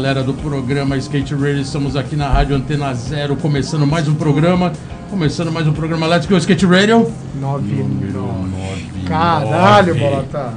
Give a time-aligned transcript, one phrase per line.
[0.00, 1.60] Galera do programa Skate Radio.
[1.60, 4.72] Estamos aqui na Rádio Antena Zero, começando mais um programa.
[5.10, 7.12] Começando mais um programa Let's Go Skate Radio.
[7.38, 7.70] Nove.
[7.70, 9.04] Número 9.
[9.06, 10.54] Caralho, Bolota.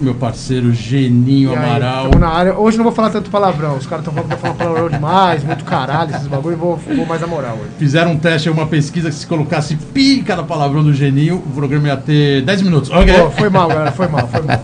[0.00, 2.10] Meu parceiro Geninho aí, Amaral.
[2.18, 2.54] na área.
[2.58, 3.76] Hoje não vou falar tanto palavrão.
[3.76, 6.56] Os caras estão falando que eu falo palavrão demais, muito caralho, esses bagulho.
[6.56, 7.70] Vou, vou mais na moral hoje.
[7.78, 11.88] Fizeram um teste, uma pesquisa que se colocasse pi cada palavrão do Geninho, o programa
[11.88, 12.90] ia ter 10 minutos.
[12.90, 13.12] Ok?
[13.12, 14.58] Pô, foi mal, galera, foi mal, foi mal.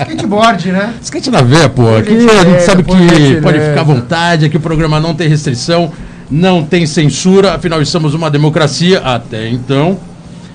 [0.00, 0.94] Skateboard, né?
[1.02, 1.94] Skate na veia, pô.
[1.94, 5.92] Aqui a gente sabe que pode ficar à vontade, aqui o programa não tem restrição,
[6.30, 9.98] não tem censura, afinal estamos uma democracia até então.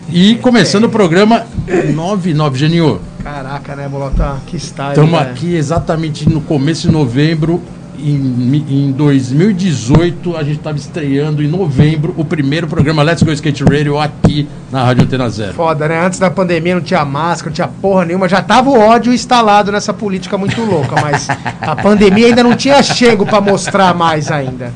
[0.10, 1.46] E começando o programa
[1.94, 3.00] 99, Geninho.
[3.34, 4.38] Caraca, né, Bolota?
[4.48, 4.92] Que style.
[4.92, 5.30] Estamos né?
[5.30, 7.62] aqui exatamente no começo de novembro.
[8.00, 13.64] Em, em 2018, a gente estava estreando em novembro o primeiro programa Let's Go Skate
[13.64, 15.54] Radio aqui na Rádio Antena Zero.
[15.54, 16.06] Foda, né?
[16.06, 18.30] Antes da pandemia não tinha máscara, não tinha porra nenhuma.
[18.30, 21.28] Já tava o ódio instalado nessa política muito louca, mas
[21.60, 24.72] a pandemia ainda não tinha chego pra mostrar mais ainda.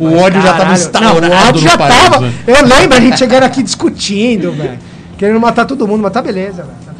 [0.00, 0.74] O ódio já estava Caralho.
[0.74, 2.20] instaurado Não, o ódio já país, tava.
[2.26, 2.32] né?
[2.44, 4.78] Eu lembro a gente chegando aqui discutindo, velho.
[5.16, 6.93] Querendo matar todo mundo, mas tá beleza, velho.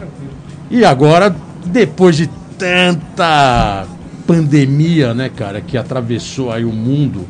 [0.71, 1.35] E agora,
[1.67, 3.87] depois de tanta
[4.27, 7.27] pandemia, né, cara, que atravessou aí o mundo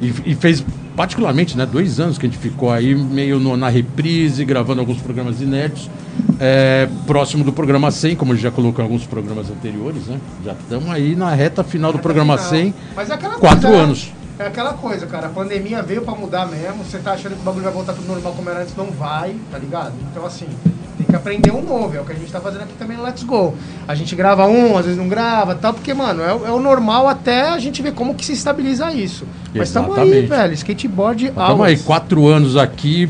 [0.00, 0.64] e, e fez
[0.96, 4.98] particularmente, né, dois anos que a gente ficou aí meio no- na reprise, gravando alguns
[5.00, 5.88] programas inéditos,
[6.38, 10.18] é, próximo do programa 100, como a gente já colocou em alguns programas anteriores, né,
[10.44, 13.82] já estamos aí na reta final do programa Não, 100, Mas é aquela quatro coisa,
[13.82, 14.12] anos.
[14.38, 15.26] É aquela coisa, cara.
[15.28, 16.82] A pandemia veio pra mudar mesmo.
[16.84, 19.36] Você tá achando que o bagulho vai voltar tudo normal como era antes, não vai,
[19.52, 19.92] tá ligado?
[20.10, 20.46] Então, assim,
[21.12, 21.96] que aprender um novo.
[21.96, 23.54] É o que a gente tá fazendo aqui também no Let's Go.
[23.86, 26.58] A gente grava um, às vezes não grava tal, porque, mano, é, o- é o
[26.60, 29.24] normal até a gente ver como que se estabiliza isso.
[29.54, 30.52] Mas tamo aí, velho.
[30.52, 33.08] Skateboard Estamos aí, quatro anos aqui,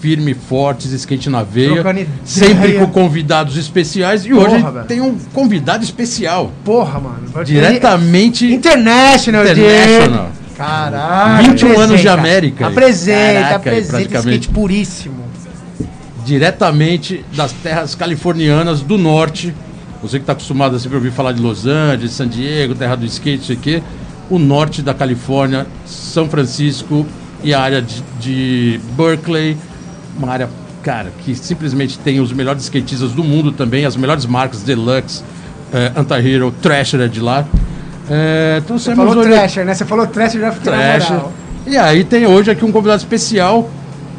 [0.00, 1.82] firme fortes, skate na veia,
[2.24, 4.26] sempre com convidados especiais.
[4.26, 4.86] E Porra, hoje velho.
[4.86, 7.44] tem um convidado especial, Porra, mano.
[7.44, 10.28] diretamente International, International.
[10.56, 11.50] Caralho.
[11.50, 12.08] 21 anos de.
[12.08, 12.68] América.
[12.68, 15.23] Apresenta, Caraca, apresenta skate puríssimo.
[16.24, 19.54] Diretamente das terras californianas do norte.
[20.02, 23.06] Você que está acostumado a sempre ouvir falar de Los Angeles, San Diego, terra do
[23.06, 23.82] skate, isso aqui.
[24.30, 27.06] O norte da Califórnia, São Francisco
[27.42, 29.56] e a área de, de Berkeley.
[30.18, 30.48] Uma área,
[30.82, 35.22] cara, que simplesmente tem os melhores skatistas do mundo também, as melhores marcas, Deluxe,
[35.72, 37.44] eh, Anti-Hero, Thrasher é de lá.
[38.58, 39.74] Então Você falou hoje- Thrasher, né?
[39.74, 41.32] Você falou Thrasher já fiquei moral.
[41.66, 43.70] E aí tem hoje aqui um convidado especial,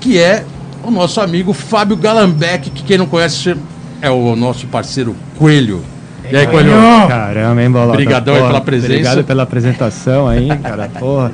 [0.01, 0.43] que é
[0.87, 3.55] o nosso amigo Fábio Galambeck, que quem não conhece
[4.01, 5.83] é o nosso parceiro Coelho.
[6.29, 6.71] E aí, Coelho?
[7.07, 7.93] Caramba, hein, Bolota?
[7.93, 8.93] Obrigadão aí Porra, pela presença.
[8.93, 10.89] Obrigado pela apresentação aí, cara.
[10.99, 11.31] Porra.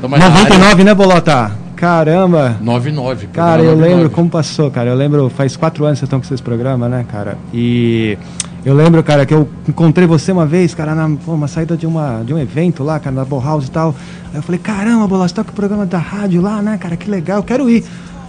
[0.00, 0.42] Tamo aí na área.
[0.44, 1.52] 99, né, Bolota?
[1.76, 2.56] Caramba.
[2.60, 3.28] 99.
[3.28, 4.14] Cara, eu lembro 99.
[4.14, 4.90] como passou, cara.
[4.90, 7.38] Eu lembro, faz quatro anos que vocês estão com esse programa, né, cara?
[7.54, 8.18] E
[8.64, 11.86] eu lembro, cara, que eu encontrei você uma vez, cara, na pô, uma saída de,
[11.86, 13.94] uma, de um evento lá, cara, na Bauhaus e tal.
[14.30, 16.96] Aí eu falei, caramba, Bola, você tá com o programa da rádio lá, né, cara?
[16.96, 17.84] Que legal, eu quero ir.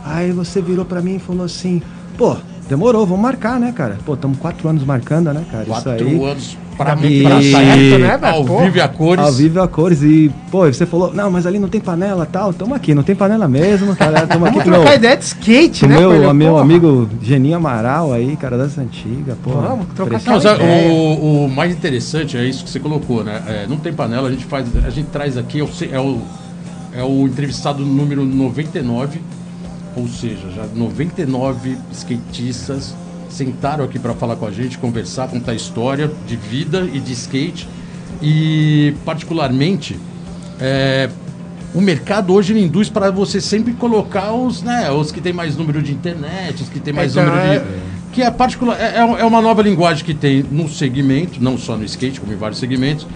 [0.06, 1.82] Aí você virou pra mim e falou assim,
[2.18, 2.36] pô,
[2.68, 3.98] demorou, vamos marcar, né, cara?
[4.06, 5.66] Pô, estamos quatro anos marcando, né, cara?
[5.66, 6.24] Quatro Isso aí.
[6.24, 8.26] anos pra mim, bem pra certo, né, velho?
[8.26, 9.26] ao vivo e a cores.
[9.26, 12.26] Ao vivo a cores e, pô, e você falou, não, mas ali não tem panela
[12.26, 15.16] tal, tamo aqui, não tem panela mesmo, cara, tamo aqui Vamos com meu, trocar ideia
[15.16, 16.00] de skate, né?
[16.00, 16.34] meu, Coelho?
[16.34, 19.52] meu amigo Geninho Amaral aí, cara das antigas, pô.
[19.52, 20.92] Vamos trocar Não, aquela sabe, ideia.
[20.92, 23.44] o, o mais interessante é isso que você colocou, né?
[23.48, 26.22] É, não tem panela, a gente faz, a gente traz aqui é o, é o,
[26.94, 29.22] é o entrevistado número 99,
[29.96, 32.94] ou seja, já 99 skatistas
[33.30, 37.68] sentaram aqui para falar com a gente, conversar, contar história de vida e de skate.
[38.22, 39.98] E particularmente
[40.60, 41.10] é,
[41.74, 45.82] o mercado hoje induz para você sempre colocar os, né, os que tem mais número
[45.82, 47.66] de internet, os que tem mais Então, número de é-
[48.12, 51.78] que é particular é, é é uma nova linguagem que tem no segmento, não só
[51.78, 53.08] no skate, como em vários segmentos,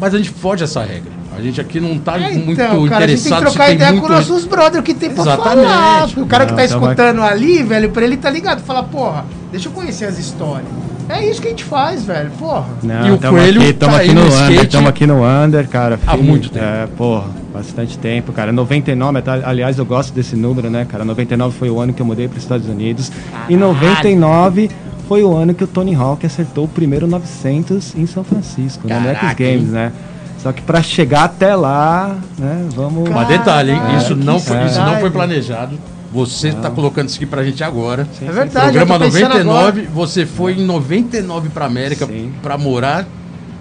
[0.00, 1.16] mas a gente foge essa regra.
[1.36, 3.66] A gente aqui não está É, muito então, cara, a gente tem que interessado trocar
[3.66, 5.68] tem ideia muito com nossos brothers que tem pra Exatamente.
[5.68, 6.08] falar.
[6.16, 8.62] O cara que Não, tá tamo escutando ali, velho, pra ele tá ligado.
[8.62, 10.66] Fala, porra, deixa eu conhecer as histórias.
[11.08, 12.64] É isso que a gente faz, velho, porra.
[12.82, 14.88] Não, E o tamo Coelho aqui, tamo tá aqui aí no no Under, skate tamo
[14.88, 16.00] aqui no Under, cara.
[16.06, 16.64] há muito tempo.
[16.64, 18.50] É, porra, bastante tempo, cara.
[18.50, 21.04] 99, tá- aliás, eu gosto desse número, né, cara?
[21.04, 23.12] 99 foi o ano que eu mudei para os Estados Unidos.
[23.48, 24.70] E 99
[25.08, 28.98] foi o ano que o Tony Hawk acertou o primeiro 900 em São Francisco, né,
[28.98, 29.70] no X Caraca, Games, hein?
[29.70, 29.92] né?
[30.38, 33.08] Só que pra chegar até lá, né, vamos...
[33.08, 33.78] Mas detalhe, hein?
[33.78, 35.78] Caralho, Isso não, foi, isso não foi planejado.
[36.12, 38.06] Você está colocando isso aqui pra gente agora.
[38.22, 39.94] É verdade, Programa eu tô pensando 99, agora.
[39.94, 42.32] você foi em 99 pra América Sim.
[42.42, 43.06] pra morar.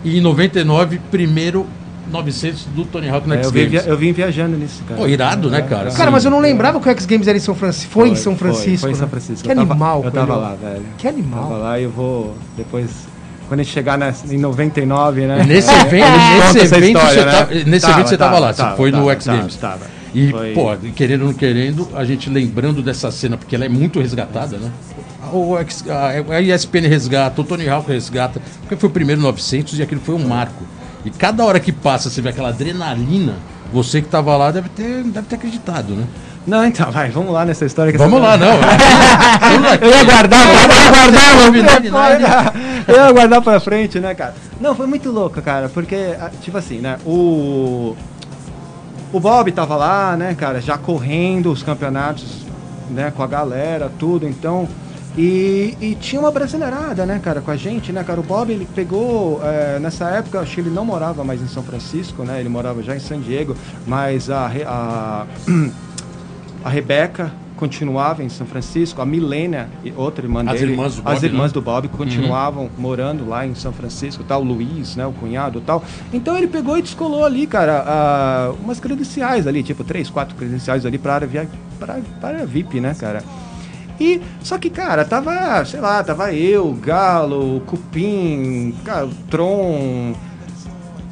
[0.04, 1.66] E em 99, primeiro
[2.12, 3.72] 900 do Tony Hawk no É, X eu, vim, Games.
[3.84, 5.00] via- eu vim viajando nisso, cara.
[5.02, 5.92] Pô, irado, né, cara?
[5.92, 7.92] Cara, mas eu não lembrava que o X Games era em São Francisco.
[7.92, 8.80] Foi, em São Francisco.
[8.82, 9.10] Foi, em São né?
[9.10, 9.44] Francisco.
[9.46, 10.86] Que Eu tava- animal, Eu tava lá, velho.
[10.98, 11.44] Que animal.
[11.44, 12.90] Tava lá e eu vou depois...
[13.48, 15.44] Quando a gente chegar nas- em 99, né?
[15.48, 16.08] Nesse É, evento,
[16.54, 17.32] nesse evento história, você né?
[17.64, 19.56] tá- nesse evento você tava lá, você foi no X tava, Games.
[19.58, 19.86] Tava,
[20.16, 23.70] E, Foi- pô, querendo ou não querendo, a gente lembrando dessa cena, porque ela é
[23.70, 24.72] muito resgatada, né?
[25.32, 29.78] O X- a, a ESPN resgata, o Tony Hawk resgata, porque foi o primeiro 900
[29.78, 30.64] e aquilo foi um marco.
[31.06, 33.36] E cada hora que passa, você vê aquela adrenalina,
[33.72, 36.08] você que tava lá deve ter, deve ter acreditado, né?
[36.48, 37.92] Não, então, vai, vamos lá nessa história.
[37.92, 38.54] que Vamos lá, não.
[39.82, 42.54] Eu ia guardar, eu ia guardar,
[42.88, 44.36] eu ia guardar pra frente, né, cara?
[44.60, 47.96] Não, foi muito louco, cara, porque, ah, tipo assim, né, o...
[49.12, 52.46] O Bob tava lá, né, cara, já correndo os campeonatos,
[52.90, 54.68] né, com a galera, tudo, então...
[55.18, 58.20] E, e tinha uma brasileirada, né, cara, com a gente, né, cara?
[58.20, 61.64] O Bob, ele pegou, eh, nessa época, acho que ele não morava mais em São
[61.64, 62.40] Francisco, né?
[62.40, 63.56] Ele morava já em San Diego,
[63.88, 65.26] mas a, a,
[66.66, 71.02] a Rebeca continuava em São Francisco, a Milênia, e outra irmã As dele, irmãs do
[71.02, 71.54] Bob, as irmãs né?
[71.54, 75.84] do Bob continuavam morando lá em São Francisco, tal, o Luiz, né, o cunhado, tal.
[76.14, 80.86] Então ele pegou e descolou ali, cara, ah, umas credenciais ali, tipo três, quatro credenciais
[80.86, 83.24] ali para área via, para para VIP, né, cara.
[84.00, 90.14] E só que, cara, tava, sei lá, tava eu, Galo, Cupim, cara, Tron,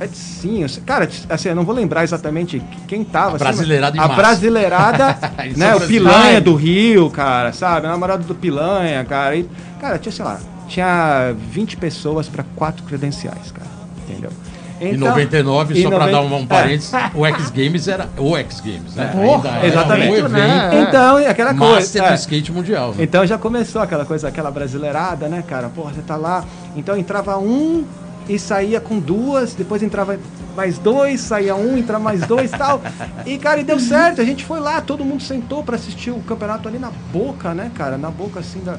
[0.01, 3.33] Edinho, cara, assim, eu não vou lembrar exatamente quem tava.
[3.33, 5.81] A assim, brasileirada A brasileirada, Isso né, é o.
[5.81, 7.87] Pilanha do Rio, cara, sabe?
[7.87, 9.35] Namorado do Pilanha, cara.
[9.35, 9.47] E,
[9.79, 13.69] cara, tinha, sei lá, tinha 20 pessoas pra quatro credenciais, cara.
[14.07, 14.31] Entendeu?
[14.81, 16.45] Em 99, em só pra 90 dar um, um é.
[16.45, 19.11] parênteses, o X Games era o X Games, né?
[19.13, 20.11] Porra, exatamente.
[20.11, 20.85] um evento né?
[20.87, 21.75] Então, aquela coisa.
[21.75, 22.09] master é.
[22.09, 22.89] do skate mundial.
[22.89, 23.03] Né?
[23.03, 25.69] Então já começou aquela coisa, aquela brasileirada, né, cara?
[25.69, 26.43] Porra, você tá lá.
[26.75, 27.85] Então entrava um
[28.27, 30.17] e saía com duas, depois entrava
[30.55, 32.81] mais dois, saía um, entrava mais dois e tal.
[33.25, 34.21] E, cara, e deu certo.
[34.21, 37.71] A gente foi lá, todo mundo sentou pra assistir o campeonato ali na boca, né,
[37.75, 37.97] cara?
[37.97, 38.77] Na boca, assim, da,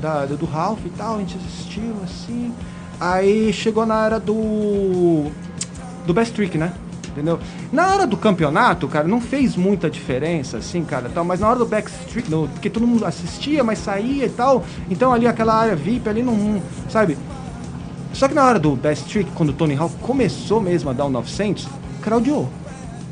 [0.00, 1.16] da- do Ralph e tal.
[1.16, 2.52] A gente assistiu, assim.
[3.02, 5.26] Aí chegou na era do.
[6.06, 6.72] do Best Trick, né?
[7.08, 7.40] Entendeu?
[7.72, 11.58] Na hora do campeonato, cara, não fez muita diferença, assim, cara, tal, mas na hora
[11.58, 15.74] do backstreet, no, porque todo mundo assistia, mas saía e tal, então ali aquela área
[15.74, 17.18] VIP ali não, sabe?
[18.14, 21.06] Só que na hora do Best Trick, quando o Tony Hawk começou mesmo a dar
[21.06, 21.68] o 900,
[22.00, 22.48] craudiou.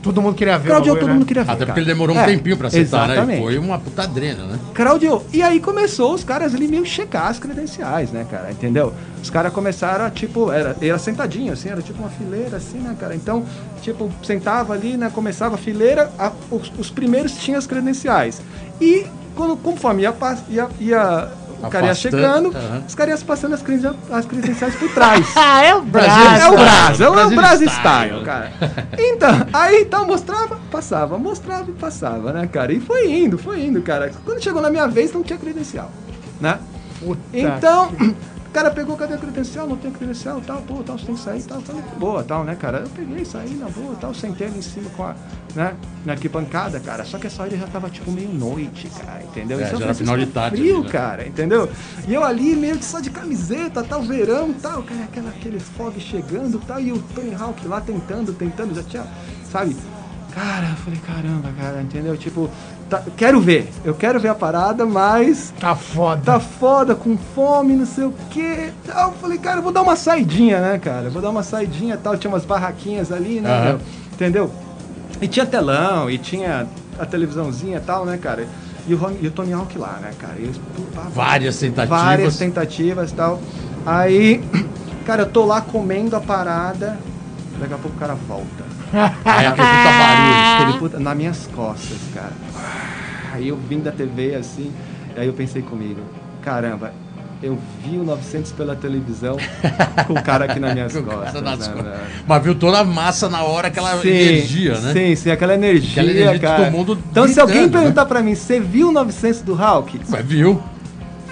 [0.02, 0.64] Todo mundo queria ver.
[0.64, 1.14] o Craudiou, bagulho, todo né?
[1.14, 1.52] mundo queria ver.
[1.52, 3.36] Até porque ele demorou um É, tempinho pra acertar, né?
[3.36, 4.58] E foi uma puta drena, né?
[4.72, 5.26] Craudiou.
[5.32, 8.50] E aí começou os caras ali meio checar as credenciais, né, cara?
[8.50, 8.94] Entendeu?
[9.22, 12.96] Os caras começaram a, tipo, era, era sentadinho, assim, era tipo uma fileira, assim, né,
[12.98, 13.14] cara?
[13.14, 13.44] Então,
[13.82, 15.10] tipo, sentava ali, né?
[15.14, 18.40] Começava a fileira, a- os, os primeiros tinham as credenciais.
[18.80, 19.06] E
[19.36, 20.14] quando, conforme ia,
[20.48, 21.28] ia, ia
[21.62, 22.82] o cara ia chegando, aham.
[22.86, 25.26] os caras iam passando as, creden- as credenciais por trás.
[25.36, 26.10] Ah, é o Brasil.
[26.42, 28.10] É o Brasil, é o Brasil Brasil style.
[28.10, 28.52] style, cara.
[28.98, 32.72] Então, aí então mostrava, passava, mostrava e passava, né, cara?
[32.72, 34.10] E foi indo, foi indo, cara.
[34.24, 35.90] Quando chegou na minha vez, não tinha credencial,
[36.40, 36.58] né?
[36.98, 37.20] Puta.
[37.32, 37.92] Então,
[38.50, 39.68] o cara pegou, cadê a credencial?
[39.68, 41.60] Não tem credencial, tal, pô, tal, você tem que sair, tal.
[41.60, 42.78] Falei, boa, tal, né, cara?
[42.78, 45.14] Eu peguei, saí na boa, tal, sentei ali em cima com a,
[45.54, 47.04] né, na arquibancada, cara.
[47.04, 49.60] Só que essa hora já tava, tipo, meio-noite, cara, entendeu?
[49.60, 50.90] É, Em São já era final de tarde Frio, ali, né?
[50.90, 51.70] cara, entendeu?
[52.08, 56.00] E eu ali meio que só de camiseta, tal, verão, tal, cara, aquela, aquele fog
[56.00, 59.06] chegando, tal, e o Tony Hawk lá tentando, tentando, já tinha,
[59.48, 59.76] sabe?
[60.34, 62.16] Cara, eu falei, caramba, cara, entendeu?
[62.16, 62.50] Tipo,
[62.90, 66.20] tá- quero ver, eu quero ver a parada, mas Tá foda.
[66.24, 68.70] tá foda, com fome, não sei o quê.
[68.86, 69.10] Tal.
[69.10, 71.04] Eu falei, cara, eu vou dar uma saidinha, né, cara?
[71.06, 72.16] Eu vou dar uma saidinha e tal.
[72.16, 73.64] Tinha umas barraquinhas ali, né?
[73.64, 73.80] Meu?
[74.12, 74.50] Entendeu?
[75.22, 76.66] E tinha telão, e tinha
[76.98, 78.46] a televisãozinha e tal, né, cara?
[78.86, 80.34] E o, e o Tony Hawk lá, né, cara?
[80.36, 80.60] Eles,
[80.94, 82.00] pá, Várias tentativas.
[82.02, 83.40] Várias tentativas e tal.
[83.86, 84.42] Aí,
[85.06, 86.98] cara, eu tô lá comendo a parada.
[87.60, 88.64] Daqui a pouco o cara volta.
[89.24, 90.56] Aí aquele puta barulho.
[90.56, 92.32] Aquele puta, nas minhas costas, cara.
[93.32, 94.72] Aí eu vim da TV assim,
[95.16, 96.00] aí eu pensei comigo,
[96.42, 96.92] caramba,
[97.42, 99.36] eu vi o 900 pela televisão
[100.06, 101.40] com o cara aqui nas minhas costas.
[101.42, 101.94] nas né, costas.
[102.26, 104.92] Mas viu toda a massa na hora, aquela energia, né?
[104.92, 106.64] Sim, sim, aquela energia, Aquela energia cara.
[106.64, 107.68] todo mundo então se alguém né?
[107.68, 110.00] perguntar pra mim, você viu o 900 do Hulk?
[110.08, 110.62] Mas viu?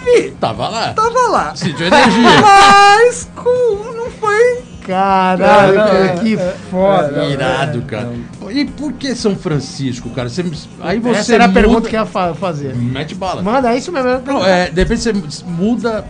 [0.04, 0.92] Vi, Tava lá.
[0.94, 1.54] tava lá.
[1.56, 2.22] Sentiu energia.
[2.40, 4.62] Mas com, não foi...
[4.92, 7.24] Caralho, cara, que é, foda.
[7.24, 8.10] é, Irado, cara.
[8.50, 10.28] E por que São Francisco, cara?
[10.28, 10.44] Você,
[10.80, 12.74] aí você Essa era a muda- pergunta que eu ia fa- fazer.
[12.74, 13.42] Mete bala.
[13.42, 14.08] Manda, é isso mesmo.
[14.26, 15.12] Não, é, de repente você
[15.46, 16.04] muda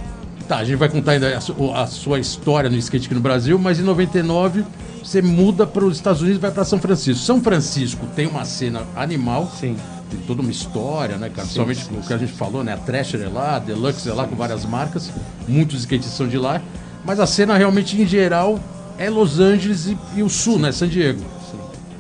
[0.47, 3.21] Tá, a gente vai contar ainda a, su- a sua história no skate aqui no
[3.21, 4.65] Brasil, mas em 99
[5.05, 7.23] você muda para os Estados Unidos e vai para São Francisco.
[7.23, 9.77] São Francisco tem uma cena animal, Sim.
[10.11, 11.43] tem toda uma história, né, cara?
[11.43, 12.73] Principalmente sim, o que a gente falou, né?
[12.73, 15.11] A Thrasher é lá, a Deluxe é lá, com várias marcas.
[15.47, 16.63] Muitos skates são de lá.
[17.05, 18.59] Mas a cena realmente, em geral,
[18.99, 20.73] é Los Angeles e, e o sul, né?
[20.73, 21.23] San Diego.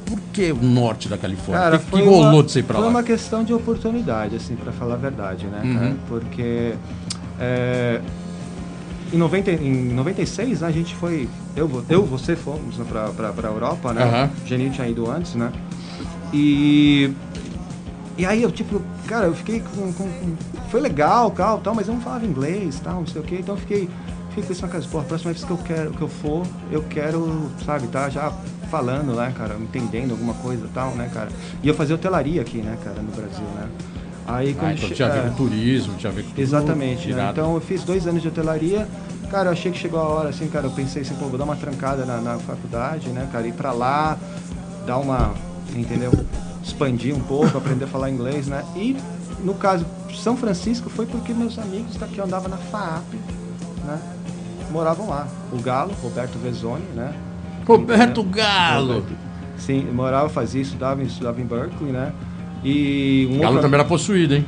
[0.05, 1.65] Por que o norte da Califórnia?
[1.65, 2.91] Cara, que, que foi rolou uma, de você ir pra foi lá?
[2.91, 5.75] uma questão de oportunidade, assim, pra falar a verdade, né, Uhum.
[5.75, 5.97] cara?
[6.09, 6.75] Porque
[7.39, 8.01] é,
[9.13, 13.33] em, 90, em 96, né, a gente foi, eu, eu você fomos né, pra, pra,
[13.33, 14.03] pra Europa, né?
[14.03, 14.31] Aham.
[14.43, 15.53] O Geninho tinha ido antes, né?
[16.33, 17.11] E,
[18.17, 20.37] e aí eu, tipo, cara, eu fiquei com, com- com-
[20.71, 23.55] foi legal, tal, tal, mas eu não falava inglês, tal, não sei o quê, então
[23.57, 23.89] eu fiquei,
[24.43, 27.51] fiquei pensando, cara, pô, a próxima vez que eu quero, que eu for, eu quero,
[27.65, 28.33] sabe, tá já
[28.71, 31.29] falando, né, cara, entendendo alguma coisa e tal, né, cara.
[31.63, 33.69] E eu fazia hotelaria aqui, né, cara, no Brasil, né.
[34.27, 36.41] Aí Ah, quando então che- tinha a ver é, com turismo, tinha a ver com
[36.41, 37.29] Exatamente, né?
[37.33, 38.87] Então eu fiz dois anos de hotelaria.
[39.31, 41.45] Cara, eu achei que chegou a hora, assim, cara, eu pensei assim, pô, vou dar
[41.45, 44.19] uma trancada na, na faculdade, né, cara, ir pra lá,
[44.87, 45.33] dar uma,
[45.75, 46.13] entendeu?
[46.63, 48.65] Expandir um pouco, aprender a falar inglês, né?
[48.77, 48.97] E
[49.43, 53.15] no caso, São Francisco foi porque meus amigos que eu andava na FAAP,
[53.85, 53.99] né?
[54.71, 55.27] Moravam lá.
[55.53, 57.13] O Galo, Roberto Vezoni, né?
[57.67, 58.25] Roberto Entendeu?
[58.45, 58.87] Galo!
[58.95, 59.17] Roberto.
[59.57, 62.13] Sim, morava, fazia, estudava, estudava em Berkeley, né?
[62.63, 64.45] E um Galo outro, também era possuído, hein?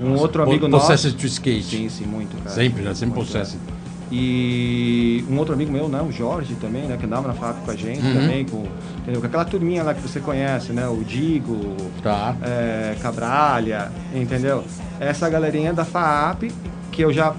[0.00, 0.86] um outro amigo nosso...
[0.86, 1.76] Possessed to skate.
[1.76, 2.50] Sim, sim, muito, cara.
[2.50, 2.92] Sempre, né?
[2.94, 3.58] Sempre possessed.
[3.78, 3.82] é.
[4.14, 7.70] E um outro amigo meu, né, o Jorge também, né, que andava na fábrica com
[7.70, 8.12] a gente Uhum.
[8.12, 8.64] também, com,
[8.98, 9.20] entendeu?
[9.22, 12.36] com aquela turminha lá que você conhece, né, o Digo, Tá.
[12.42, 14.64] é, Cabralha, entendeu?
[15.00, 16.52] Essa galerinha da FAAP,
[16.90, 17.32] que eu já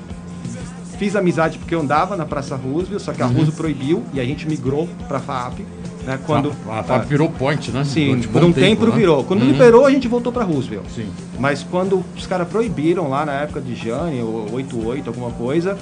[1.03, 3.31] fiz amizade porque eu andava na Praça Roosevelt, só que a Uhum.
[3.33, 5.59] Roosevelt proibiu e a gente migrou pra FAAP,
[6.05, 6.53] né, quando...
[6.69, 7.83] A, a Fábio virou point, né?
[7.83, 8.95] Sim, por um tempo, né?
[8.95, 9.21] virou.
[9.25, 9.47] Quando Uhum.
[9.47, 10.85] liberou, a gente voltou pra Roosevelt.
[10.95, 11.07] Sim.
[11.37, 15.77] Mas quando os caras proibiram lá na época de Jane, ou 88, alguma coisa,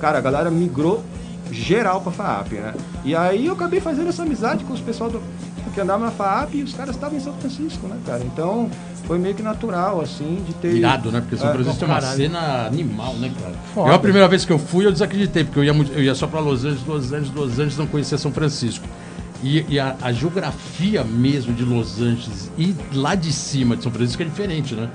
[0.00, 1.04] cara, a galera migrou
[1.52, 2.74] geral pra FAAP, né?
[3.04, 5.22] E aí eu acabei fazendo essa amizade com os pessoal do,
[5.70, 8.22] que andava na FAAP e os caras estavam em São Francisco, né, cara?
[8.24, 8.70] Então
[9.06, 10.74] foi meio que natural, assim, de ter.
[10.76, 11.20] Irado, né?
[11.20, 12.16] Porque São É, Francisco tem uma caralho.
[12.16, 13.54] cena animal, né, cara?
[13.74, 13.90] Foda.
[13.90, 16.14] Eu, a primeira vez que eu fui, eu desacreditei, porque eu ia, muito- eu ia
[16.14, 18.86] só pra Los Angeles, Los Angeles, Los Angeles, não conhecia São Francisco.
[19.42, 23.92] E, e a, a geografia mesmo de Los Angeles e lá de cima de São
[23.92, 24.88] Francisco é diferente, né?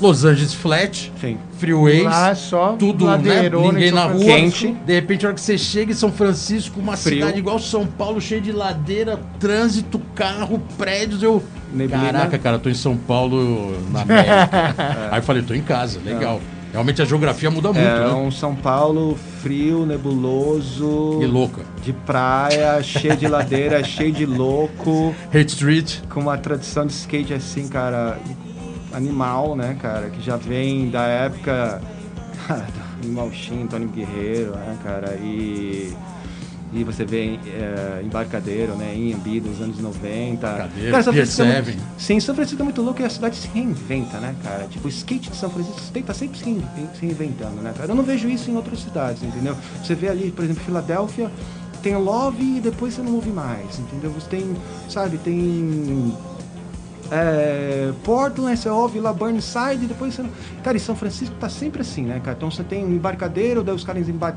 [0.00, 1.38] Los Angeles flat, Sim.
[1.58, 3.48] freeways, Lá é só tudo, né?
[3.50, 4.22] Ninguém na rua.
[4.24, 4.76] Francisco.
[4.84, 7.20] De repente, a hora que você chega em São Francisco, uma Frio.
[7.20, 11.42] cidade igual São Paulo, cheia de ladeira, trânsito, carro, prédios, eu...
[11.72, 12.12] Neblina.
[12.12, 14.74] Caraca, cara, eu tô em São Paulo, na América.
[15.10, 16.40] Aí eu falei, tô em casa, legal.
[16.72, 18.12] Realmente a geografia muda muito, É né?
[18.12, 21.62] um São Paulo frio, nebuloso, E louca.
[21.82, 25.14] de praia, cheio de ladeira, cheio de louco.
[25.34, 25.96] Hate Street.
[26.10, 28.18] com uma tradição de skate assim, cara,
[28.96, 31.80] animal, né, cara, que já vem da época
[32.46, 32.62] cara,
[33.00, 35.92] do Animal Shin, Tony Guerreiro, né, cara, e
[36.72, 40.46] e você vê é, embarcadeiro, né, Inhambi dos anos 90.
[40.46, 41.78] Embarcadeiro, Cara, São Francisco é muito-.
[41.96, 44.66] Sim, São Francisco é muito louco e a cidade se reinventa, né, cara?
[44.68, 46.62] Tipo, o skate de São Francisco tem- tá sempre se rein-
[46.98, 47.92] se reinventando, né, cara?
[47.92, 49.56] Eu não vejo isso em outras cidades, entendeu?
[49.82, 51.30] Você vê ali, por exemplo, Filadélfia,
[51.82, 54.10] tem Love e depois você não ouve mais, entendeu?
[54.10, 54.54] Você tem,
[54.88, 56.12] sabe, tem
[57.10, 60.24] é, Portland, você ouve lá Burnside depois você.
[60.62, 62.36] Cara, e São Francisco tá sempre assim, né, cara?
[62.36, 64.36] Então você tem um embarcadeiro, daí os caras embar...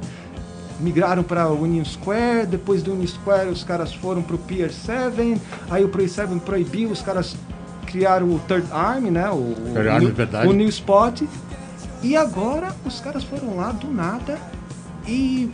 [0.79, 5.83] migraram para Union Square, depois do Union Square os caras foram pro Pier 7, aí
[5.83, 7.35] o Pier 7 proibiu, os caras
[7.85, 9.29] criaram o Third Arm, né?
[9.29, 10.47] O, o, Third Arm, New- verdade.
[10.47, 11.21] o New Spot.
[12.01, 14.37] E agora os caras foram lá do nada
[15.05, 15.51] e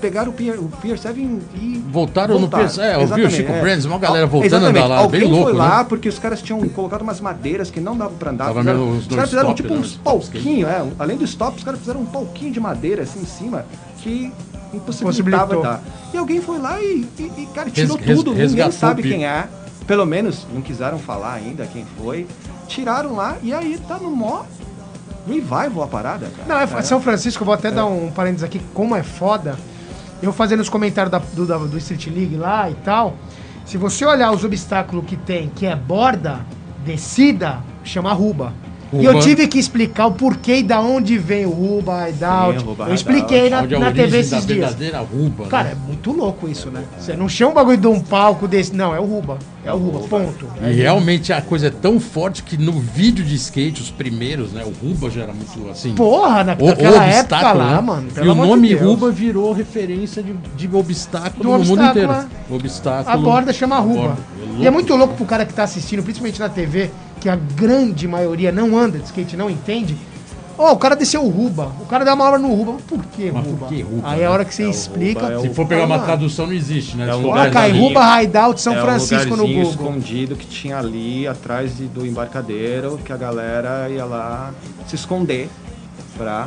[0.00, 3.52] pegaram o Pier, o Pier 7 e Voltaram no Pier- é, eu vi o Chico
[3.52, 3.60] é.
[3.60, 5.58] Brands, uma galera Al- voltando a andar lá, Alguém bem louco, foi né?
[5.58, 8.46] lá porque os caras tinham colocado umas madeiras que não dava pra andar.
[8.46, 11.64] Tava fizeram- os caras fizeram stop, tipo né, uns palquinhos, é, além do stop, os
[11.64, 13.64] caras fizeram um palquinho de madeira assim em cima
[13.98, 14.32] que
[14.72, 15.62] impossibilitava Possibilitou.
[15.62, 15.82] dar.
[16.14, 19.02] E alguém foi lá e, e, e, cara, tirou Res- res- tudo, ninguém resgatou sabe
[19.02, 19.46] quem é.
[19.86, 22.26] Pelo menos não quiseram falar ainda quem foi.
[22.68, 24.42] Tiraram lá e aí tá no mó
[25.26, 26.48] revival a parada, cara.
[26.48, 26.82] Não, é, É.
[26.82, 29.56] São Francisco, eu vou até dar um parênteses aqui, como é foda.
[30.22, 33.16] Eu fazendo os comentários da- do, da- do Street League lá e tal.
[33.64, 36.40] Se você olhar os obstáculos que tem, que é borda,
[36.84, 38.52] descida, chama Ruba.
[38.92, 42.12] E eu tive que explicar o porquê e da onde vem o Ruba e.
[42.58, 44.74] Ruba Eu expliquei na, é a na TV da esses dias.
[45.12, 45.70] ruba, Cara, né?
[45.80, 46.82] é muito louco isso, né?
[46.98, 48.74] Você não chama um bagulho de um palco desse.
[48.74, 49.38] Não, é o Ruba.
[49.62, 50.46] É o Ruba, ponto.
[50.62, 54.64] E realmente a coisa é tão forte que no vídeo de skate, os primeiros, né?
[54.64, 55.94] O Ruba já era muito assim.
[55.94, 57.80] Porra, na, o, naquela o época lá, né?
[57.82, 58.08] mano.
[58.16, 58.80] E o de nome Deus.
[58.80, 62.30] Ruba virou referência de, de obstáculo De um no mundo obstáculo, inteiro.
[62.50, 62.54] é.
[62.54, 63.14] Obstáculo.
[63.14, 64.00] A borda chama a Ruba.
[64.00, 64.16] borda.
[64.58, 66.90] E é muito louco pro cara que tá assistindo, principalmente na TV,
[67.20, 69.94] que a grande maioria não anda de skate, não entende.
[70.62, 71.72] Ô, o cara desceu o Ruba.
[71.80, 72.74] O cara deu uma obra no Ruba.
[72.86, 73.66] Por que Mas por Ruba?
[73.68, 74.28] que Ruba, Aí a né?
[74.28, 75.20] hora que você É, explica.
[75.22, 77.08] Ruba é o- Se for pegar uma tradução, não existe, né?
[77.08, 77.34] É um Ó.
[77.88, 79.86] Ruba Hideout São é Francisco um no lugarzinho Google.
[79.96, 84.52] escondido que tinha ali atrás de- do embarcadeiro, que a galera ia lá
[84.86, 85.48] se esconder
[86.18, 86.46] pra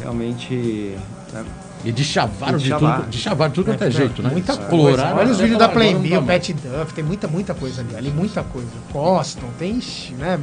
[0.00, 0.94] realmente.
[1.32, 1.44] né?
[1.84, 2.96] E de chavaram E de de chavar.
[3.00, 4.30] tudo, de chavaram tudo quanto é jeito, né?
[4.32, 4.68] Muita coisa.
[4.70, 6.26] Coloraram Olha os até vídeos da Playbill, dá.
[6.32, 7.96] Pat Duff, tem muita, muita coisa ali.
[7.96, 8.68] Ali muita coisa.
[8.92, 10.38] Boston, tem, ixi, né?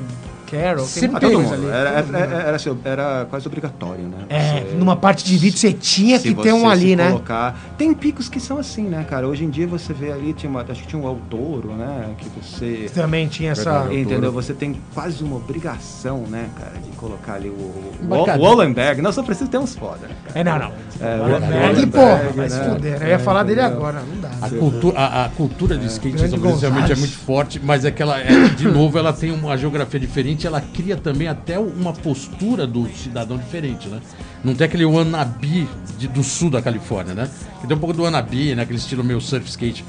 [0.51, 1.67] Carol, tem muita Todo coisa mundo.
[1.67, 1.77] ali.
[1.77, 2.15] Era, era, mundo.
[2.15, 4.17] era, assim, era quase obrigatório, né?
[4.29, 7.07] É, Você- numa parte de vídeo você tinha que ter um ali, se né?
[7.09, 7.57] Colocar...
[7.77, 9.27] Tem picos que são assim, né, cara?
[9.27, 12.15] Hoje em dia você vê ali, tinha uma, acho que tinha um Autoro, né?
[12.17, 12.89] Que você.
[12.93, 13.87] Também tinha essa.
[13.91, 14.31] Entendeu?
[14.31, 18.45] Você tem quase uma obrigação, né, cara, de colocar ali o, o, Embarcadinho.
[18.45, 19.01] o Wallenberg.
[19.01, 20.39] Não, só precisa ter uns foda, né, cara?
[20.39, 20.71] É, não, não.
[20.99, 22.69] É, o Wallenberg, porra, vai se né?
[22.69, 22.99] fuder.
[22.99, 23.05] né?
[23.05, 24.29] Eu ia falar dele agora, não dá.
[24.41, 28.01] A, cultu a, a cultura de skate Grande realmente é muito forte, mas é que
[28.01, 32.65] ela, é, de novo, ela tem uma geografia diferente, ela cria também até uma postura
[32.65, 33.99] do cidadão diferente, né?
[34.43, 35.67] Não tem aquele wannabe
[35.97, 37.29] de, do sul da Califórnia, né?
[37.59, 38.63] Que tem um pouco do wannabe, né?
[38.63, 39.85] Aquele estilo meio surf skate.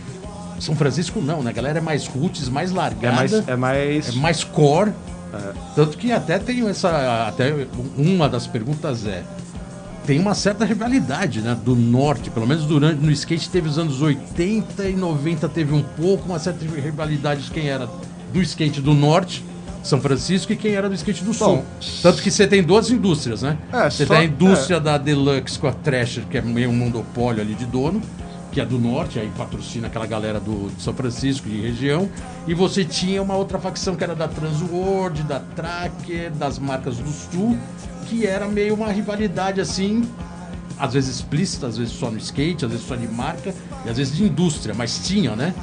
[0.61, 1.51] São Francisco não, né?
[1.51, 3.33] A galera é mais roots, mais É largada, mais.
[3.49, 4.09] É mais...
[4.09, 4.93] é mais core.
[5.75, 7.27] Tanto que até tem essa.
[7.27, 7.67] Até
[7.97, 9.23] uma das perguntas é.
[10.07, 11.57] Tem uma certa rivalidade, né?
[11.65, 15.83] Do norte, pelo menos durante no skate teve os anos 80 e 90 teve um
[15.83, 17.89] pouco, uma certa rivalidade de quem era
[18.33, 19.45] do skate do norte,
[19.83, 21.57] São Francisco, e quem era do skate do sul.
[21.57, 21.65] Bom,
[22.03, 23.59] Tanto que você tem duas indústrias, né?
[23.73, 26.75] É, você só- tem a indústria da Deluxe com a Thrasher, que é meio um
[26.75, 28.01] monopólio ali de dono,
[28.53, 32.09] que é do norte, aí patrocina aquela galera do de São Francisco e região.
[32.47, 37.11] E você tinha uma outra facção que era da Transworld, da Tracker, das marcas do
[37.11, 37.59] sul,
[38.09, 40.07] que era meio uma rivalidade assim,
[40.79, 43.97] às vezes explícita, às vezes só no skate, às vezes só de marca, e às
[43.97, 45.55] vezes de indústria, mas tinha, né?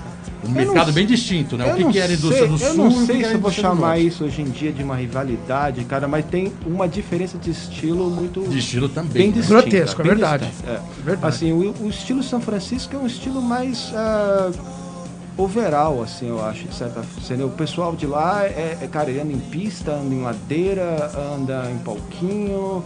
[0.44, 1.74] Um mercado bem distinto, né?
[1.74, 3.40] O que, que era a indústria sei- do sul Eu não sei era se eu
[3.40, 7.52] vou chamar isso hoje em dia de uma rivalidade, cara, mas tem uma diferença de
[7.52, 8.42] estilo muito.
[8.48, 9.32] De estilo também.
[9.32, 9.48] Bem né?
[9.48, 10.46] Grotesco, é verdade.
[10.46, 10.82] distinta, é.
[11.04, 11.36] Verdade.
[11.36, 14.52] Assim, o, o estilo São Francisco é um estilo mais ah,
[15.38, 17.46] overall, assim, eu acho, de certa forma.
[17.46, 21.70] O pessoal de lá é, é, cara, ele anda em pista, anda em ladeira, anda
[21.72, 22.84] em palquinho,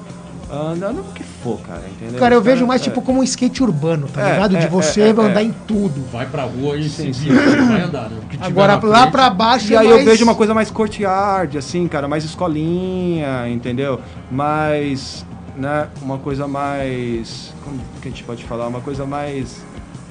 [0.54, 2.20] anda, anda no que for, cara, entendeu?
[2.20, 2.84] Cara, eu Os vejo mais é.
[2.86, 4.58] tipo como um skate urbano, tá É, ligado?
[4.58, 5.44] De é, você é, é, andar é.
[5.44, 6.04] em tudo.
[6.12, 7.30] Vai pra rua e Sim, sim.
[7.34, 8.18] vai andar, né?
[8.42, 10.00] O Agora lá frente- pra baixo E é aí mais...
[10.00, 14.00] eu vejo uma coisa mais courtyard, assim, cara, mais escolinha, entendeu?
[14.32, 15.26] Mais,
[15.58, 17.54] né, uma coisa mais...
[17.63, 18.68] Como que a gente pode falar?
[18.68, 19.63] Uma coisa mais...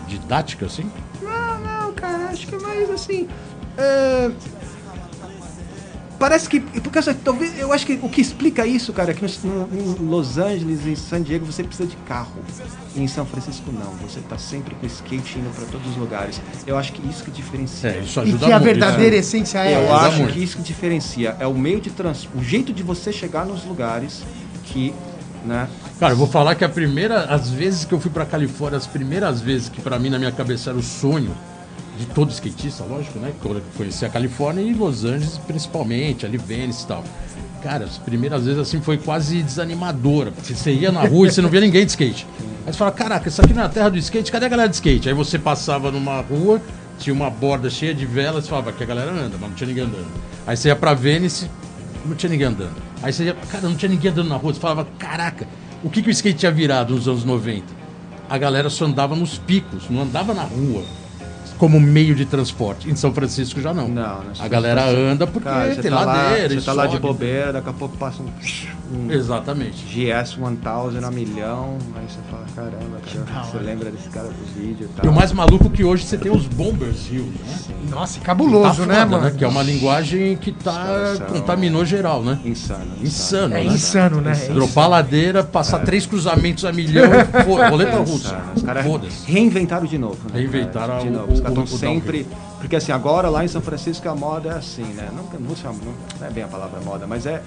[0.08, 0.90] Didática, assim?
[1.22, 3.28] Não, não, cara, acho que é mais assim...
[3.78, 4.30] é,
[6.22, 6.60] Parece que.
[6.60, 7.58] Porque talvez.
[7.58, 10.94] Eu acho que o que explica isso, cara, é que no, em Los Angeles, em
[10.94, 12.36] San Diego, você precisa de carro.
[12.94, 13.90] E em São Francisco, não.
[14.08, 16.40] Você tá sempre com skate indo pra todos os lugares.
[16.64, 17.90] Eu acho que isso que diferencia.
[17.90, 19.36] É, isso E ajuda que a muito, verdadeira isso.
[19.36, 20.32] essência é Eu ajuda acho muito.
[20.34, 23.64] que isso que diferencia é o meio de trans, o jeito de você chegar nos
[23.64, 24.22] lugares
[24.66, 24.94] que,
[25.44, 25.68] né?
[25.98, 28.86] Cara, eu vou falar que a primeira, as vezes que eu fui pra Califórnia, as
[28.86, 31.34] primeiras vezes que pra mim na minha cabeça era o sonho
[31.98, 33.32] de todo skatista, lógico, né?
[33.40, 37.04] Que conheci a Califórnia e Los Angeles principalmente, ali Venice e tal.
[37.62, 41.40] Cara, as primeiras vezes assim foi quase desanimadora, porque você ia na rua e você
[41.40, 42.26] não via ninguém de skate.
[42.66, 44.68] Aí você fala, caraca, isso aqui não é a terra do skate, cadê a galera
[44.68, 45.08] de skate?
[45.08, 46.60] Aí você passava numa rua,
[46.98, 49.84] tinha uma borda cheia de velas, falava, aqui a galera anda, mas não tinha ninguém
[49.84, 50.08] andando.
[50.46, 51.48] Aí você ia pra Venice,
[52.04, 52.74] não tinha ninguém andando.
[53.00, 55.46] Aí você ia, cara, não tinha ninguém andando na rua, você falava, caraca,
[55.84, 57.64] o que, que o skate tinha virado nos anos 90?
[58.28, 60.82] A galera só andava nos picos, não andava na rua.
[61.58, 62.90] Como meio de transporte.
[62.90, 63.88] Em São Francisco já não.
[63.88, 64.32] Não, né?
[64.38, 66.98] A galera anda porque Cara, você tem tá lá, ladeira, você e tá lá de
[66.98, 68.26] bobeira, daqui a pouco passa um,
[68.92, 69.84] um Exatamente.
[69.86, 74.88] GS 1000 a milhão, aí você fala, caramba, cara, você lembra desse cara do vídeo
[74.90, 75.04] e tal.
[75.06, 77.76] E o mais maluco é que hoje você tem os Bombers Hills, né?
[77.90, 79.34] Nossa, cabuloso, Tá né, foda, mano?
[79.36, 82.38] Que é uma linguagem que tá caras são- contaminou geral, né?
[82.44, 82.92] Insano.
[83.00, 83.64] Insano, É né?
[83.64, 84.32] insano, né?
[84.48, 87.10] É Dropar a ladeira, passar três cruzamentos a milhão
[87.70, 88.28] roleta russa.
[88.28, 88.52] Insano.
[88.56, 89.30] Os caras Foda-se.
[89.30, 90.18] reinventaram de novo.
[90.32, 91.32] Né, Reinventaram de o- novo.
[91.32, 92.26] Os o- caras o- estão sempre.
[92.60, 95.08] Porque assim, agora lá em São Francisco a moda é assim, né?
[95.12, 95.78] Não, não, chama-
[96.20, 97.42] não é bem a palavra moda, mas é.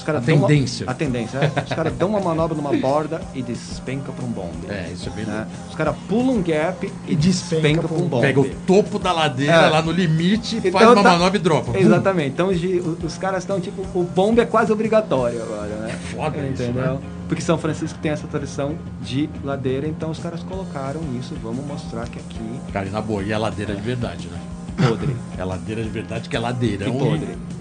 [0.00, 0.86] Os caras A dão uma- tendência.
[0.88, 1.60] a tendência, é.
[1.62, 4.66] Os caras dão uma manobra numa borda e despenca pra um bombe.
[4.68, 5.46] É, isso é bem né?
[5.68, 7.20] Os caras pulam um gap e despenca
[7.60, 8.26] despenca pra pra um bombe.
[8.26, 9.68] Pega o topo da ladeira É.
[9.68, 11.78] lá no limite, faz Então uma tá- manobra e dropa.
[11.78, 12.30] Exatamente.
[12.30, 12.58] Então os,
[13.04, 15.98] os caras estão tipo, o bombe é quase obrigatório agora, né?
[16.14, 16.94] Foda isso, Entendeu?
[16.94, 16.98] né?
[17.28, 22.08] Porque São Francisco tem essa tradição de ladeira, então os caras colocaram isso, vamos mostrar
[22.08, 24.38] que aqui Cara, e na boa, e é ladeira de verdade, né?
[24.88, 25.14] podre.
[25.38, 26.90] É ladeira de verdade que é ladeirão.
[26.92, 27.26] Que podre.
[27.26, 27.59] Cê-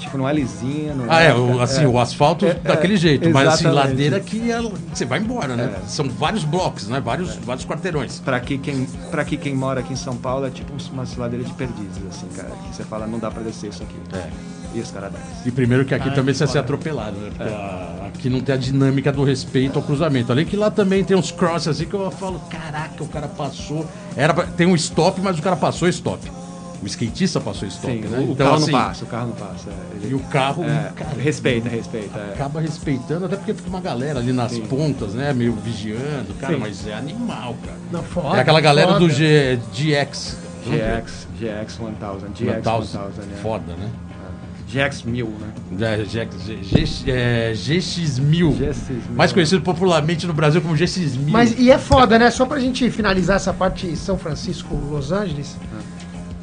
[0.00, 1.28] Tipo, não é lisinho, não Ah, é.
[1.28, 4.60] é, o, assim, o asfalto É, daquele é, jeito, mas assim, ladeira que é-
[4.92, 5.74] você vai embora, né?
[5.82, 5.86] É.
[5.86, 7.00] São vários blocos, né?
[7.00, 8.20] Vários, vários quarteirões.
[8.20, 11.46] Pra aqui, quem, pra aqui, quem mora aqui em São Paulo é tipo umas ladeiras
[11.46, 12.50] de perdizes, assim, cara.
[12.50, 13.96] Que você fala, não dá pra descer isso aqui.
[14.16, 14.28] É.
[14.72, 15.28] E os caras descem.
[15.46, 17.30] E primeiro que aqui Ah, também você vai ser atropelado, né?
[17.36, 20.30] Porque a- aqui não tem a dinâmica do respeito ao cruzamento.
[20.30, 23.84] Além que lá também tem uns crosses assim que eu falo, caraca, o cara passou.
[24.16, 26.20] Era pra- tem um stop, mas o cara passou stop.
[26.82, 28.18] O skatista passou stop, Sim, né?
[28.18, 29.68] o, o Então, carro assim, não passa, o carro não passa.
[29.70, 32.18] é, ele- E o carro, é, cara, respeita, respeita.
[32.18, 32.32] é.
[32.34, 34.62] acaba respeitando, até porque fica uma galera ali nas Sim.
[34.62, 35.32] pontas, né?
[35.34, 36.60] Meio vigiando, cara, Sim.
[36.60, 37.76] mas é animal, cara.
[37.92, 38.36] Não, foda.
[38.38, 39.00] é aquela galera foda.
[39.00, 40.38] do G, GX.
[40.64, 41.92] GX, GX 1000,
[42.34, 43.36] GX 1000, 1000, é.
[43.42, 43.90] Foda, né?
[44.68, 45.52] GX 1000, né?
[45.80, 48.52] É, GX, G, é, GX1000.
[48.52, 49.00] GX1000.
[49.16, 51.28] Mais conhecido popularmente no Brasil como GX1000.
[51.28, 52.30] Mas e é foda, né?
[52.30, 55.56] Só pra gente finalizar essa parte São Francisco, Los Angeles.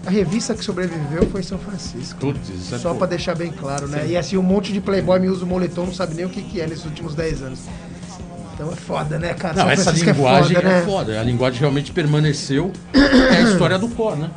[0.07, 2.17] A revista que sobreviveu foi São Francisco.
[2.19, 4.07] Putz, é Só pra deixar bem claro, né?
[4.07, 6.41] E assim, um monte de playboy me usa o moletom, não sabe nem o que,
[6.41, 7.59] que é nesses últimos 10 anos.
[8.53, 9.53] Então é foda, né, cara?
[9.55, 11.19] Não, São essa Francisco linguagem é foda, né?
[11.19, 12.71] A linguagem realmente permaneceu.
[12.93, 14.29] É a história do core, né?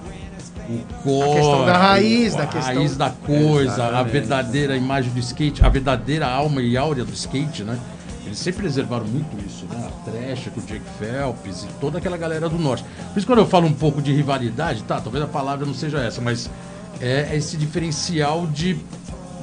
[0.68, 1.30] O core.
[1.30, 4.12] A questão da raiz, o- da a questão- raiz da coisa, a Exatamente.
[4.12, 7.78] verdadeira imagem do skate, a verdadeira alma e áurea do skate, né?
[8.24, 9.88] Eles sempre preservaram muito isso, né?
[9.88, 12.84] A Trash com o Jake Phelps e toda aquela galera do norte.
[13.12, 15.98] Por isso, quando eu falo um pouco de rivalidade, tá, talvez a palavra não seja
[15.98, 16.50] essa, mas
[17.00, 18.78] é esse diferencial de,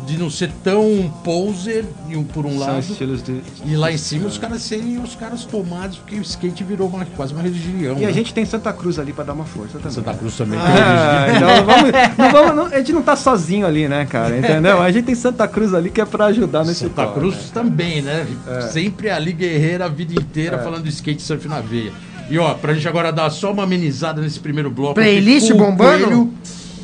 [0.07, 2.79] de não ser tão poser e um- por um São lado.
[2.79, 3.41] estilos de.
[3.65, 7.05] E lá em cima os caras serem os caras tomados, porque o skate virou uma-
[7.05, 7.97] quase uma religião.
[7.99, 8.13] E a né?
[8.13, 9.91] gente tem Santa Cruz ali pra dar uma força também.
[9.91, 10.57] Santa Cruz também.
[10.59, 14.37] Ah, tem então vamos, não vamos, não- a gente não tá sozinho ali, né, cara?
[14.37, 14.81] Entendeu?
[14.81, 17.41] A gente tem Santa Cruz ali que é pra ajudar nesse Santa corre, Cruz né?
[17.53, 18.25] também, né?
[18.71, 21.91] Sempre ali guerreira a vida inteira falando de skate surf na veia.
[22.29, 24.99] E ó, pra gente agora dar só uma amenizada nesse primeiro bloco.
[24.99, 26.05] aqui Playlist bombando?
[26.05, 26.33] Coelho,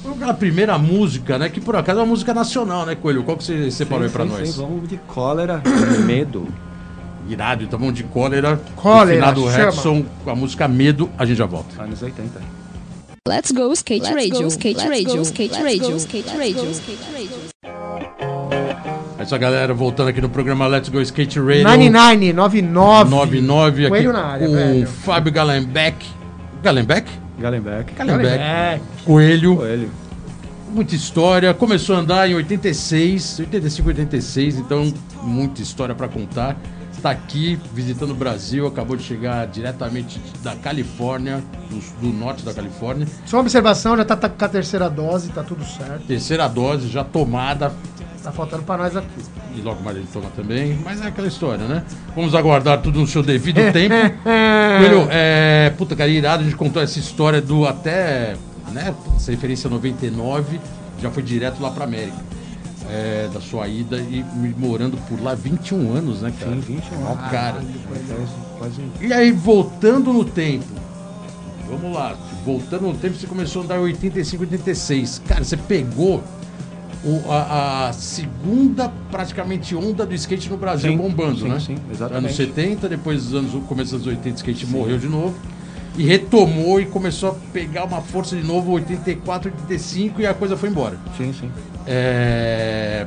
[0.03, 1.49] vamos aquela primeira música, né?
[1.49, 3.23] Que por acaso é uma música nacional, né, Coelho?
[3.23, 4.49] Qual que você separou aí pra sim, nós?
[4.49, 5.61] Sim, vamos de cólera,
[6.05, 6.47] medo.
[7.27, 8.59] Irado, então vamos de cólera.
[8.75, 9.45] Cólera, do.
[9.45, 11.81] Rexon com a música Medo, a gente já volta.
[11.81, 12.41] Anos 80.
[13.25, 16.37] Let's go skate Let's radio, go, skate let's radio, go, skate let's radio, go, skate
[16.37, 17.53] radio, skate radio.
[19.17, 21.63] É isso, galera, voltando aqui no programa Let's Go Skate Radio.
[21.63, 23.09] 99, 99.
[23.09, 24.83] 99 aqui Coelho na área, com velho.
[24.83, 26.05] o Fábio Galenbeck.
[26.61, 27.22] Galenbeck?
[27.39, 27.93] Galenbeck.
[27.93, 28.39] Galenbeck.
[28.39, 29.57] É, Coelho.
[29.57, 29.91] Coelho.
[30.69, 31.53] Muita história.
[31.53, 36.57] Começou a andar em 86, 85, 86, então muita história pra contar.
[36.91, 42.53] Está aqui visitando o Brasil, acabou de chegar diretamente da Califórnia, do, do norte da
[42.53, 43.05] Califórnia.
[43.25, 46.07] só uma observação, já tá, tá com a terceira dose, tá tudo certo.
[46.07, 47.73] Terceira dose já tomada,
[48.23, 49.09] Tá faltando pra nós aqui.
[49.55, 50.77] E logo mais ele toma também.
[50.83, 51.83] Mas é aquela história, né?
[52.15, 53.95] Vamos aguardar tudo no seu devido tempo.
[54.23, 58.35] Coelho, é, puta, cara, irado, a gente contou essa história do até,
[58.71, 60.59] né, essa referência 99,
[61.01, 62.17] já foi direto lá pra América.
[62.89, 64.23] É, da sua ida e
[64.57, 66.51] morando por lá 21 anos, né, cara?
[66.51, 67.61] Sim, 21 Ó, cara.
[67.87, 70.65] Quase, quase E aí, voltando no tempo,
[71.67, 75.21] vamos lá, voltando no tempo, você começou a andar em 85, 86.
[75.25, 76.21] Cara, você pegou
[77.03, 81.59] o- a, a segunda, praticamente, onda do skate no Brasil Sim, bombando, sim, né?
[81.59, 82.25] sim, exatamente.
[82.25, 85.35] Anos 70, depois dos anos, começo dos 80, o skate morreu de novo.
[85.95, 90.57] E retomou e começou a pegar uma força de novo, 84, 85, e a coisa
[90.57, 90.97] foi embora.
[91.15, 91.51] Sim, sim.
[91.85, 93.05] É...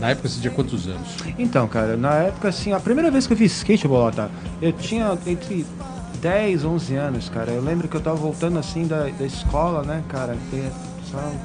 [0.00, 1.08] Na época você tinha quantos anos?
[1.38, 4.30] Então, cara, na época, assim, a primeira vez que eu vi skate, bolota,
[4.60, 5.64] eu tinha entre
[6.20, 7.52] 10, 11 anos, cara.
[7.52, 10.36] Eu lembro que eu tava voltando, assim, da, da escola, né, cara?
[10.52, 10.70] E,
[11.12, 11.36] sabe?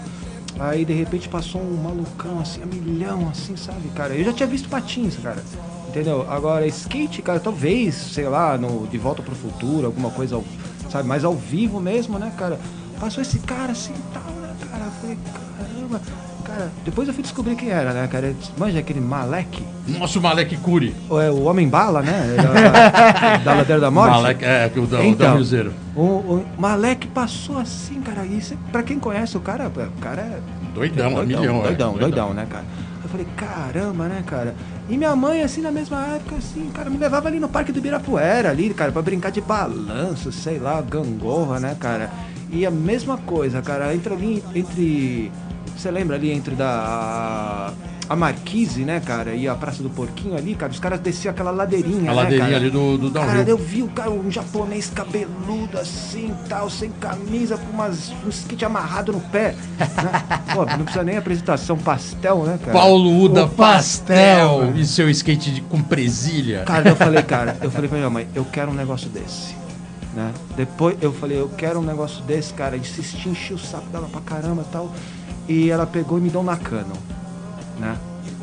[0.60, 4.16] Aí, de repente, passou um malucão, assim, a milhão, assim, sabe, cara?
[4.16, 5.44] Eu já tinha visto patins, cara.
[5.90, 6.30] Entendeu?
[6.30, 10.42] Agora, skate, cara, talvez, sei lá, no De Volta pro Futuro, alguma coisa,
[10.90, 11.08] sabe?
[11.08, 12.60] Mais ao vivo mesmo, né, cara?
[13.00, 14.86] Passou esse cara assim e tal, né, cara?
[14.86, 15.18] Eu falei,
[15.58, 16.25] caramba.
[16.46, 18.34] Cara, depois eu fui descobrir quem era, né, cara?
[18.58, 19.64] Manja aquele Malek?
[19.88, 20.96] Nosso Malek Curi.
[21.10, 22.36] É o Homem Bala, né?
[22.38, 24.12] Da, da Ladeira da Morte.
[24.12, 25.74] Malek, é, que o da, o Então, Cruzeiro.
[25.96, 28.24] o, o Malek passou assim, cara.
[28.42, 30.40] Cê, pra quem conhece o cara, o cara é
[30.74, 31.64] Doidão, a milhão, é.
[31.68, 32.66] doidão, doidão, né, cara?
[33.04, 34.54] Eu falei, caramba, né, cara?
[34.90, 37.80] E minha mãe, assim, na mesma época, assim, cara, me levava ali no Parque do
[37.80, 42.10] Ibirapuera, ali, cara, pra brincar de balanço, sei lá, gangorra, né, cara?
[42.52, 45.32] E a mesma coisa, cara, entre ali, entre...
[45.78, 47.74] Você lembra ali entre da...
[48.08, 51.50] A Marquise, né, cara, e a Praça do Porquinho ali, cara, os caras desciam aquela
[51.50, 52.62] ladeirinha, A né, ladeirinha cara?
[52.62, 53.48] ali do, do Cara, downhill.
[53.48, 58.64] eu vi o cara, um japonês cabeludo assim, tal, sem camisa, com umas, um skate
[58.64, 59.56] amarrado no pé.
[59.80, 60.24] né?
[60.54, 62.74] Pô, não precisa nem apresentação pastel, né, cara?
[62.74, 64.60] Paulo Uda pastel.
[64.60, 66.64] Pastel e seu skate de, com presilha.
[66.64, 69.56] Cara, eu falei, cara, eu falei pra minha mãe, eu quero um negócio desse.
[70.14, 70.32] Né?
[70.56, 72.78] Depois eu falei, eu quero um negócio desse, cara.
[72.78, 74.92] Insistir, enchi o saco dela pra caramba e tal.
[75.48, 76.94] E ela pegou e me deu um Nakano.
[77.80, 77.96] Né?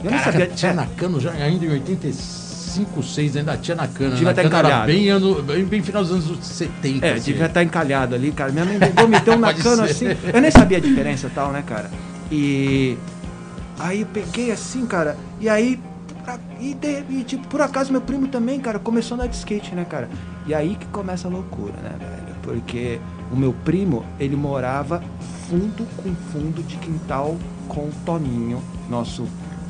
[0.04, 0.46] Eu nem Caraca, sabia.
[0.54, 4.10] tinha Nakano já ainda em 85, 6 ainda tinha Nakano.
[4.14, 4.86] Devia tá era encalhado.
[4.86, 7.06] bem, ano, bem, bem final dos anos 70.
[7.06, 7.32] É, assim.
[7.32, 8.52] devia estar encalhado ali, cara.
[8.52, 10.06] Minha mãe pegou, me deu um Nakano assim.
[10.32, 11.90] Eu nem sabia a diferença e tal, né, cara?
[12.30, 12.96] E.
[13.78, 15.80] Aí eu peguei assim, cara, e aí.
[16.60, 19.74] E, de- e, tipo, por acaso meu primo também, cara, começou a andar de skate,
[19.74, 20.08] né, cara?
[20.46, 22.36] E aí que começa a loucura, né, velho?
[22.42, 23.00] Porque
[23.32, 25.02] o meu primo, ele morava
[25.48, 27.36] fundo com fundo de quintal
[27.68, 29.26] com o Toninho, nosso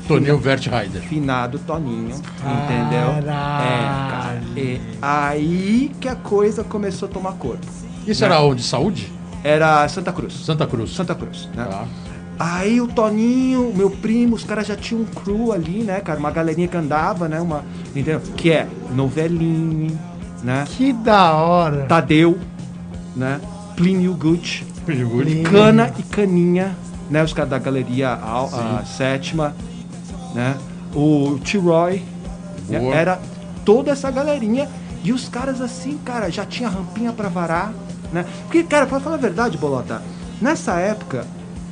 [0.07, 1.01] Toninho Vert Rider.
[1.03, 3.23] finado Toninho, entendeu?
[3.23, 3.63] Caralho.
[3.63, 4.41] É, cara.
[4.57, 7.65] E aí que a coisa começou a tomar corpo.
[8.05, 8.61] Isso era onde?
[8.63, 9.11] Saúde?
[9.43, 10.33] Era Santa Cruz.
[10.45, 10.93] Santa Cruz.
[10.93, 11.65] Santa Cruz, né?
[11.65, 11.85] Tá.
[12.37, 16.19] Aí o Toninho, meu primo, os caras já tinham um crew ali, né, cara?
[16.19, 17.39] Uma galerinha que andava, né?
[17.39, 18.19] Uma, entendeu?
[18.35, 19.97] Que é Noveline,
[20.43, 20.65] né?
[20.67, 21.85] Que da hora.
[21.85, 22.37] Tadeu,
[23.15, 23.39] né?
[23.75, 24.65] Plínio Gucci.
[25.49, 26.75] Cana e Caninha,
[27.09, 27.23] né?
[27.23, 29.55] Os caras da galeria Al- a sétima,
[30.35, 30.55] né?
[30.93, 32.03] O T-Roy,
[32.69, 32.89] né?
[32.89, 33.19] Era
[33.65, 34.67] toda essa galerinha.
[35.03, 37.73] E os caras assim, cara, já tinha rampinha pra varar,
[38.11, 38.25] né?
[38.43, 40.01] Porque, cara, pra falar a verdade, Bolota,
[40.41, 41.25] nessa época,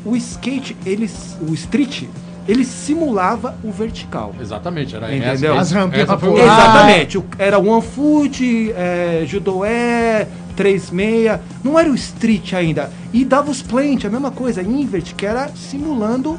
[0.04, 2.04] o skate, eles, o street,
[2.48, 4.34] ele simulava o vertical.
[4.40, 5.54] Exatamente, era Entendeu?
[5.54, 5.62] essa.
[5.62, 6.42] As rampinhas essa foi.
[6.42, 7.18] Exatamente.
[7.18, 11.40] o- Era One Foot, é, Judoé, 36.
[11.64, 12.92] Não era o street ainda.
[13.14, 16.38] E dava os plant, a mesma coisa, invert, que era simulando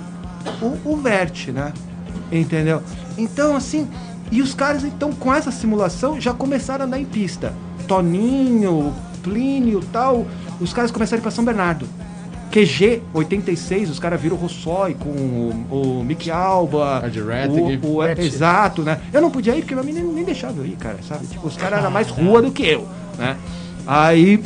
[0.60, 1.72] o, o vert, né?
[2.30, 2.82] Entendeu?
[3.18, 3.88] Então, assim.
[4.30, 7.52] E os caras, então, com essa simulação, já começaram a andar em pista.
[7.86, 10.26] Toninho, Plínio tal.
[10.60, 11.86] Os caras começaram a ir pra São Bernardo.
[12.50, 17.00] QG 86, os caras viram o Rossói com o, o Mickey Alba.
[17.00, 17.86] Rettig.
[17.86, 18.26] o, o- Rettig.
[18.26, 19.00] Exato, né?
[19.12, 21.26] Eu não podia ir porque minha menina nem deixava eu ir, cara, sabe?
[21.26, 22.86] Tipo, os caras eram mais rua do que eu,
[23.18, 23.36] né?
[23.86, 24.42] Aí.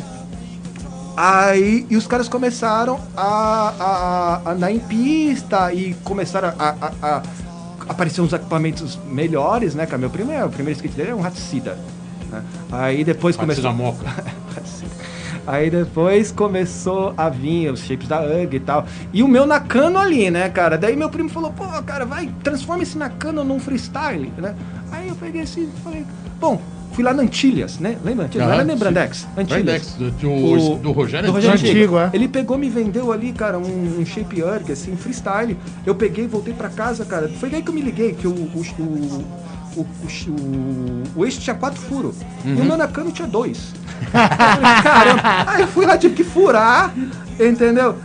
[1.15, 1.85] Aí.
[1.89, 6.75] E os caras começaram a, a- a andar em pista e começaram a.
[6.81, 7.21] a, a
[7.89, 9.97] aparecer uns equipamentos melhores, né, cara?
[9.97, 11.77] Meu primo é, o primeiro skate dele é um Hatsida.
[12.29, 12.43] Né?
[12.71, 13.71] Aí depois começou.
[13.73, 14.05] moca.
[15.47, 18.85] Aí depois começou a vir os shapes da UG e tal.
[19.13, 20.77] E o meu Nakano ali, né, cara?
[20.77, 24.53] Daí meu primo falou, pô, cara, vai, transforma esse Nakano num freestyle, né?
[24.91, 26.05] Aí eu peguei assim e falei,
[26.41, 26.59] bom,
[26.97, 27.95] fui lá na Antilhas, né?
[28.03, 28.47] Lembra Antilhas?
[28.47, 28.75] Sim.
[28.75, 29.27] Brandex.
[29.37, 29.63] Antilhas.
[29.63, 31.95] Brandex, do, do, do Rogério do Rogério Antigo.
[31.95, 32.09] Antigo, é.
[32.11, 35.55] Ele pegou, me vendeu ali, cara, um, um shape erg, assim, freestyle.
[35.85, 37.29] Eu peguei, voltei pra casa, cara.
[37.39, 38.31] Foi aí que eu me liguei, que o.
[38.31, 42.15] o, o o, o, o, o eixo tinha quatro furos.
[42.43, 43.73] E o meu Nakano tinha dois.
[44.11, 45.21] Caramba.
[45.45, 46.95] Aí eu fui lá, tive que furar,
[47.39, 47.95] entendeu?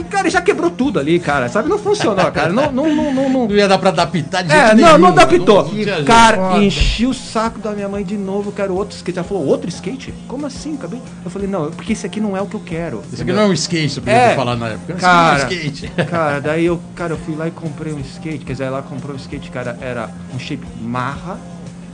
[0.00, 1.48] E, cara, já quebrou tudo ali, cara.
[1.48, 1.68] Sabe?
[1.68, 2.52] Não funcionou, cara.
[2.52, 4.98] Não, não, não, não, não- Não ia dar pra adaptar de é, jeito não, não
[4.98, 5.72] nenhum, adaptou.
[5.74, 6.04] não.
[6.04, 6.64] Cara, Foda.
[6.64, 9.18] enchi o saco da minha mãe de novo, quero outro skate.
[9.18, 10.12] Ela falou, outro skate?
[10.26, 10.74] Como assim?
[10.74, 11.00] Acabei.
[11.24, 13.02] Eu falei, não, porque esse aqui não é o que eu quero.
[13.12, 14.94] Isso aqui não é um skate, você podia É, falar na época.
[14.94, 15.38] Cara.
[15.40, 15.88] é um skate.
[16.10, 18.44] Cara, daí eu, cara, eu fui lá e comprei um skate.
[18.44, 21.38] Quer dizer, ela comprou um skate, cara, era um shape marra,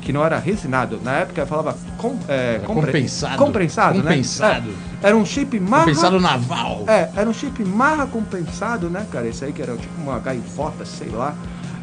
[0.01, 0.99] que não era resinado.
[1.03, 3.37] Na época falava com, é, compre- compensado.
[3.37, 4.11] Compensado, né?
[4.11, 4.71] Compensado.
[5.03, 5.85] É, era um shape marra.
[5.85, 6.85] Compensado naval.
[6.87, 9.27] É, era um chip marra compensado, né, cara?
[9.29, 11.35] Esse aí que era tipo uma gaivota, sei lá.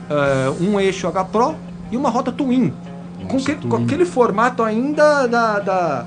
[0.10, 1.56] É, um eixo H Pro
[1.92, 2.74] e uma rota Twin.
[3.28, 3.84] com, Nossa, que- com Twin.
[3.86, 6.06] aquele formato ainda da, da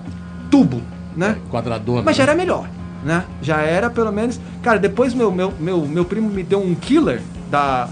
[0.50, 0.80] tubo,
[1.16, 1.36] né?
[1.50, 2.02] Quadradona.
[2.02, 2.32] Mas já né?
[2.32, 2.68] era melhor,
[3.04, 3.24] né?
[3.42, 4.40] Já era pelo menos.
[4.62, 7.20] Cara, depois meu, meu, meu, meu primo me deu um killer
[7.50, 7.88] da,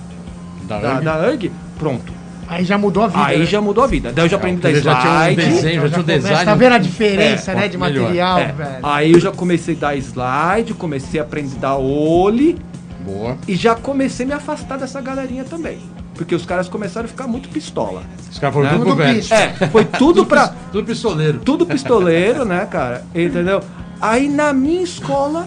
[0.67, 1.05] Da da, URG.
[1.05, 2.13] da URG, pronto.
[2.49, 3.25] Aí já mudou a vida.
[3.27, 3.45] Aí né?
[3.45, 4.11] já mudou a vida.
[4.13, 5.37] Daí eu já É, aprendi da ele já tinha um slide.
[5.37, 6.45] desenho, já tinha um design.
[6.47, 8.03] Tá vendo a diferença, É, né, de melhor.
[8.05, 8.79] material, É, velho?
[8.87, 12.59] aí eu já comecei a dar slide, comecei a aprender a dar ole.
[13.05, 13.37] Boa.
[13.47, 15.79] E já comecei a me afastar dessa galerinha também.
[16.15, 18.03] Porque os caras começaram a ficar muito pistola.
[18.31, 18.73] Os caras foram Né?
[18.77, 19.23] tudo Tudo velho.
[19.31, 20.49] É, foi tudo pra.
[20.49, 21.39] pis- Tudo pistoleiro.
[21.45, 23.05] Tudo pistoleiro, né, cara?
[23.15, 23.61] Entendeu?
[24.01, 25.47] Aí na minha escola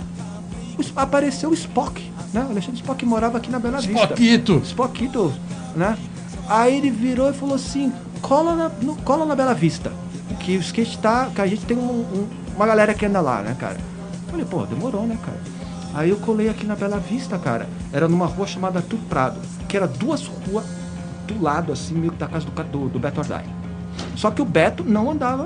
[0.96, 2.02] apareceu o Spock,
[2.34, 2.46] né?
[2.48, 3.92] O Alexandre Spock morava aqui na Bela Vista.
[3.94, 4.62] Spockito.
[4.64, 5.34] Spockito,
[5.76, 5.98] né?
[6.52, 9.92] Aí ele virou e falou assim: cola na, no- cola na Bela Vista.
[10.40, 11.30] Que o skate tá.
[11.34, 13.78] Que a gente tem um- um- uma galera que anda lá, né, cara?
[14.26, 15.38] Eu falei, pô, demorou, né, cara?
[15.94, 17.68] Aí eu colei aqui na Bela Vista, cara.
[17.94, 20.66] Era numa rua chamada Arthur Prado, que era duas ruas
[21.28, 23.46] do lado, assim, meio que da casa do, do, do Beto Ordai.
[24.16, 25.46] Só que o Beto não andava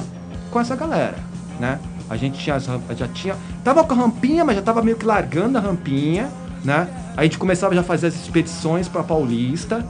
[0.52, 1.18] com essa galera,
[1.60, 1.80] né?
[2.10, 3.36] A gente tinha as rampas, já tinha.
[3.63, 6.30] Tava com a rampinha, mas já tava meio que largando a rampinha,
[6.63, 6.88] né?
[7.18, 9.84] A gente começava já a fazer as expedições pra Paulista.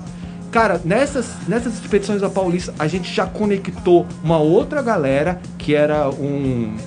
[0.56, 6.10] Cara, nessas, nessas expedições da Paulista, a gente já conectou uma outra galera, que era
[6.10, 6.78] um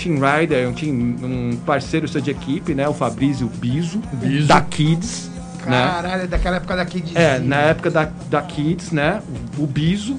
[0.00, 2.88] Team Rider, um, team, um parceiro seu de equipe, né?
[2.88, 4.46] O Fabrício Biso, Biso.
[4.46, 5.28] da Kids.
[5.66, 5.88] né?
[5.88, 7.18] Caralho, daquela época daqui de.
[7.18, 9.20] É, na época da, da Kids, né?
[9.58, 10.16] O, o Biso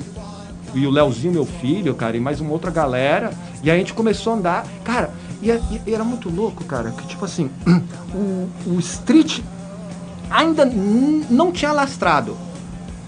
[0.73, 3.31] e o Leozinho, meu filho, cara, e mais uma outra galera.
[3.63, 4.67] E a gente começou a andar.
[4.83, 7.49] Cara, e, é- e era muito louco, cara, que tipo assim,
[8.13, 9.39] o, o street
[10.29, 12.35] ainda não tinha lastrado.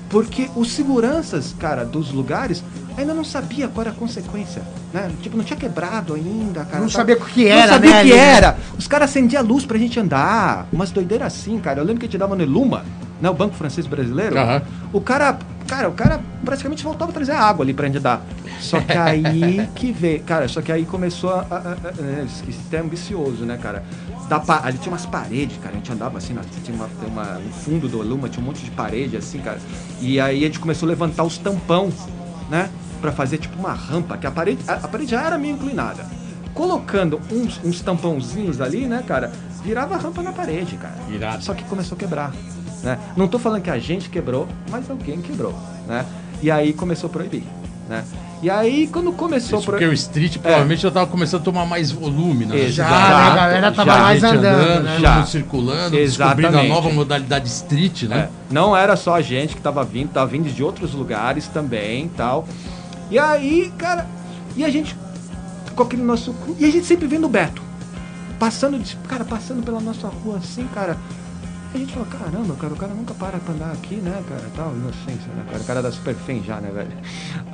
[0.09, 2.63] Porque os seguranças, cara, dos lugares
[2.97, 5.11] ainda não sabia qual era a consequência, né?
[5.21, 6.79] Tipo, não tinha quebrado ainda, cara.
[6.81, 8.27] Não Tá- sabia o que era, não sabia né, o que ali, né?
[8.35, 8.57] era.
[8.77, 10.67] Os caras acendiam a luz pra gente andar.
[10.73, 11.79] Umas doideiras assim, cara.
[11.79, 12.83] Eu lembro que a gente dava no Eluma,
[13.21, 14.61] né, o Banco Francês Brasileiro, Aham.
[14.91, 15.37] o cara,
[15.69, 18.21] cara, o cara praticamente voltava a trazer água ali pra gente dar.
[18.59, 22.83] Só que aí que veio, cara, só que aí começou a, a, a, a sistema
[22.85, 23.83] ambicioso, né, cara?
[24.27, 27.51] Da, ali tinha umas paredes, cara, a gente andava assim, na- tinha uma, uma, no
[27.51, 29.59] fundo do Luma tinha um monte de parede assim, cara.
[30.01, 31.91] E aí a gente começou a levantar os tampão,
[32.49, 32.69] né,
[33.01, 36.05] Pra fazer tipo uma rampa, que a parede, a, a parede já era meio inclinada.
[36.53, 39.31] Colocando uns, uns tampãozinhos ali, né, cara,
[39.63, 40.95] virava rampa na parede, cara.
[41.09, 41.43] Irado.
[41.43, 42.33] Só que começou a quebrar,
[42.83, 42.97] né?
[43.15, 45.53] Não tô falando que a gente quebrou, mas alguém quebrou,
[45.87, 46.05] né?
[46.41, 47.43] E aí começou a proibir,
[47.87, 48.03] né?
[48.41, 51.65] E aí quando começou a Isso porque o street provavelmente já tava começando a tomar
[51.65, 52.89] mais volume na Exato.
[52.89, 54.99] Já, né, a galera tava já, mais Gente andando, né?
[54.99, 55.25] Já.
[55.25, 56.69] circulando, descobrindo a Exatamente.
[56.69, 58.17] nova modalidade street, né?
[58.17, 62.05] É, não era só a gente que tava vindo, tava vindo de outros lugares também
[62.05, 62.47] e tal.
[63.11, 64.07] E aí, cara,
[64.55, 64.95] e a gente
[65.79, 66.35] com aquele nosso.
[66.57, 67.61] E a gente sempre vendo o Beto.
[68.37, 70.97] Passando, cara, passando pela nossa rua assim, cara.
[71.73, 74.73] A gente fala, caramba, cara, o cara nunca para pra andar aqui, né, cara, tal,
[74.75, 76.89] inocência, né, cara, o cara da super fem já, né, velho.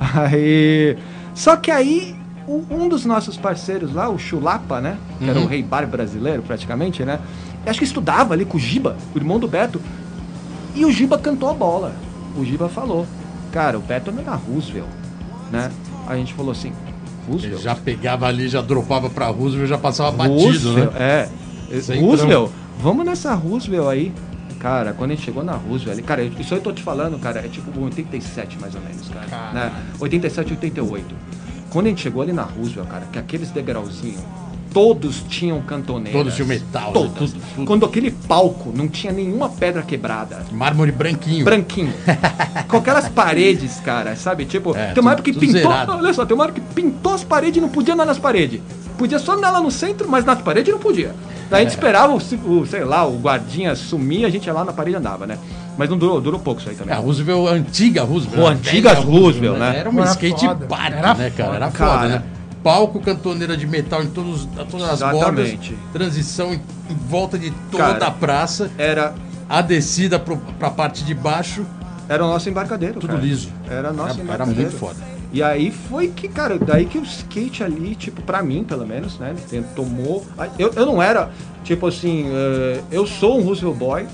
[0.14, 0.96] Aí,
[1.34, 2.16] só que aí,
[2.48, 5.48] um dos nossos parceiros lá, o Chulapa, né, que era o Uhum.
[5.48, 7.18] rei bar brasileiro, praticamente, né,
[7.66, 9.82] acho que estudava ali com o Giba, o irmão do Beto,
[10.74, 11.92] e o Giba cantou a bola.
[12.38, 13.06] O Giba falou,
[13.52, 14.88] cara, o Beto anda na Roosevelt,
[15.52, 15.70] né,
[16.06, 17.62] a gente falou assim, Ele Roosevelt?
[17.62, 20.84] já pegava ali, já dropava pra Roosevelt, já passava batido, né?
[20.84, 21.28] Roosevelt, É.
[21.82, 22.50] Sem Roosevelt,
[22.80, 24.12] vamos nessa Roosevelt aí.
[24.58, 27.40] Cara, quando a gente chegou na Roosevelt, cara, isso aí eu tô te falando, cara,
[27.40, 29.52] é tipo 87 mais ou menos, cara.
[29.52, 29.72] Né?
[30.00, 31.14] 87, 88.
[31.70, 34.20] Quando a gente chegou ali na Roosevelt, cara, que aqueles degrauzinhos,
[34.72, 36.12] todos tinham cantoneiras.
[36.20, 36.92] Todos tinham metal, né?
[36.94, 37.32] Todos.
[37.32, 37.66] Tudo- tudo.
[37.66, 40.42] Quando aquele palco não tinha nenhuma pedra quebrada.
[40.50, 41.44] Mármore branquinho.
[41.44, 41.92] Branquinho.
[42.66, 44.46] Com aquelas paredes, cara, sabe?
[44.46, 45.60] Tipo, É, tem uma época que pintou.
[45.60, 45.92] zerado.
[45.92, 48.60] Olha só, tem uma época que pintou as paredes e não podia andar nas paredes.
[48.98, 51.14] Podia só andar lá no centro, mas nas paredes não podia.
[51.50, 51.64] Daí a É.
[51.64, 52.16] gente esperava o,
[52.60, 55.38] o, sei lá, o guardinha sumir, a gente ia lá na parede e andava, né?
[55.76, 56.94] Mas não durou, durou pouco isso aí É, também.
[56.94, 58.46] a Roosevelt, a antiga Roosevelt.
[58.46, 59.76] A antiga velha Roosevelt, né?
[59.78, 60.66] Era uma Era skate foda.
[60.66, 61.56] park, Era né, cara?
[61.56, 62.08] Era foda, Cara.
[62.08, 62.22] né?
[62.64, 65.46] Palco, cantoneira de metal em todos, a todas as bordas.
[65.46, 65.78] Exatamente.
[65.92, 68.06] Transição em, em volta de toda Cara.
[68.06, 68.70] a praça.
[68.78, 69.14] Era,
[69.48, 71.64] A descida pro, pra parte de baixo,
[72.08, 73.20] era o nosso embarcadeiro, tudo cara.
[73.20, 73.50] liso.
[73.70, 74.62] Era nosso Era, era embarcadeiro.
[74.62, 74.96] muito foda.
[75.36, 79.18] E aí foi que, cara, daí que o skate ali, tipo, pra mim, pelo menos,
[79.18, 79.36] né?
[79.74, 80.24] Tomou.
[80.58, 81.28] Eu, eu não era,
[81.62, 84.06] tipo assim, eh, eu sou um Roosevelt Boy,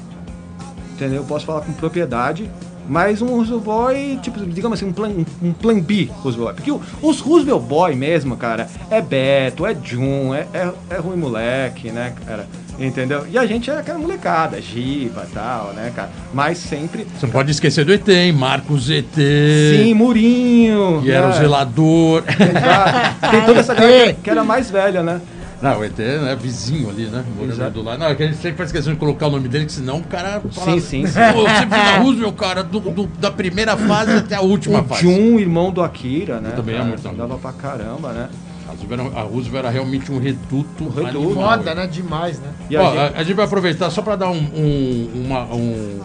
[0.94, 1.18] entendeu?
[1.18, 2.50] Eu posso falar com propriedade.
[2.88, 6.54] Mas um Roosevelt Boy, tipo, digamos assim, um plan, um plan B Roosevelt Boy.
[6.56, 11.16] Porque o- os Roosevelt Boy mesmo, cara, é Beto, é Jun, é, é, é ruim
[11.16, 12.48] moleque, né, cara?
[12.86, 13.26] Entendeu?
[13.30, 16.10] E a gente era aquela molecada, Giba e tal, né, cara?
[16.34, 17.06] Mas sempre.
[17.18, 18.32] Você não pode esquecer do ET, hein?
[18.32, 19.14] Marcos ET.
[19.14, 21.00] Sim, Murinho.
[21.02, 21.38] Que era o né?
[21.38, 22.24] zelador.
[22.28, 23.30] Exato.
[23.30, 25.20] Tem toda essa galera que era mais velha, né?
[25.60, 27.22] Não, o ET é vizinho ali, né?
[27.36, 27.70] Morando Exato.
[27.70, 28.00] do lado.
[28.00, 29.98] Não, é que a gente sempre faz questão de colocar o nome dele, que senão
[29.98, 30.72] o cara fala.
[30.72, 31.20] Sim, sim, sim.
[31.32, 34.84] Pô, você viu a Roosevelt, cara, do, do- da primeira fase até a última O
[34.84, 35.02] fase.
[35.02, 36.50] Jun, irmão do Akira, né?
[36.56, 38.28] também é muito Dava pra caramba, né?
[38.68, 40.84] A Roosevelt, era- a realmente um reduto.
[40.88, 41.06] reduto.
[41.28, 41.34] animal.
[41.58, 41.86] Foda, né?
[41.86, 42.48] Demais, né?
[42.70, 45.44] E Ó, a gente- a, a gente vai aproveitar só para dar um, um- uma,
[45.44, 46.00] um-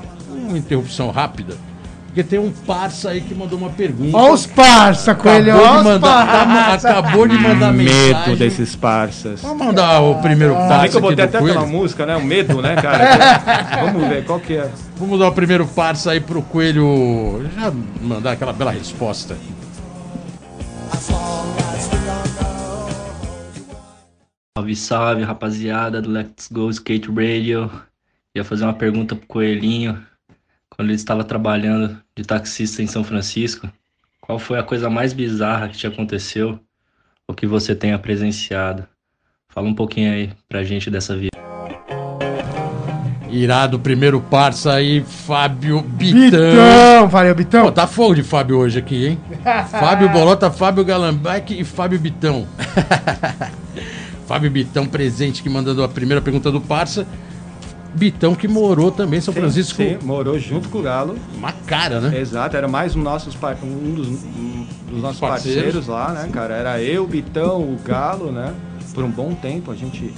[0.50, 1.56] uma interrupção rápida,
[2.08, 4.15] porque tem um parça aí que mandou uma pergunta.
[4.17, 6.89] Ó os parça, Coelho, acabou, ó de os mandar, parça.
[6.89, 8.13] acabou de mandar mensagem.
[8.13, 9.41] Medo desses parças.
[9.41, 11.58] Vamos mandar o primeiro Também passo que eu botei até Coelho.
[11.60, 12.15] aquela música, né?
[12.17, 13.82] O medo, né, cara?
[13.86, 14.70] Vamos ver qual que é.
[14.98, 19.36] Vamos dar o primeiro passo aí pro Coelho já mandar aquela bela resposta.
[24.58, 27.70] Salve, salve, rapaziada do Let's Go Skate Radio.
[28.34, 30.04] Ia fazer uma pergunta pro Coelhinho.
[30.67, 33.70] Quando ele estava trabalhando de taxista em São Francisco,
[34.20, 36.60] qual foi a coisa mais bizarra que te aconteceu
[37.28, 38.88] ou que você tenha presenciado?
[39.48, 41.38] Fala um pouquinho aí pra gente dessa vida.
[43.30, 46.32] Irado, primeiro parça aí, Fábio Bitão.
[46.32, 47.72] Bitão, valeu, Pô, Bitão.
[47.72, 49.20] tá fogo de Fábio hoje aqui, hein?
[49.70, 52.48] Fábio Bolota, Fábio Galambac e Fábio Bitão.
[54.27, 57.07] Fábio Bitão presente que mandando a primeira pergunta do parça.
[57.95, 59.77] Bitão que morou também em São Francisco.
[59.77, 61.15] Sim, morou junto com o Galo.
[61.33, 62.19] Uma cara, né?
[62.19, 65.63] Exato, era mais um, nossos, um dos, um dos nossos parceiros.
[65.63, 65.88] parceiros.
[65.88, 66.53] lá, né, cara?
[66.55, 68.53] Era eu, Bitão, o Galo, né?
[68.93, 70.13] Por um bom tempo a gente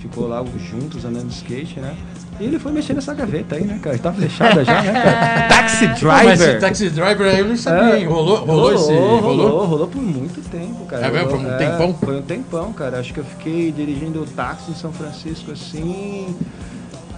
[0.00, 1.94] ficou lá juntos andando de skate, né?
[2.40, 3.96] E ele foi mexer nessa gaveta aí, né, cara?
[3.96, 5.48] Tá fechada já, né, cara?
[5.48, 6.60] Taxi Pô, mas esse Driver.
[6.60, 7.98] taxi driver aí eu não sabia, É.
[8.00, 8.06] hein?
[8.06, 8.92] Rolou, rolou, esse.
[8.92, 9.48] rolou, Rolou?
[9.48, 11.06] rolou, rolou por muito tempo, cara.
[11.06, 11.28] É mesmo?
[11.30, 11.94] Rolou- Por um tempão?
[11.94, 12.98] Foi um tempão, cara.
[12.98, 16.34] Acho que eu fiquei dirigindo táxi em São Francisco assim.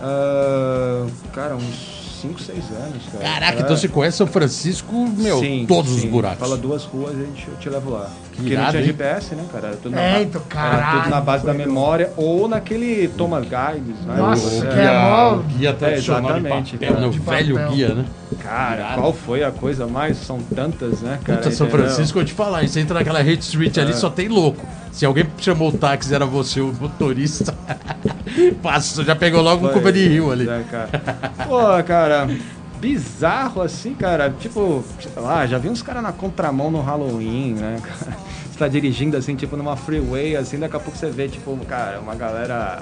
[0.02, 3.24] ah, cara, uns 5, 6 anos, cara.
[3.24, 3.62] Caraca, É.
[3.62, 5.98] então você conhece São Francisco, meu, Sim, todos sim.
[5.98, 6.38] os buracos.
[6.38, 8.10] Fala duas ruas e a gente, eu te levo lá.
[8.34, 8.86] Porque irado, não tinha hein?
[8.88, 9.68] GPS, né, cara?
[9.68, 13.08] Era tudo na, É, ba- então, era tudo caralho, na base da memória ou naquele
[13.08, 14.14] Thomas Guides, né?
[14.16, 17.06] Nossa, o Você- que é mó- guia, guia tradicional exatamente, de papel, cara.
[17.06, 17.70] O De velho papel.
[17.72, 18.04] guia, né?
[18.42, 19.00] Cara, Irado.
[19.00, 20.18] qual foi a coisa mais?
[20.18, 21.38] São tantas, né, cara?
[21.38, 21.68] Puta, São?
[21.70, 23.80] Francisco, eu te falar, você entra naquela Hate Street É.
[23.82, 24.64] ali, só tem louco.
[24.96, 27.54] Se alguém chamou o táxi, era você, o motorista.
[28.62, 30.48] Passou, já pegou logo um Cuba de Rio ali.
[30.48, 30.88] é, cara.
[31.46, 32.26] Pô, cara,
[32.80, 34.30] bizarro assim, cara.
[34.40, 38.16] Tipo, sei lá, já vi uns caras na contramão no Halloween, né, cara?
[38.50, 42.00] Você tá dirigindo assim, tipo, numa freeway, assim, daqui a pouco você vê, tipo, cara,
[42.00, 42.80] uma galera.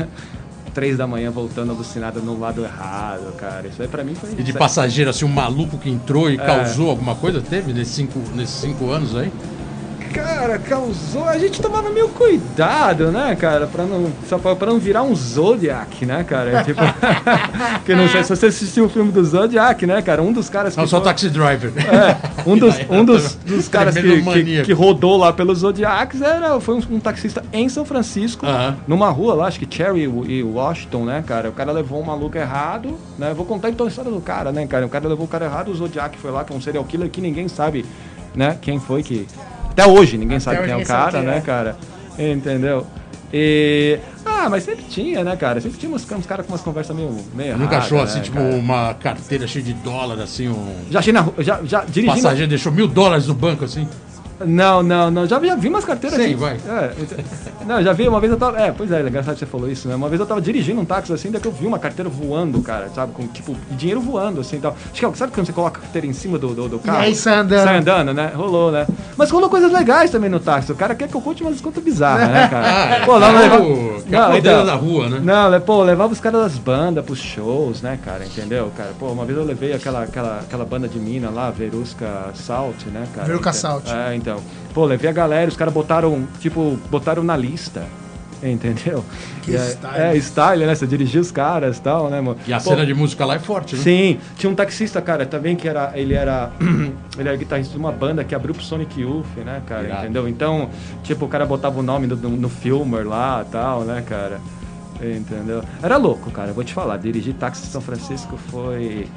[0.72, 3.66] Três da manhã voltando alucinada no lado errado, cara.
[3.66, 4.30] Isso aí pra mim foi.
[4.38, 6.32] E de passageiro, assim, um maluco que entrou É.
[6.32, 9.30] e causou alguma coisa, teve nesses cinco, nesses cinco anos aí?
[10.16, 11.24] Cara, causou.
[11.28, 13.66] A gente tomava meio cuidado, né, cara?
[13.66, 16.64] Pra não, só pra, pra não virar um Zodiac, né, cara?
[16.64, 16.80] Tipo.
[17.84, 20.22] que não sei se você assistiu o filme do Zodiac, né, cara?
[20.22, 20.80] Um dos caras que.
[20.80, 21.72] Não, só o foi- taxi driver.
[21.76, 22.16] É,
[22.48, 26.76] um dos, um dos, dos caras que, que, que rodou lá pelos Zodiacs era, foi
[26.76, 28.76] um, um taxista em São Francisco, Aham.
[28.86, 31.48] numa rua lá, acho que Cherry e Washington, né, cara?
[31.50, 33.34] O cara levou um maluco errado, né?
[33.34, 34.86] Vou contar então a história do cara, né, cara?
[34.86, 37.10] O cara levou o cara errado, o Zodiac foi lá, que é um serial killer
[37.10, 37.84] que ninguém sabe,
[38.34, 39.26] né, quem foi que.
[39.76, 41.40] Até hoje ninguém sabe hoje quem é o sabe cara, né, é.
[41.42, 41.76] cara?
[42.18, 42.86] Entendeu?
[43.30, 43.98] E.
[44.24, 45.60] Ah, mas sempre tinha, né, cara?
[45.60, 48.24] Sempre tinha uns, uns caras com umas conversas meio, meio Nunca achou, erradas, assim, né,
[48.24, 48.54] tipo, cara?
[48.54, 50.86] uma carteira cheia de dólar, assim, um...
[50.90, 52.14] Já achei na rua, já, já dirigindo.
[52.22, 53.86] passageiro deixou mil dólares no banco, assim.
[54.44, 55.26] Não, não, não.
[55.26, 56.36] Já, já vi umas carteiras Sim, assim.
[56.36, 56.54] vai.
[56.68, 56.92] É,
[57.64, 58.58] não, já vi, uma vez eu tava.
[58.60, 59.94] É, pois é, é engraçado que você falou isso, né?
[59.94, 62.60] Uma vez eu tava dirigindo um táxi assim, daí que eu vi uma carteira voando,
[62.62, 63.12] cara, sabe?
[63.12, 64.76] Com tipo, e dinheiro voando, assim e tal.
[64.92, 66.98] Acho que sabe quando você coloca a carteira em cima do, do, do carro?
[66.98, 67.64] aí sai andando.
[67.64, 68.32] Sai andando, né?
[68.34, 68.86] Rolou, né?
[69.16, 70.70] Mas rolou coisas legais também no táxi.
[70.70, 73.04] O cara quer que eu conte umas contas bizarras, né, cara?
[73.06, 75.20] Pô, lá é leva- o- que é a podeira da rua, né?
[75.22, 78.24] Não, pô, levava os caras das bandas pros shows, né, cara?
[78.24, 78.90] Entendeu, cara?
[78.98, 83.06] Pô, uma vez eu levei aquela, aquela, aquela banda de mina lá, Verusca Salt, né,
[83.14, 83.26] cara?
[83.26, 83.88] Verusca Então- Salt.
[83.90, 84.40] É, então.
[84.74, 87.84] Pô, levei a galera, os caras botaram, tipo, botaram na lista.
[88.42, 89.02] Entendeu?
[89.42, 89.96] Que E é, style.
[89.96, 90.74] É, style, né?
[90.74, 92.36] Você dirigia os caras e tal, né, mano?
[92.46, 93.82] E a Pô, cena de música lá é forte, né?
[93.82, 95.92] Sim, tinha um taxista, cara, também que era.
[95.94, 96.50] Ele era.
[97.18, 99.84] ele era guitarrista de uma banda que abriu pro Sonic Youth, né, cara?
[99.84, 100.02] Irado.
[100.04, 100.28] Entendeu?
[100.28, 100.68] Então,
[101.02, 104.38] tipo, o cara botava o nome no, no, no filmer lá e tal, né, cara?
[105.00, 105.62] Entendeu?
[105.82, 106.98] Era louco, cara, vou te falar.
[106.98, 109.08] Dirigir táxi em São Francisco foi.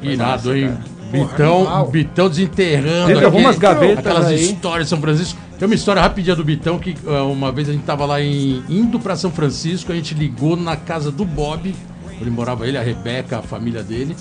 [0.00, 0.78] foi Irado, massa, hein?
[1.12, 1.86] Bitão.
[1.90, 4.42] Bitão desenterrando Desenterrou aquele- umas gavetas aquelas aí.
[4.42, 5.38] histórias de São Francisco.
[5.58, 8.62] Tem uma história rapidinha do Bitão que ah, uma vez a gente tava lá em,
[8.68, 11.74] indo pra São Francisco, a gente ligou na casa do Bob,
[12.20, 14.16] onde morava ele, a Rebeca, a família dele,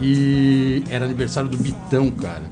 [0.00, 2.42] e era aniversário do Bitão, cara.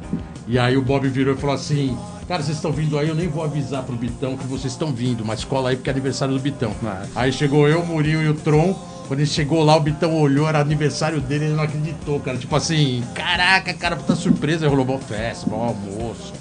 [0.47, 1.97] E aí o Bob virou e falou assim:
[2.29, 5.25] Cara, vocês estão vindo aí, eu nem vou avisar pro Bitão que vocês estão vindo,
[5.25, 6.73] mas cola aí porque é aniversário do Bitão.
[7.15, 8.79] Aí chegou eu, o Murinho e o Tron.
[9.07, 12.39] Quando ele chegou lá, o Bitão olhou, era aniversário dele, ele não acreditou, cara.
[12.39, 14.65] Tipo assim, caraca, cara, puta surpresa.
[14.65, 16.33] Aí rolou uma festa, um almoço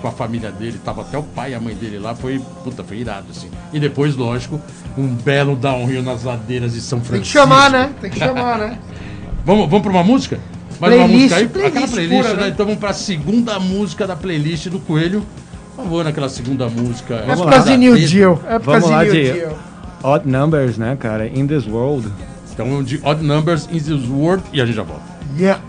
[0.00, 2.84] com a família dele, tava até o pai e a mãe dele lá, foi, puta,
[2.84, 3.48] foi irado, assim.
[3.72, 4.60] E depois, lógico,
[4.96, 7.32] um belo downhill nas ladeiras de São Tem Francisco.
[7.32, 7.90] que chamar, né?
[8.00, 8.78] Tem que chamar, né?
[9.44, 10.38] Vamos, vamos pra uma música?
[10.78, 11.48] Mais uma Playlist, música aí?
[11.48, 12.42] playlist Aquela playlist, pura, né?
[12.42, 12.48] né?
[12.50, 15.26] Então vamos pra segunda música da playlist do Coelho.
[15.74, 17.24] Por favor, naquela segunda música.
[17.26, 18.40] Épocas de New Deal.
[18.62, 19.58] Vamos de lá New de- Deal.
[20.02, 21.26] Odd numbers, né, cara?
[21.26, 22.10] In this world.
[22.52, 25.02] Então, de Odd Numbers in this World e a gente já volta.
[25.38, 25.62] Yeah.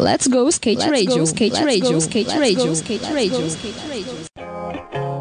[0.00, 3.02] Let's go skate Let's radio, go, skate let's radio, go, skate let's radio, go, skate
[3.02, 5.20] let's radio, go, skate radio.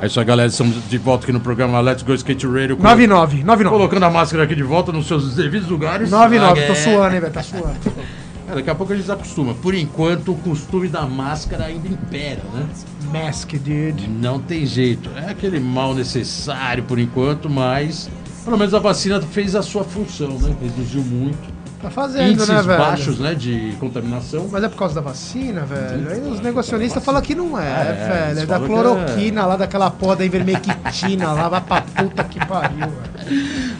[0.00, 0.48] É isso aí, galera.
[0.48, 2.76] Estamos de volta aqui no programa Let's Go Skate Radio.
[2.78, 3.64] 99, 99.
[3.68, 6.08] Colocando a máscara aqui de volta nos seus devidos lugares.
[6.08, 6.76] 99, Ah, tô é.
[6.76, 7.32] suando, hein, velho?
[7.32, 7.76] Tá suando.
[8.50, 9.54] É, daqui a pouco a gente se acostuma.
[9.54, 12.66] Por enquanto, o costume da máscara ainda impera, né?
[13.12, 14.08] Mask, dude.
[14.08, 15.10] Não tem jeito.
[15.16, 18.08] É aquele mal necessário por enquanto, mas
[18.44, 20.54] pelo menos a vacina fez a sua função, né?
[20.62, 21.58] Reduziu muito.
[21.80, 22.78] Tá fazendo, Índices né, velho?
[22.78, 24.48] baixos, né, de contaminação.
[24.50, 26.10] Mas é por causa da vacina, velho?
[26.10, 28.40] Aí os negacionistas falam que não é, É, velho.
[28.40, 32.78] É da que cloroquina lá, daquela porra da ivermectina lá, vai pra puta que pariu,
[32.78, 33.17] velho.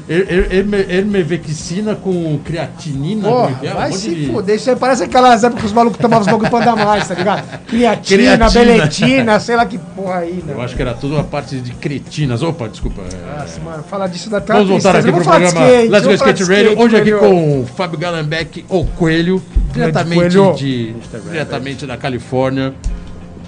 [0.08, 3.28] Er- er- erme- Hermevexina com creatinina.
[3.28, 3.74] Porra, é é?
[3.74, 4.56] Vai se de- fuder.
[4.56, 7.14] Isso aí parece aquelas épocas que os malucos tomavam os bagulho pra andar mais, tá
[7.14, 7.60] ligado?
[7.66, 8.50] Creatina, Creatina.
[8.64, 10.54] beletina, sei lá que porra aí, né?
[10.54, 12.42] Eu acho que era tudo uma parte de cretinas.
[12.42, 13.02] Opa, desculpa.
[13.02, 16.78] é- Nossa, mano, falar disso da Vamos voltar aqui pro programa Let's Go Skate Radio.
[16.80, 19.42] Hoje aqui com o Fábio Galambeck, o Coelho,
[19.72, 20.54] diretamente, Coelho.
[20.54, 20.94] de,
[21.30, 22.72] diretamente da Califórnia,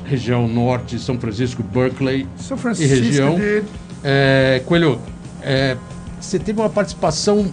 [0.05, 3.34] região norte, São Francisco, Berkeley São e Francisco, região.
[3.36, 3.62] dude.
[4.03, 4.98] É, Coelho,
[5.42, 5.76] é,
[6.21, 7.47] você teve uma participação,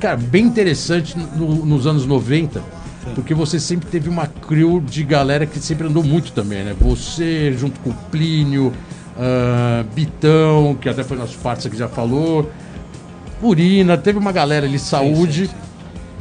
[0.00, 2.62] cara, bem interessante no- nos anos 90,
[3.14, 6.74] porque você sempre teve uma crew de galera que sempre andou muito também, né?
[6.80, 8.72] Você, junto com o Plínio,
[9.18, 12.50] ah, Bitão, que até foi nas partes que já falou.
[13.42, 15.46] Urina, teve uma galera ali, saúde.
[15.46, 15.66] sim, sim.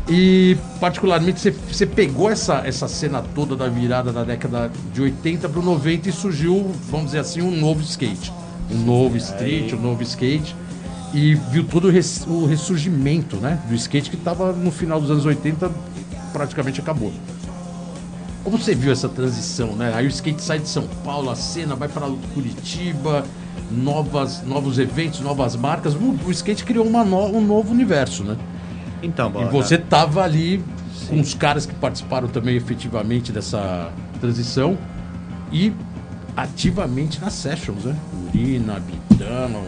[0.08, 5.50] E particularmente você, você pegou essa, essa cena toda da virada da década de 80
[5.50, 8.32] para o 90 e surgiu, vamos dizer assim, um novo skate.
[8.72, 10.56] Um novo street, um novo skate.
[11.16, 15.10] E viu todo o, res- o ressurgimento né, do skate que estava no final dos
[15.10, 15.72] anos 80,
[16.34, 17.14] praticamente acabou.
[18.44, 19.94] Como você viu essa transição, né?
[19.96, 23.24] Aí o skate sai de São Paulo, a cena vai para Curitiba,
[23.72, 25.96] novas, novos eventos, novas marcas.
[25.96, 28.36] O, o skate criou uma no- um novo universo, né?
[29.02, 29.50] Então, E bola.
[29.52, 30.62] você tava ali
[31.08, 33.90] com os caras que participaram também efetivamente dessa
[34.20, 34.78] transição
[35.52, 35.72] e
[36.36, 37.96] ativamente nas sessions, né?
[38.28, 39.64] Urina, Bitano,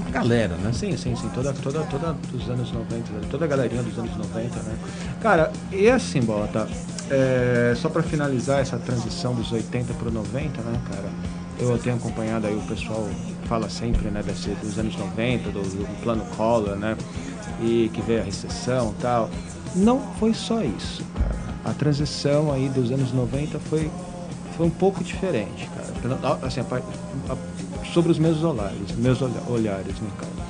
[0.00, 0.72] Uma galera, né?
[0.72, 1.28] Sim, sim, sim.
[1.34, 3.20] Toda, toda, toda dos anos 90, né?
[3.30, 4.76] toda a galerinha dos anos 90, né?
[5.20, 6.68] Cara, e assim, Bota,
[7.10, 11.08] é, só pra finalizar essa transição dos 80 pro 90, né, cara?
[11.58, 13.08] Eu tenho acompanhado aí o pessoal
[13.46, 16.96] fala sempre, né, desse, dos anos 90, do, do plano Collor, né?
[17.62, 19.30] E que veio a recessão tal.
[19.74, 21.34] Não foi só isso, cara.
[21.64, 23.90] A transição aí dos anos 90 foi,
[24.56, 26.38] foi um pouco diferente, cara.
[26.42, 27.36] Assim, a a-
[27.92, 30.46] sobre os meus olhares, meus olha- olhares, né, cara?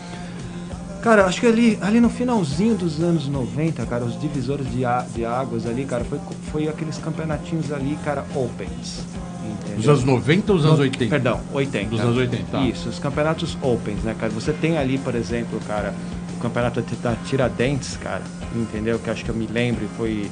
[1.02, 4.82] Cara, acho que ali, ali no finalzinho dos anos 90, cara, os divisores de,
[5.14, 6.18] de águas ali, cara, foi,
[6.50, 9.04] foi aqueles campeonatinhos ali, cara, opens.
[9.44, 9.76] entendeu?
[9.76, 11.10] Dos anos 90 ou dos anos No- 80?
[11.10, 11.90] Perdão, 80.
[11.90, 12.60] Dos anos 80, tá.
[12.62, 14.32] Isso, os campeonatos opens, né, cara?
[14.32, 15.94] Você tem ali, por exemplo, cara,
[16.36, 18.22] o campeonato da Tiradentes, cara,
[18.56, 18.98] entendeu?
[18.98, 20.28] Que acho que eu me lembro, foi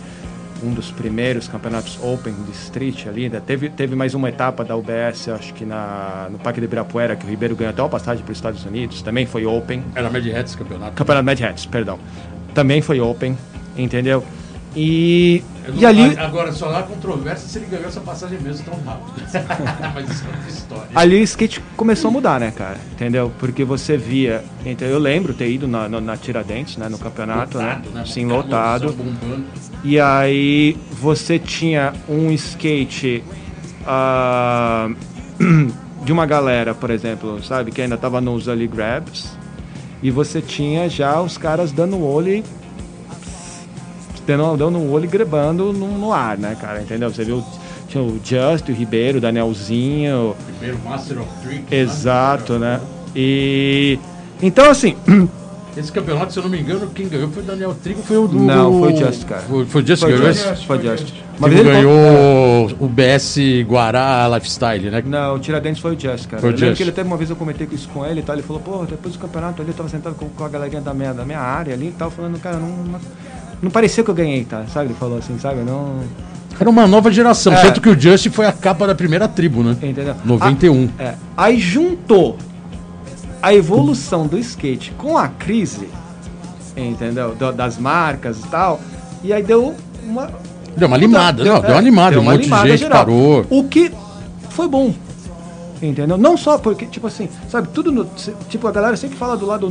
[0.64, 3.40] um dos primeiros campeonatos open de street ali, né?
[3.44, 7.26] Teve, teve mais uma etapa da UBS, acho que na, no Parque de Ibirapuera, que
[7.26, 9.84] o Ribeiro ganhou até uma passagem para os Estados Unidos, também foi open.
[9.94, 10.92] Era Mad Hats campeonato.
[10.92, 11.98] Campeonato Mad Hats, perdão.
[12.54, 13.36] Também foi open,
[13.76, 14.24] entendeu?
[14.74, 18.64] E, Eu não- e ali, Agora, só há controvérsia se ele ganhou essa passagem mesmo
[18.64, 19.14] tão rápido.
[19.94, 20.88] Mas isso é outra história.
[20.94, 22.76] ali o skate começou a mudar, né, cara?
[22.92, 23.32] Entendeu?
[23.38, 24.44] Porque você via.
[24.64, 28.00] Então, eu lembro ter ido na, na, na Tiradentes, né, no campeonato, Lotado, né?
[28.00, 28.06] né?
[28.06, 28.94] Sim, lotado.
[29.82, 33.22] E aí você tinha um skate
[33.86, 34.88] ah,
[36.04, 39.36] de uma galera, por exemplo, sabe, que ainda tava nos early grabs.
[40.02, 42.44] E você tinha já os caras dando olho e
[44.26, 46.80] dando, dando olho e grebando no, no ar, né, cara?
[46.80, 47.10] Entendeu?
[47.10, 47.42] Você viu,
[47.88, 51.72] tinha o Just, o Ribeiro, o Danielzinho, Primeiro Master of Tricks.
[51.72, 52.80] exato, né?
[53.14, 53.98] E
[54.42, 54.96] então assim,
[55.76, 58.28] Esse campeonato, se eu não me engano, quem ganhou foi o Daniel Trigo, foi o
[58.28, 58.38] do...
[58.38, 59.42] Não, foi o Just, cara.
[59.42, 60.44] Foi, foi o Just que ganhou esse?
[60.44, 61.12] foi foi Just.
[61.40, 65.02] Vez ele- ganhou o BS Guará Lifestyle, né?
[65.04, 66.40] Não, o Tiradentes foi o Just, cara.
[66.40, 66.76] Foi o Just.
[66.76, 68.36] que ele teve uma vez eu comentei isso com ele e tal.
[68.36, 70.94] Ele falou, pô, depois do campeonato ali, eu tava sentado com, com a galerinha da
[70.94, 72.68] minha, da minha área ali e tal, falando, cara, não,
[73.64, 74.64] não, parecia que eu ganhei, tá?
[74.72, 74.86] Sabe?
[74.88, 75.60] Ele falou assim, sabe?
[75.62, 76.00] Não.
[76.58, 77.62] Era uma nova geração, É.
[77.62, 79.76] tanto que o Just foi a capa da primeira tribo, né?
[79.82, 80.14] Entendeu?
[80.24, 80.88] 91.
[80.98, 81.14] Ah, é.
[81.36, 82.38] Aí juntou
[83.42, 85.88] a evolução do skate com a crise,
[86.76, 87.34] entendeu?
[87.34, 88.80] Da- das marcas e tal.
[89.22, 89.74] E aí deu
[90.06, 90.30] uma.
[90.76, 92.98] Deu uma limada, não, deu uma é, limada, um monte de gente geral.
[93.04, 93.46] parou.
[93.50, 93.92] O que
[94.50, 94.92] foi bom.
[95.82, 96.16] Entendeu?
[96.16, 98.06] Não só porque, tipo assim, sabe, tudo no.
[98.48, 99.70] Tipo, a galera sempre fala do lado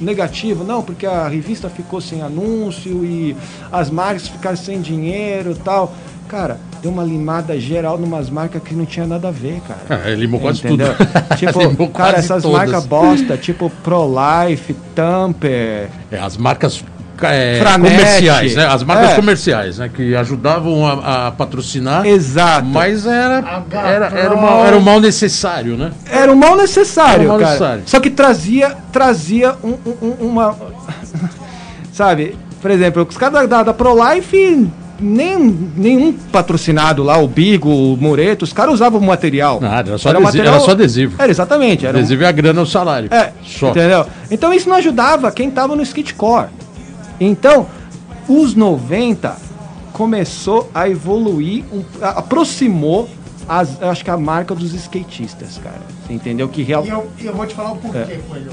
[0.00, 3.36] negativo, não, porque a revista ficou sem anúncio e
[3.70, 5.92] as marcas ficaram sem dinheiro e tal.
[6.28, 10.02] Cara, deu uma limada geral numas marcas que não tinha nada a ver, cara.
[10.08, 10.94] É, limou quase Entendeu?
[10.94, 11.08] tudo.
[11.36, 12.58] Tipo, Limou cara, essas todas.
[12.58, 16.84] marcas bosta, tipo ProLife, Tamper, É, as marcas
[17.28, 17.96] é, Franete.
[17.96, 18.66] comerciais, né?
[18.66, 19.14] As marcas É.
[19.16, 19.90] comerciais, né?
[19.94, 22.06] Que ajudavam a, a patrocinar.
[22.06, 22.66] exato.
[22.66, 24.38] Mas era, era, era, Pro.
[24.38, 25.90] uma- era um mal necessário, né?
[26.10, 27.50] Era um mal necessário, Era um mal cara.
[27.52, 27.82] necessário.
[27.86, 30.56] Só que trazia, trazia um- um- um- uma.
[31.92, 32.36] Sabe?
[32.60, 34.68] Por exemplo, os caras da, da, ProLife,
[35.00, 39.58] nem, nenhum patrocinado lá, o Bigo, o Moreto, os caras usavam material.
[39.60, 41.14] Nada, era só adesivo, era só adesivo.
[41.18, 41.86] Era exatamente.
[41.86, 43.08] Era um- Adesivo é a grana, o salário.
[43.12, 43.70] É, Só.
[43.70, 44.06] entendeu?
[44.30, 46.48] Então isso não ajudava quem tava no skatecore.
[47.20, 47.66] Então,
[48.28, 49.36] os 90
[49.92, 53.08] começou a evoluir, um- aproximou
[53.48, 55.80] as, acho que a marca dos skatistas, cara.
[56.06, 58.20] Você entendeu que real E eu, eu vou te falar o porquê, É.
[58.28, 58.52] Coelho.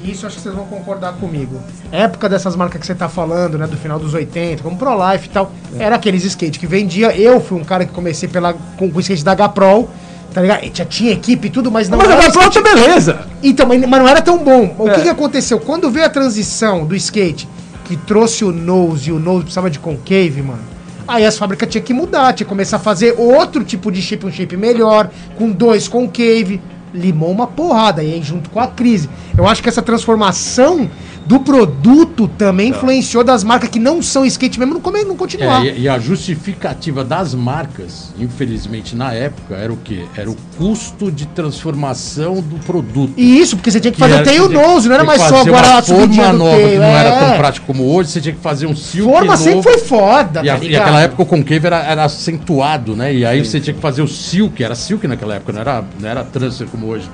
[0.00, 1.58] Que isso acho que vocês vão concordar comigo.
[1.90, 3.66] Época dessas marcas que você tá falando, né?
[3.66, 5.82] Do final dos 80, como ProLife e tal, É.
[5.84, 7.16] era aqueles skate que vendia.
[7.16, 9.88] Eu fui um cara que comecei pela, com, com o skate da H-Pro,
[10.34, 10.60] tá ligado?
[10.74, 13.26] Já tinha equipe e tudo, mas não Mas era a um pronto, beleza.
[13.42, 14.74] Então, mas, mas não era tão bom.
[14.78, 14.94] O É.
[14.94, 15.58] que, que aconteceu?
[15.58, 17.48] Quando veio a transição do skate,
[17.84, 20.62] que trouxe o nose e o nose precisava de concave, mano.
[21.06, 24.24] Aí as fábricas tinham que mudar, tinha que começar a fazer outro tipo de shape,
[24.24, 26.60] um shape melhor, com dois concave.
[26.94, 29.10] Limou uma porrada, e aí junto com a crise.
[29.36, 30.88] Eu acho que essa transformação
[31.26, 35.64] do produto também influenciou das marcas que não são skate mesmo não, não continuar.
[35.64, 40.04] É, e, a justificativa das marcas, infelizmente, na época, era o quê?
[40.16, 43.12] Era o custo de transformação do produto.
[43.16, 45.40] E isso, porque você tinha que fazer era- o tail nose, não era mais só
[45.40, 47.38] agora a forma nova, que não era tão é.
[47.38, 49.42] prático como hoje, você tinha que fazer um silk Forma novo.
[49.42, 50.82] sempre foi foda, E, tá e ligado?
[50.82, 53.14] aquela época o concave era, era acentuado, né?
[53.14, 56.08] E aí você tinha que fazer o silk, era silk naquela época, não era, não
[56.08, 57.08] era transfer como hoje.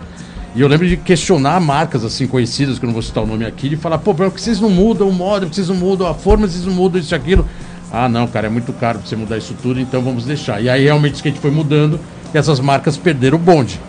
[0.55, 3.45] E eu lembro de questionar marcas assim conhecidas, que eu não vou citar o nome
[3.45, 5.77] aqui, de falar, pô, por que vocês não mudam o modo, por que vocês não
[5.77, 7.47] mudam a forma, vocês não mudam isso e aquilo.
[7.93, 10.61] Ah, não, cara, é muito caro pra você mudar isso tudo, então vamos deixar.
[10.61, 12.01] E aí realmente o skate foi mudando
[12.35, 13.81] e essas marcas perderam o bonde.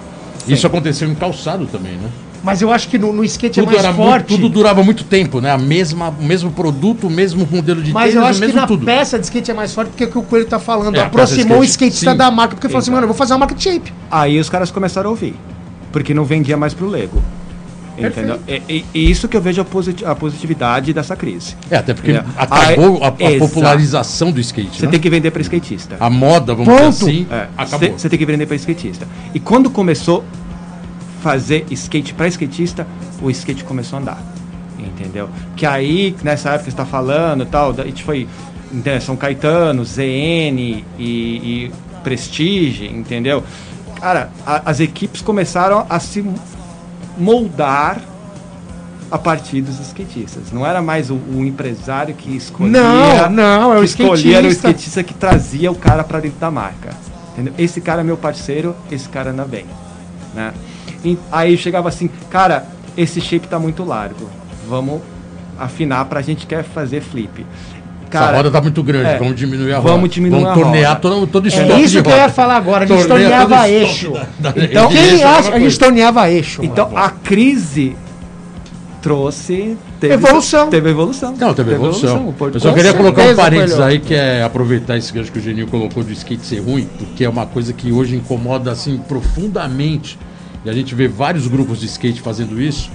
[0.47, 2.09] Isso aconteceu em calçado também, né?
[2.43, 4.29] Mas eu acho que no, no skate é Tudo, mais era forte.
[4.29, 5.51] muito, tudo durava muito tempo, né?
[5.51, 8.53] A mesma, o mesmo produto, o mesmo modelo de Mas tênis, eu o acho que
[8.53, 8.85] na tudo.
[8.85, 10.95] peça de skate é mais forte porque é o que o Coelho tá falando.
[10.95, 12.17] É, aproximou o skate, skatista sim.
[12.17, 12.93] da marca, porque falou assim, Exato.
[12.93, 13.93] mano, eu vou fazer uma marca de shape.
[14.09, 15.35] Aí os caras começaram a ouvir.
[15.91, 17.21] Porque não vendia mais pro Lego.
[17.97, 18.39] Entendeu?
[18.47, 21.55] E, e- e isso que eu vejo a, posit- a positividade dessa crise.
[21.69, 22.23] É, até porque É.
[22.37, 24.91] acabou a, a popularização do skate, Você né?
[24.93, 25.97] tem que vender para skatista.
[25.99, 26.89] A moda, vamos Ponto.
[26.89, 27.91] dizer assim, É, acabou.
[27.97, 29.05] Você tem que vender para skatista.
[29.33, 30.23] E quando começou
[31.21, 32.87] fazer skate para skatista,
[33.21, 34.23] o skate começou a andar.
[34.79, 35.29] Entendeu?
[35.55, 38.27] Que aí, nessa época que você está falando, tal, da- a gente foi
[38.71, 41.71] né, São Caetano, ZN e, e
[42.03, 43.43] Prestige, entendeu?
[44.01, 46.25] Cara, a- as equipes começaram a se
[47.17, 47.99] moldar
[49.11, 50.51] a partir dos skatistas.
[50.51, 52.81] Não era mais o, o empresário que escolhia.
[52.81, 54.89] Não, não, é o escolhia, era o skatista.
[54.89, 56.89] skatista que trazia o cara para dentro da marca.
[57.33, 57.53] Entendeu?
[57.57, 59.65] Esse cara é meu parceiro, esse cara anda bem.
[60.33, 60.53] Né?
[61.03, 62.65] E aí chegava assim, cara,
[62.97, 64.29] esse shape tá muito largo.
[64.67, 65.01] Vamos
[65.59, 67.45] afinar pra gente quer fazer flip.
[68.17, 69.89] Essa roda tá muito grande, é, vamos diminuir a roda.
[69.93, 70.99] vamos diminuir vamos a tornear roda.
[71.01, 73.69] todo, todo É estoque isso de que eu ia falar agora, a gente Torneia torneava
[73.69, 74.07] eixo.
[74.07, 76.63] estoque da- da- Então, Quem é acha a gente torneava eixo?
[76.63, 76.97] Então mano?
[77.05, 77.95] a crise
[79.01, 79.77] trouxe.
[79.99, 80.69] Teve Evolução.
[80.69, 81.35] Teve evolução.
[81.39, 82.27] Não, teve evolução.
[82.29, 85.39] O Porto- Eu só queria colocar um parênteses aí, que é aproveitar esse gancho que
[85.39, 88.97] o Geninho colocou do skate ser ruim, porque é uma coisa que hoje incomoda assim
[89.07, 90.17] profundamente.
[90.63, 92.91] E a gente vê vários grupos de skate fazendo isso.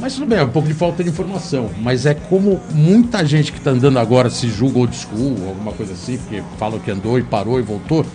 [0.00, 1.70] Mas tudo bem, é um pouco de falta de informação.
[1.80, 5.92] Mas é como muita gente que tá andando agora se julga old school, alguma coisa
[5.92, 8.06] assim, porque falam que andou e parou e voltou.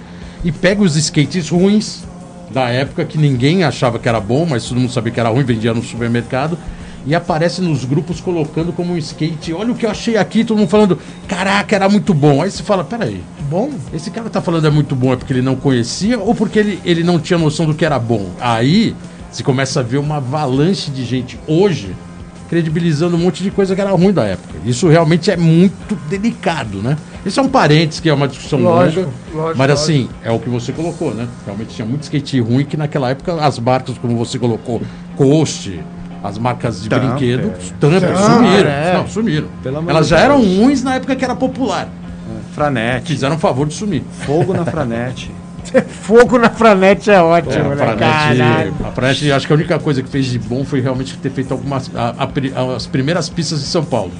[0.43, 2.03] E pega os skates ruins
[2.51, 5.43] da época que ninguém achava que era bom, mas todo mundo sabia que era ruim,
[5.43, 6.57] vendia no supermercado.
[7.05, 9.51] E aparece nos grupos colocando como um skate.
[9.51, 12.41] Olha o que eu achei aqui, todo mundo falando, caraca, era muito bom.
[12.41, 13.21] Aí você fala, peraí,
[13.53, 16.57] Bom, esse cara tá falando é muito bom é porque ele não conhecia ou porque
[16.57, 18.31] ele, ele não tinha noção do que era bom?
[18.39, 18.95] Aí
[19.34, 21.95] você começa a ver uma avalanche de gente hoje
[22.49, 24.53] credibilizando um monte de coisa que era ruim da época.
[24.63, 26.95] Isso realmente é muito delicado, né?
[27.25, 29.73] Isso é um parênteses que é uma discussão Lógico, longa, lógico, mas lógico.
[29.73, 31.27] assim, é o que você colocou, né?
[31.45, 34.81] Realmente tinha muito skate ruim que naquela época as marcas, como você colocou,
[35.15, 35.79] Coast,
[36.23, 37.07] as marcas de Thumper.
[37.09, 38.69] brinquedo, Thumper, sumiram.
[38.69, 38.93] é.
[38.97, 39.47] Não, sumiram.
[39.63, 40.25] Pelo amor Elas já Deus.
[40.29, 41.89] eram ruins na época que era popular.
[42.53, 43.07] Franete.
[43.13, 44.03] Fizeram um favor de sumir.
[44.27, 45.31] Fogo na Franete.
[46.01, 47.76] fogo na franete é ótimo, É, a né?
[47.76, 48.74] Franete, Caralho.
[48.86, 51.51] a Franete, acho que a única coisa que fez de bom foi realmente ter feito
[51.51, 54.11] algumas a- a as primeiras pistas de São Paulo.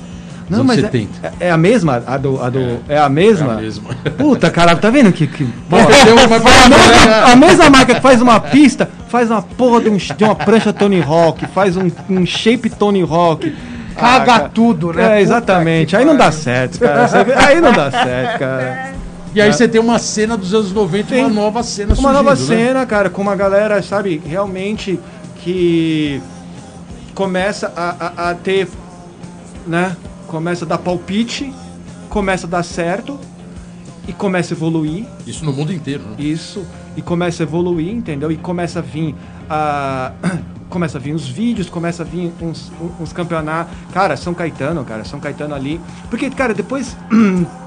[0.50, 1.10] Não, anos mas é, 70.
[1.40, 2.04] é- é a mesma?
[2.06, 3.54] A do, a do, é, a mesma?
[3.54, 3.90] É a mesma.
[4.18, 5.26] Puta, cara, tá vendo que.
[5.26, 9.90] que mas a, mesma, a mesma marca que faz uma pista, faz uma porra de,
[9.90, 13.56] um- de uma prancha Tony Hawk, faz um, um shape Tony Hawk.
[13.96, 14.50] Caga cara.
[14.50, 15.20] tudo, né?
[15.20, 15.96] É, exatamente.
[15.96, 17.08] Aí não dá certo, cara.
[17.48, 18.92] Aí não dá certo, cara.
[19.34, 22.36] E aí você tem uma cena dos anos 90, uma Tem nova cena Uma nova
[22.36, 22.66] surgindo, né?
[22.68, 25.00] cena, cara, com uma galera, sabe, realmente
[25.44, 26.22] que
[27.16, 28.68] começa a, a, a ter,
[29.68, 29.96] né?
[30.28, 31.54] Começa a dar palpite,
[32.10, 33.20] começa a dar certo
[34.08, 35.06] e começa a evoluir.
[35.26, 36.16] Isso no mundo inteiro, né?
[36.18, 36.66] Isso.
[36.96, 38.32] E começa a evoluir, entendeu?
[38.32, 39.16] E começa a vir
[39.50, 40.12] a.
[40.74, 43.72] Começa a vir os vídeos, começa a vir uns, uns campeonatos.
[43.94, 45.80] Cara, São Caetano, cara, São Caetano ali.
[46.10, 46.98] Porque, cara, depois.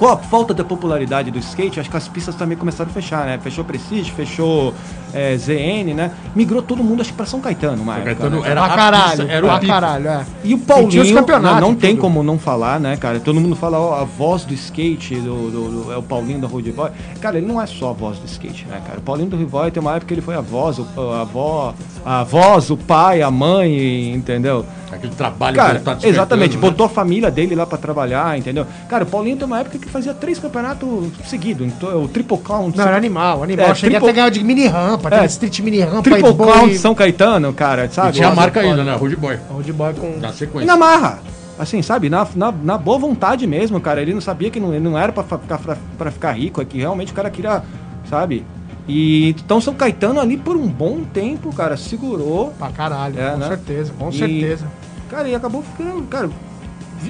[0.00, 3.26] Com a falta da popularidade do skate, acho que as pistas também começaram a fechar,
[3.26, 3.38] né?
[3.42, 4.72] Fechou Prestige, fechou
[5.12, 6.10] é, ZN, né?
[6.34, 8.48] Migrou todo mundo, acho que pra São Caetano, São época, Caetano né?
[8.50, 10.24] era Pra a caralho, pista, era o pra caralho, é.
[10.42, 12.00] E o E tinha Paulinho, os campeonatos não, não e tem tudo.
[12.00, 13.20] como não falar, né, cara?
[13.20, 16.48] Todo mundo fala, ó, a voz do skate, do, do- do- é o Paulinho da
[16.48, 16.90] Road Boy.
[17.20, 19.00] Cara, ele não é só a voz do skate, né, cara?
[19.00, 21.74] O Paulinho do Boy tem uma época que ele foi a voz, o, a avó,
[22.06, 24.64] a voz, o pai, a mãe, entendeu?
[24.92, 26.60] Aquele trabalho Cara, que tá exatamente, né?
[26.60, 28.66] botou a família dele lá pra trabalhar, entendeu?
[28.88, 32.76] Cara, o Paulinho tem uma época que fazia três campeonatos seguidos, então, o Triple Count.
[32.76, 33.66] Não, era animal, animal.
[33.70, 36.52] É, cheguei triple- até ganhar de mini rampa, aquele É, street mini rampa Triple boi-
[36.52, 38.12] Count São Caetano, cara, E sabe?
[38.12, 38.94] tinha a marca ainda, né?
[38.94, 39.38] Road Boy.
[39.50, 40.18] Road boy com.
[40.18, 40.66] Na E sequência.
[40.66, 41.18] na marra.
[41.58, 42.08] Assim, sabe?
[42.08, 44.00] Na, na, na boa vontade mesmo, cara.
[44.00, 46.64] Ele não sabia que não, não era pra fa- ficar, pra, pra ficar rico, é
[46.64, 47.62] que realmente o cara queria,
[48.08, 48.46] sabe?
[48.88, 52.52] E então São Caetano ali por um bom tempo, cara, segurou.
[52.58, 53.48] Pra caralho, É, com né?
[53.48, 54.66] certeza, com E- certeza.
[55.10, 56.02] Cara, e acabou ficando.
[56.06, 56.30] Cara,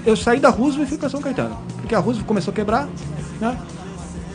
[0.04, 1.56] eu saí da Roosevelt e fui pra São Caetano.
[1.90, 2.88] Porque a Roosevelt começou a quebrar,
[3.40, 3.58] né?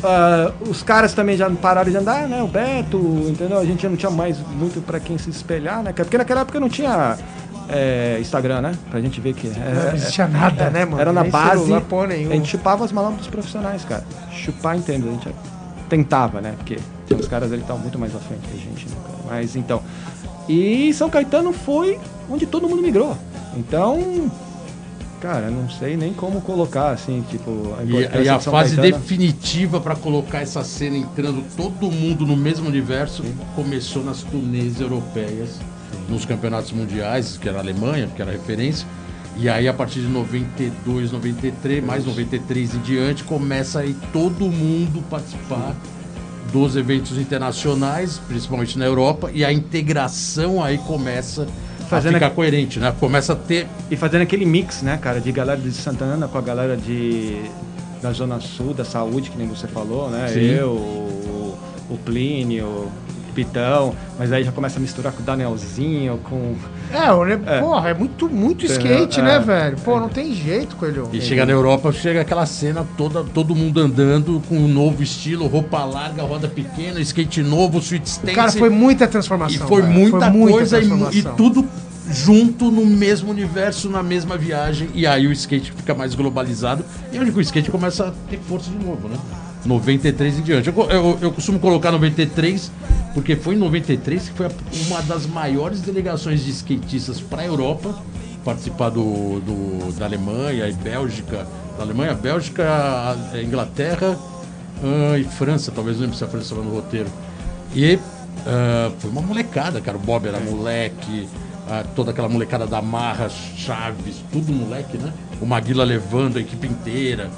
[0.03, 2.43] Ah, os caras também já pararam de andar, né?
[2.43, 2.97] O Beto,
[3.29, 3.57] entendeu?
[3.57, 5.93] A gente já não tinha mais muito pra quem se espelhar, né?
[5.93, 7.17] Porque naquela época não tinha
[7.69, 8.75] é, Instagram, né?
[8.91, 9.47] Pra gente ver que.
[9.47, 10.99] Não existia nada, né, mano?
[10.99, 11.61] Era na Nem base.
[11.61, 14.03] celular, porra A gente chupava as malas dos profissionais, cara.
[14.33, 15.07] Chupar, entendo.
[15.07, 15.33] A gente
[15.87, 16.55] tentava, né?
[16.57, 16.77] Porque
[17.17, 19.17] os caras ali estavam muito mais à frente que a gente, né, cara?
[19.29, 19.81] Mas então.
[20.49, 21.97] E São Caetano foi
[22.29, 23.15] onde todo mundo migrou.
[23.55, 24.29] Então.
[25.25, 27.75] Cara, não sei nem como colocar, assim, tipo.
[27.79, 29.01] A E, e a fase Caetano.
[29.01, 33.23] definitiva pra colocar essa cena entrando todo mundo no mesmo universo
[33.55, 35.59] começou nas turnês europeias,
[36.07, 38.87] nos campeonatos mundiais, que era a Alemanha, que era a referência.
[39.35, 45.03] E aí, a partir de 92, 93, mais 93 em diante, começa aí todo mundo
[45.09, 45.75] participar
[46.53, 51.47] dos eventos internacionais, principalmente na Europa, e a integração aí começa
[51.89, 52.93] Fazendo a ficar a- coerente, né?
[52.99, 56.41] Começa a ter E fazendo aquele mix, né, cara, de galera de Santana com a
[56.41, 57.41] galera de
[58.01, 60.27] da Zona Sul, da saúde, que nem você falou, né?
[60.27, 60.41] Sim.
[60.41, 61.57] Eu, o,
[61.89, 62.91] o Plínio, o
[63.33, 66.55] Pitão, mas aí já começa a misturar com o Danielzinho, com.
[66.91, 69.23] É, ne- porra, é muito, muito skate, É.
[69.23, 69.77] né, velho?
[69.77, 71.09] Pô, não tem jeito, Coelho.
[71.11, 75.47] E chega na Europa, chega aquela cena toda, todo mundo andando com um novo estilo,
[75.47, 78.33] roupa larga, roda pequena, skate novo, sweet stance.
[78.33, 79.67] Cara, foi muita e transformação.
[79.67, 79.93] foi velho.
[79.93, 81.65] muita, coisa e, e tudo
[82.09, 84.89] junto no mesmo universo, na mesma viagem.
[84.93, 86.85] E aí o skate fica mais globalizado.
[87.11, 89.17] E onde que o skate começa a ter força de novo, né?
[89.65, 90.69] 93 em diante.
[90.69, 92.71] Eu, eu, eu costumo colocar 93,
[93.13, 94.47] porque foi em 93 que foi
[94.87, 97.95] uma das maiores delegações de skatistas para a Europa
[98.43, 101.47] participar do, do- da Alemanha e Bélgica.
[101.77, 102.63] Da Alemanha, Bélgica,
[103.43, 104.17] Inglaterra
[104.83, 107.09] ah, e França, talvez não lembro se a França estava no roteiro.
[107.75, 107.97] E
[108.45, 109.97] ah, foi uma molecada, cara.
[109.97, 111.27] O Bob era moleque,
[111.67, 115.11] ah, toda aquela molecada da Marra, Chaves, tudo moleque, né?
[115.41, 117.29] O Maguila levando a equipe inteira,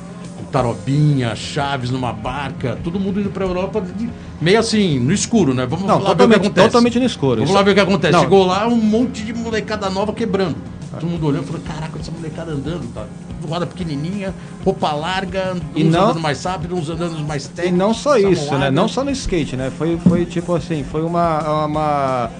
[0.51, 4.09] Tarobinha, Chaves numa barca, todo mundo indo pra Europa, de-
[4.41, 5.65] meio assim, no escuro, né?
[5.65, 6.67] Vamos Não, lá ver o que acontece.
[6.67, 7.35] totalmente no escuro.
[7.35, 8.13] Vamos Isso- lá ver o que acontece.
[8.13, 8.21] Não.
[8.21, 10.55] Chegou lá um monte de molecada nova quebrando.
[10.99, 13.05] Todo mundo olhando e falou: Caraca, essa molecada andando, tá?
[13.47, 14.33] Roda pequenininha,
[14.65, 17.77] roupa larga, E uns não- andando mais rápido, uns andando mais E técnicos.
[17.77, 18.51] não só isso, né?
[18.51, 18.71] larga.
[18.71, 19.71] Não só no skate, né?
[19.77, 22.31] Foi, foi tipo assim, foi uma, uma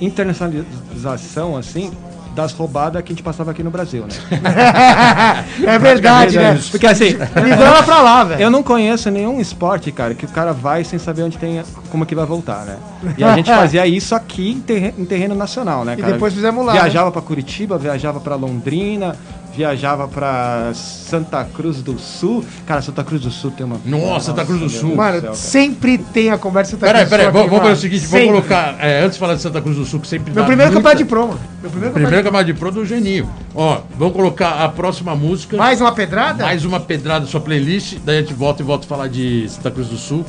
[0.00, 1.90] internacionalização, assim,
[2.36, 4.14] das roubadas que a gente passava aqui no Brasil, né?
[5.66, 6.60] É verdade, né?
[6.70, 8.40] Porque assim, Ligando pra lá, velho.
[8.42, 12.04] eu não conheço nenhum esporte, cara, que o cara vai sem saber onde tem, como
[12.04, 12.76] que vai voltar, né?
[13.16, 16.12] E a gente fazia isso aqui em, terre- em terreno nacional, né, E cara?
[16.12, 16.80] depois fizemos lá, né?
[16.80, 19.16] Viajava pra Curitiba, viajava pra Londrina,
[19.56, 22.44] viajava pra Santa Cruz do Sul.
[22.66, 23.80] Cara, Santa Cruz do Sul tem uma...
[23.84, 24.80] Nossa, Santa Cruz do Sul.
[24.80, 25.34] Deus do Mano, céu, cara.
[25.34, 26.72] sempre tem a conversa.
[26.72, 28.26] Santa Peraí, Cruz peraí, do Sul vamos, aqui, vamos fazer o seguinte, Sempre.
[28.26, 28.76] vamos colocar.
[28.84, 30.88] é, antes de falar de Santa Cruz do Sul, que sempre Meu dá primeiro muita-
[30.90, 31.38] campeonato de promo.
[31.62, 33.30] Meu primeiro Primeiro campeonato de pro do Geninho.
[33.54, 35.56] Ó, vamos colocar a próxima música.
[35.56, 36.44] Mais uma pedrada?
[36.44, 37.96] mais uma pedrada da sua playlist.
[38.04, 40.24] Daí a gente volta e volta a falar de Santa Cruz do Sul.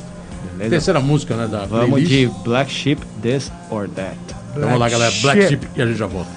[0.53, 0.69] Beleza?
[0.71, 2.09] Terceira música, né, da Vamos playlist.
[2.11, 4.15] de Black Sheep, This or That.
[4.55, 5.13] Vamos lá, galera.
[5.21, 6.29] Black Sheep e a gente já volta.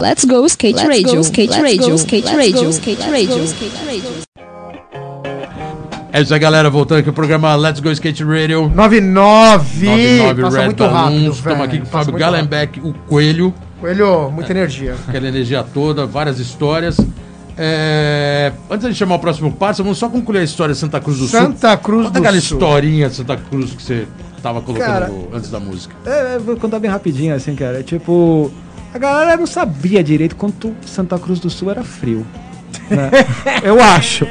[0.00, 3.00] Let's go skate Let's radio, go, skate let's radio, go, skate let's radio, go, skate
[3.00, 4.10] let's radio, go, skate radio.
[6.12, 6.70] É isso aí, galera.
[6.70, 8.70] Voltando aqui o programa Let's Go Skate Radio.
[8.72, 9.86] 99.
[9.86, 11.36] 99 Passa Red muito rápido, Balloons.
[11.38, 12.14] Estamos aqui com o Fábio.
[12.14, 13.52] Gallenbeck, o Coelho.
[13.80, 14.94] Coelho, muita energia.
[15.08, 16.96] Aquela energia toda, várias histórias.
[17.56, 21.18] É, Antes de chamar o próximo parça, vamos só concluir a história de Santa Cruz
[21.18, 21.40] do Sul.
[21.40, 22.56] Santa Cruz Conta do aquela Sul.
[22.56, 24.06] historinha de Santa Cruz que você
[24.40, 25.92] tava colocando Cara, antes da música.
[26.06, 27.82] É, eu vou contar bem rapidinho, assim, cara.
[27.82, 28.48] Tipo,
[28.92, 32.26] a galera não sabia direito quanto Santa Cruz do Sul era frio.
[32.90, 33.10] né?
[33.62, 34.26] Eu acho.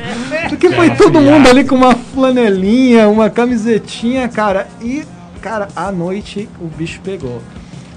[0.49, 4.67] Porque foi todo mundo ali com uma flanelinha, uma camisetinha, cara.
[4.81, 5.05] E,
[5.41, 7.41] cara, à noite o bicho pegou.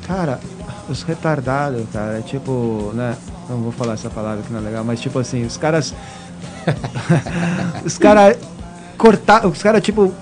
[0.06, 0.40] Cara,
[0.88, 3.16] os retardados, cara, tipo, né?
[3.48, 5.94] Não vou falar essa palavra que não é legal, mas tipo assim, os caras.
[7.84, 8.36] os caras
[9.00, 10.12] cortar, os caras tipo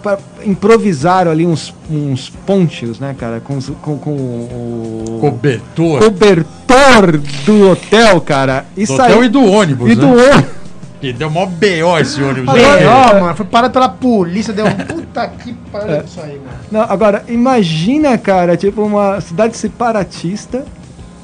[0.44, 5.98] improvisaram ali uns, uns pontes, né, cara, com, com, com o Cobertor.
[5.98, 10.00] cobertor do hotel, cara, e do saiu hotel e do ônibus, e né?
[10.00, 10.58] do ônibus.
[11.02, 11.98] E deu mó B.O.
[11.98, 12.54] esse ônibus.
[12.54, 12.86] Agora- aí.
[12.86, 16.58] Ó, mano, foi parado pela polícia, deu um puta que pariu isso aí, mano.
[16.70, 20.64] Não, agora imagina, cara, tipo uma cidade separatista,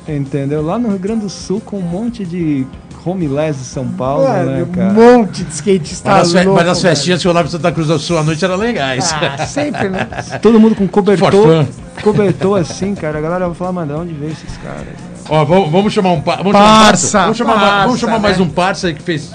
[0.08, 0.60] entendeu?
[0.60, 2.66] Lá no Rio Grande do Sul com um monte de
[3.04, 4.92] homeless de São Paulo, né, Mano, um cara?
[4.92, 7.70] monte de skatista Mas, as fe- louco, mas as festinhas que eu lá pra Santa
[7.72, 9.12] Cruz do Sul à noite eram legais.
[9.12, 10.06] Ah, sempre, né?
[10.40, 11.66] Todo mundo com cobertor,
[12.02, 13.18] cobertor assim, cara.
[13.18, 14.86] A galera vai falar, mano, de onde veio esses caras?
[15.28, 17.20] Ó, vamos, vamos chamar um par- vamos Parça, chamar um parça.
[17.24, 18.44] Vamos chamar, parça, vamos chamar mais né?
[18.44, 19.32] um parça aí que fez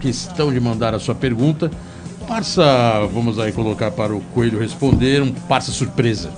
[0.00, 1.70] questão de mandar a sua pergunta.
[2.26, 2.62] Parça,
[3.12, 6.30] vamos aí colocar para o Coelho responder, um parça surpresa.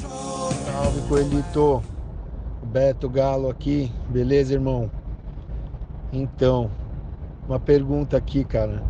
[0.00, 1.82] Salve, Coelhito.
[2.66, 4.90] Beto Galo aqui, beleza, irmão?
[6.12, 6.70] Então,
[7.46, 8.82] uma pergunta aqui, cara.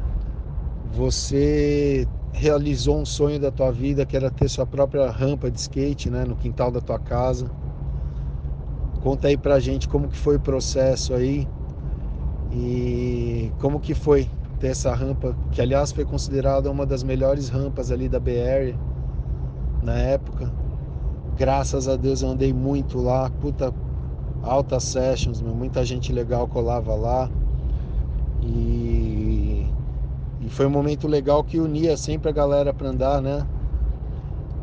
[0.94, 6.10] Você realizou um sonho da tua vida que era ter sua própria rampa de skate,
[6.10, 7.50] né, no quintal da tua casa.
[9.02, 11.46] Conta aí pra gente como que foi o processo aí
[12.52, 17.90] e como que foi ter essa rampa, que aliás foi considerada uma das melhores rampas
[17.90, 18.74] ali da BR
[19.82, 20.65] na época.
[21.36, 23.70] Graças a Deus eu andei muito lá, puta
[24.42, 27.30] altas sessions, meu, muita gente legal colava lá.
[28.42, 29.66] E,
[30.40, 33.46] e foi um momento legal que unia sempre a galera para andar, né?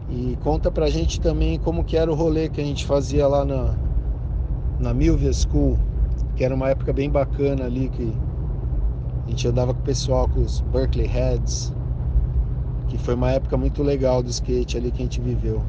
[0.10, 3.46] E conta pra gente também como que era o rolê que a gente fazia lá
[3.46, 3.76] na,
[4.80, 5.78] na Milvia School,
[6.36, 8.14] que era uma época bem bacana ali, que
[9.28, 11.72] a gente andava com o pessoal, com os Berkeley Heads,
[12.88, 15.62] que foi uma época muito legal do skate ali que a gente viveu.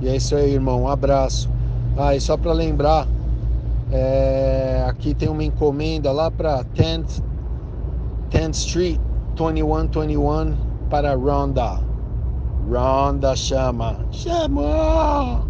[0.00, 1.48] E é isso aí, irmão, um abraço.
[1.96, 3.06] Ah, e só para lembrar,
[3.92, 7.22] é, aqui tem uma encomenda lá para 10th,
[8.30, 9.00] 10th Street
[9.36, 10.54] 2121
[10.88, 11.80] para Ronda.
[12.70, 13.96] Ronda chama.
[14.10, 15.44] Chama!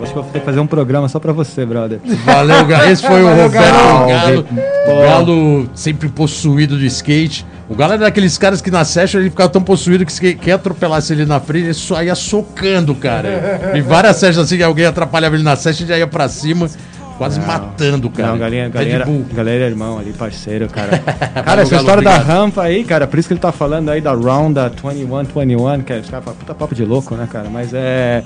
[0.00, 2.00] Acho que eu vou ter que fazer um programa só pra você, brother.
[2.24, 2.90] Valeu, Galo.
[2.90, 4.08] Esse foi o Roberto Galo.
[4.08, 4.46] Galo.
[4.88, 7.46] O Galo sempre possuído do skate.
[7.68, 10.52] O Galo era daqueles caras que na session ele ficava tão possuído que se quem
[10.52, 13.72] atropelasse ele na frente, ele só ia socando, cara.
[13.74, 16.68] E várias sessions assim que alguém atrapalhava ele na session, já ia pra cima,
[17.16, 18.32] quase matando, cara.
[18.32, 20.98] Não, galinha, galera é irmão ali, parceiro, cara.
[21.44, 24.12] Cara, essa história da rampa aí, cara, por isso que ele tá falando aí da
[24.12, 27.48] Round da 2121, que é, os caras falam, puta papo de louco, né, cara?
[27.50, 28.22] Mas é.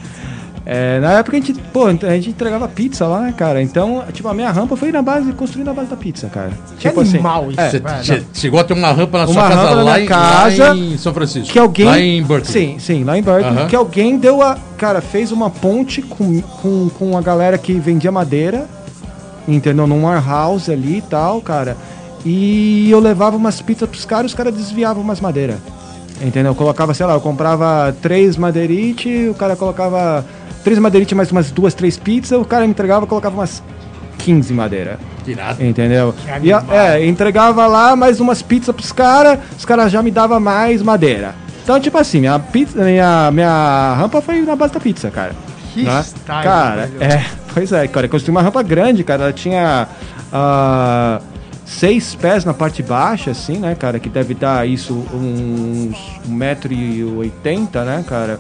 [0.71, 3.63] É, na época a gente, pô, a gente entregava pizza lá, né, cara?
[3.63, 6.51] Então, tipo, a minha rampa foi na base, construída na base da pizza, cara.
[6.79, 7.15] Que Tipo assim.
[7.15, 9.83] animal isso, é, che- chegou a ter uma rampa na Uma sua casa rampa na
[9.83, 11.51] lá, minha em, casa, lá em São Francisco.
[11.51, 11.87] que alguém.
[11.87, 12.53] Lá em Berkeley.
[12.53, 13.57] Sim, sim, lá em Berkeley.
[13.57, 13.67] Aham.
[13.67, 14.59] Que alguém deu a.
[14.77, 18.67] Cara, fez uma ponte com, com, com a galera que vendia madeira,
[19.49, 19.87] entendeu?
[19.87, 21.77] Num warehouse ali e tal, cara.
[22.25, 25.57] E eu levava umas pizzas pros caras, os caras desviavam umas madeiras.
[26.21, 26.51] Entendeu?
[26.51, 30.25] Eu colocava, sei lá, eu comprava três madeirite, o cara colocava
[30.69, 33.63] três madeirite mais umas duas, três pizzas, o cara me entregava e colocava umas
[34.19, 34.99] 15 madeira.
[35.25, 35.65] Que irado.
[35.65, 36.15] Entendeu?
[36.43, 40.83] E, é, entregava lá mais umas pizzas pros caras, os caras já me davam mais
[40.83, 41.35] madeira.
[41.65, 45.33] Então, tipo assim, minha, pizza, minha, minha rampa foi na base da pizza, cara.
[45.73, 46.03] Que Né?
[46.03, 47.13] style, Cara, velho.
[47.13, 49.25] é, pois é, cara, eu construí uma rampa grande, cara.
[49.25, 49.89] Ela tinha
[50.31, 51.19] ah,
[51.65, 53.99] seis pés na parte baixa, assim, né, cara?
[53.99, 55.97] Que deve dar isso uns
[56.31, 58.39] 1,80m, né, cara?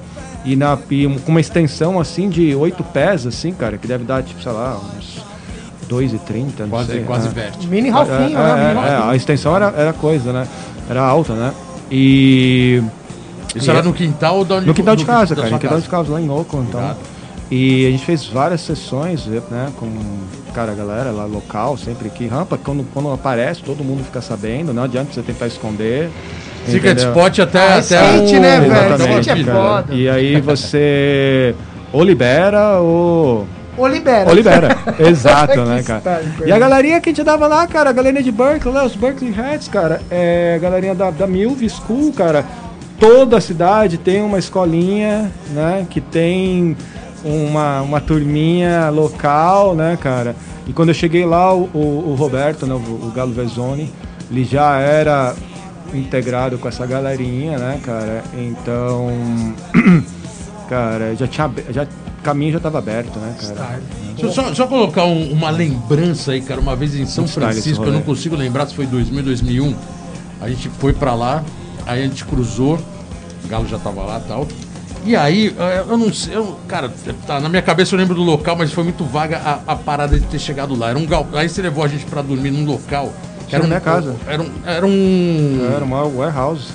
[0.49, 4.23] E, na, e com uma extensão assim de oito pés, assim, cara, que deve dar,
[4.23, 5.23] tipo, sei lá, uns
[5.89, 7.03] 2,30, não Quase, sei.
[7.05, 7.35] quase né?
[7.35, 7.67] verte.
[7.67, 8.85] Mini Ralfinho, É, né?
[8.87, 10.49] é, é, a extensão era, era coisa, né?
[10.89, 11.53] Era alta, né?
[11.91, 12.83] E.
[13.55, 15.51] Isso era no quintal da No quintal de casa, cara.
[15.51, 16.97] No quintal de casa, lá em Oakland, então.
[17.51, 19.71] E a gente fez várias sessões, né?
[19.77, 19.91] Com,
[20.59, 24.75] cara, a galera lá local, sempre que rampa, quando, quando aparece, todo mundo fica sabendo,
[24.75, 26.11] não adianta você tentar esconder.
[26.67, 27.11] Secret entendeu?
[27.11, 29.21] Spot até, Ah, até skate, um- né, velho?
[29.21, 29.95] Skate é foda.
[29.95, 31.55] E aí você
[31.93, 33.47] ou libera ou
[33.77, 34.29] Ou libera.
[34.29, 34.77] ou libera.
[34.99, 36.23] Exato, né, cara?
[36.45, 38.97] E a galerinha que a gente dava lá, cara, a galerinha de Berkeley, lá, os
[38.97, 42.45] Berkeley Heads, cara, é a galerinha da, da Milv School, cara.
[42.99, 46.77] Toda a cidade tem uma escolinha, né, que tem
[47.25, 50.35] uma, uma turminha local, né, cara.
[50.67, 53.93] E quando eu cheguei lá, o, o, o Roberto, né, o, o Galo Vezzoni,
[54.31, 55.35] ele já era
[55.95, 58.23] integrado com essa galerinha, né, cara.
[58.35, 59.09] Então,
[60.69, 63.81] cara, já tinha, já, o caminho já tava aberto, né, cara.
[64.17, 66.61] Deixa eu só, só colocar um- uma lembrança aí, cara.
[66.61, 69.75] Uma vez em São style Francisco, eu não consigo lembrar se foi 2000, 2001.
[70.41, 71.43] A gente foi pra lá,
[71.87, 72.79] aí a gente cruzou,
[73.45, 74.47] o Galo já tava lá e tal.
[75.05, 75.55] E aí,
[75.89, 76.93] eu não sei, eu- cara,
[77.27, 80.19] tá, na minha cabeça eu lembro do local, mas foi muito vaga a, a parada
[80.19, 80.91] de ter chegado lá.
[80.91, 81.27] Era um gal...
[81.33, 83.13] Aí você levou a gente pra dormir num local.
[83.51, 84.15] Era minha casa.
[84.27, 85.71] Era um, era um.
[85.75, 86.67] Era uma warehouse.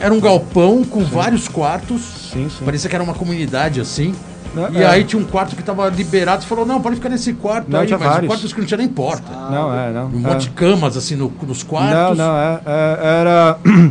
[0.00, 2.02] Era um galpão com vários quartos.
[2.32, 2.64] Sim, sim.
[2.64, 4.14] Parecia que era uma comunidade assim.
[4.56, 4.86] É, E é.
[4.86, 6.42] aí tinha um quarto que tava liberado.
[6.42, 8.26] Você falou, não, pode ficar nesse quarto Não, aí, mas vários.
[8.28, 9.32] quarto que não tinha nem porta.
[9.32, 10.06] Não, é, não.
[10.06, 10.32] Um é.
[10.32, 12.18] monte de camas assim no- nos Não, quartos.
[12.18, 13.58] não, é, é- era.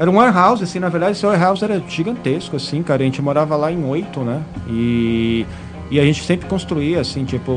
[0.00, 3.02] Era um warehouse, assim, na verdade, esse warehouse era gigantesco, assim, cara.
[3.02, 4.42] A gente morava lá em oito, né?
[4.66, 5.44] E,
[5.90, 7.52] e a gente sempre construía, assim, tipo,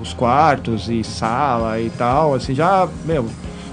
[0.00, 3.26] os quartos e sala e tal, assim, já, meu.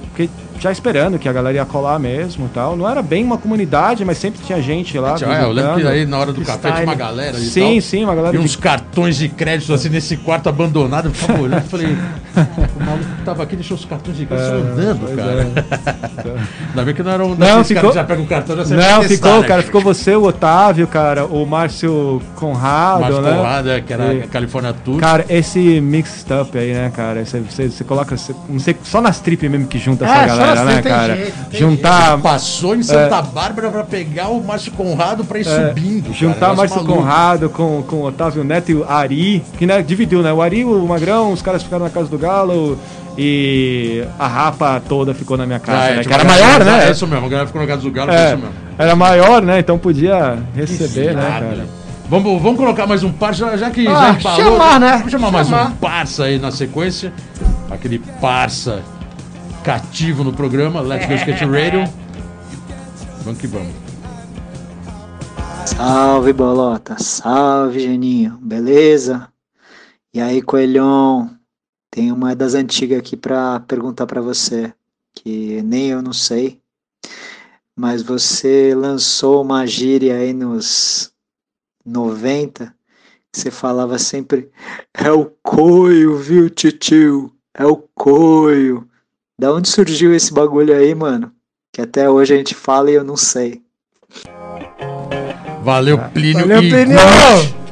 [0.10, 0.30] Porque
[0.60, 2.76] já esperando que a galera ia colar mesmo tal.
[2.76, 5.16] Não era bem uma comunidade, mas sempre tinha gente lá.
[5.22, 7.82] É, eu lembro que aí na hora do café tinha uma galera Sim, tal.
[7.82, 11.08] sim, uma galera E de uns cartões de crédito assim nesse quarto abandonado.
[11.08, 14.48] Eu ficava olhando e falei, o maluco que tava aqui deixou os cartões de crédito
[14.54, 15.42] andando, pois cara.
[15.42, 16.38] é.
[16.70, 19.04] Ainda bem que não era um Não, ficou- já pega um cartão já Não, testar,
[19.08, 19.48] ficou, né?
[19.48, 23.32] cara, ficou você, o Otávio, cara, o Márcio Conrado, Márcio né?
[23.38, 25.00] Conrado, que era E- a California Tour.
[25.00, 27.24] Cara, esse mixed up aí, né, cara?
[27.26, 28.16] Você, você, você coloca.
[28.18, 30.82] você- não sei, só nas trip mesmo que junta É, essa só galera, nas né,
[30.82, 31.16] cara?
[31.16, 32.18] jeito, Juntar.
[32.20, 36.04] Passou em Santa Bárbara pra pegar o Márcio Conrado pra ir é, subindo.
[36.04, 36.14] cara.
[36.16, 36.94] juntar Negócio Márcio maluco.
[36.96, 40.32] Conrado com, com o Otávio Neto e o Ari, que né, dividiu, né?
[40.34, 42.78] O Ari, o Magrão, os caras ficaram na casa do Galo
[43.18, 45.98] e a rapa toda ficou na minha casa, Ah, é, né?
[46.04, 46.88] tipo, Que era maior, né?
[46.88, 48.54] É isso mesmo, a galera ficou na casa do Galo, foi É, isso mesmo.
[48.78, 49.60] era maior, né?
[49.60, 51.66] Então podia receber, né, cara?
[52.10, 54.44] Vamos, vamos colocar mais um parça, já, já que Ah, já embalou.
[54.54, 54.92] chamar, né?
[54.98, 55.68] Vamos chamar mais Chamar.
[55.68, 57.12] um parça aí na sequência.
[57.70, 58.80] Aquele parça
[59.68, 61.84] cativo no programa, Let's Go Skate Radio.
[63.26, 63.76] Vamos que vamos.
[65.66, 69.28] Salve Bolota, salve Geninho, beleza?
[70.14, 71.38] E aí Coelhão,
[71.92, 74.74] tem uma das antigas aqui pra perguntar pra você,
[75.14, 76.62] que nem eu não sei,
[77.76, 81.12] mas você lançou uma gíria aí nos
[81.86, 82.74] 90,
[83.34, 84.50] que você falava sempre,
[84.94, 88.88] é o coio, viu titio, é o coio.
[89.40, 91.32] Da onde surgiu esse bagulho aí, mano?
[91.72, 93.62] Que até hoje a gente fala e eu não sei.
[95.64, 96.40] Valeu, Plínio.
[96.48, 96.98] Valeu, Plínio!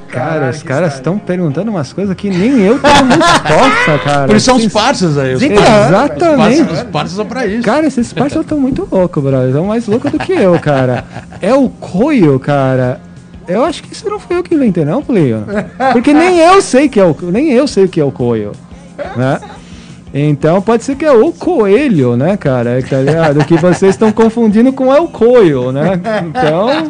[0.09, 4.27] Cara, os caras estão perguntando umas coisas que nem eu tô muito resposta, cara.
[4.27, 5.33] Por isso são os parças aí.
[5.33, 5.87] Os Sim, parças- cara.
[5.87, 6.61] Exatamente.
[6.61, 7.63] Os parças, os parças são pra isso.
[7.63, 9.47] Cara, esses parceiros estão muito loucos, brother.
[9.49, 11.03] Estão mais loucos do que eu, cara.
[11.41, 13.01] É o coio, cara.
[13.47, 15.43] Eu acho que isso não foi eu que inventei, não, Plio.
[15.93, 18.51] Porque nem eu sei que é o, nem eu sei o que é o coio,
[19.17, 19.39] né?
[20.17, 22.81] Então pode ser que é o coelho, né, cara?
[22.81, 23.43] Tá ligado?
[23.43, 25.99] Que vocês estão confundindo com é o coio, né?
[26.25, 26.89] Então,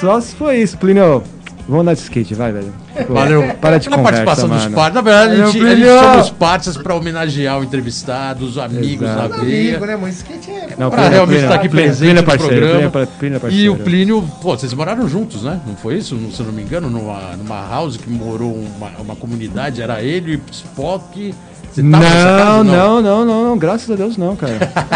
[0.00, 1.22] só se foi isso, Plínio.
[1.66, 2.72] Vamos andar de skate, vai, velho.
[3.06, 3.42] Pô, Valeu.
[3.60, 4.76] Para de conversa, participação dos mano.
[4.76, 4.94] parças.
[4.94, 8.58] Na verdade, a Valeu, gente, a gente chama os parças pra homenagear o entrevistado, os
[8.58, 9.28] amigos Exato.
[9.30, 9.70] da veia.
[9.70, 10.08] Amigo, né, mano?
[10.12, 10.68] Skate é.
[10.78, 12.90] Não, Pra Plínio, realmente estar aqui Plínio, presente Plínio é no parceiro, programa.
[12.90, 13.72] Plínio é- Plínio é E parceiro.
[13.72, 15.58] o Plínio, pô, vocês moraram juntos, né?
[15.66, 16.18] Não foi isso?
[16.32, 20.40] Se eu não me engano, numa, numa house que morou uma, uma comunidade, era ele,
[20.50, 21.34] Spock.
[21.74, 21.82] Você?
[21.82, 24.54] Não, não, não, não, não, graças a Deus não, cara.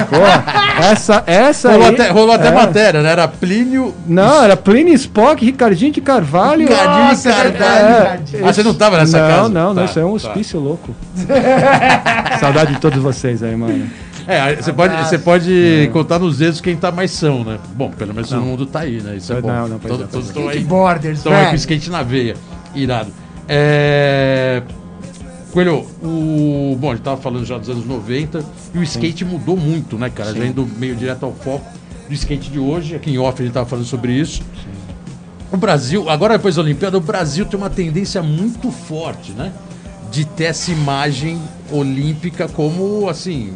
[0.09, 2.53] Pô, essa, essa Rolou aí, até, rolou até é.
[2.53, 3.11] matéria, né?
[3.11, 3.93] Era Plínio.
[4.07, 6.69] Não, era Plínio Spock, Ricardinho de Carvalho.
[6.69, 7.65] Ricardinho de Carvalho.
[7.65, 9.49] é, Ah, você não tava nessa não, casa?
[9.49, 10.15] Não, não, Tá, isso é um tá.
[10.15, 10.95] hospício louco.
[12.39, 13.91] Saudade de todos vocês aí, mano.
[14.27, 17.59] É, você pode, você pode contar nos dedos quem tá mais são, né?
[17.75, 19.17] Bom, pelo menos todo mundo tá aí, né?
[19.17, 19.69] Isso é Não, bom.
[19.69, 20.29] não, pois é, pois todos é.
[20.29, 20.61] estão aí.
[20.61, 22.37] Borders, Estão aí com skate na veia.
[22.75, 23.11] Irado.
[23.49, 24.63] É...
[25.59, 26.77] Coelho, o...
[26.79, 30.09] Bom, a gente tava falando já dos anos 90 e o skate mudou muito, né,
[30.09, 30.33] cara?
[30.33, 31.67] Já indo meio direto ao foco
[32.07, 32.95] do skate de hoje.
[32.95, 34.41] Aqui em off a gente tava falando sobre isso.
[35.51, 39.53] O Brasil, agora depois da Olimpíada, o Brasil tem uma tendência muito forte, né?
[40.13, 41.43] De ter essa imagem
[41.73, 43.53] olímpica como, assim,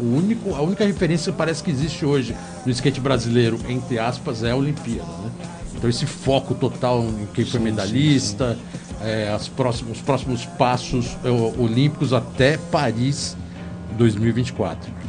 [0.00, 4.44] o único, a única referência que parece que existe hoje no skate brasileiro, entre aspas,
[4.44, 5.30] é a Olimpíada, né?
[5.74, 8.56] Então esse foco total em quem foi medalhista,
[9.04, 13.36] é, próximos, os próximos passos é, olímpicos até Paris
[13.96, 15.02] 2024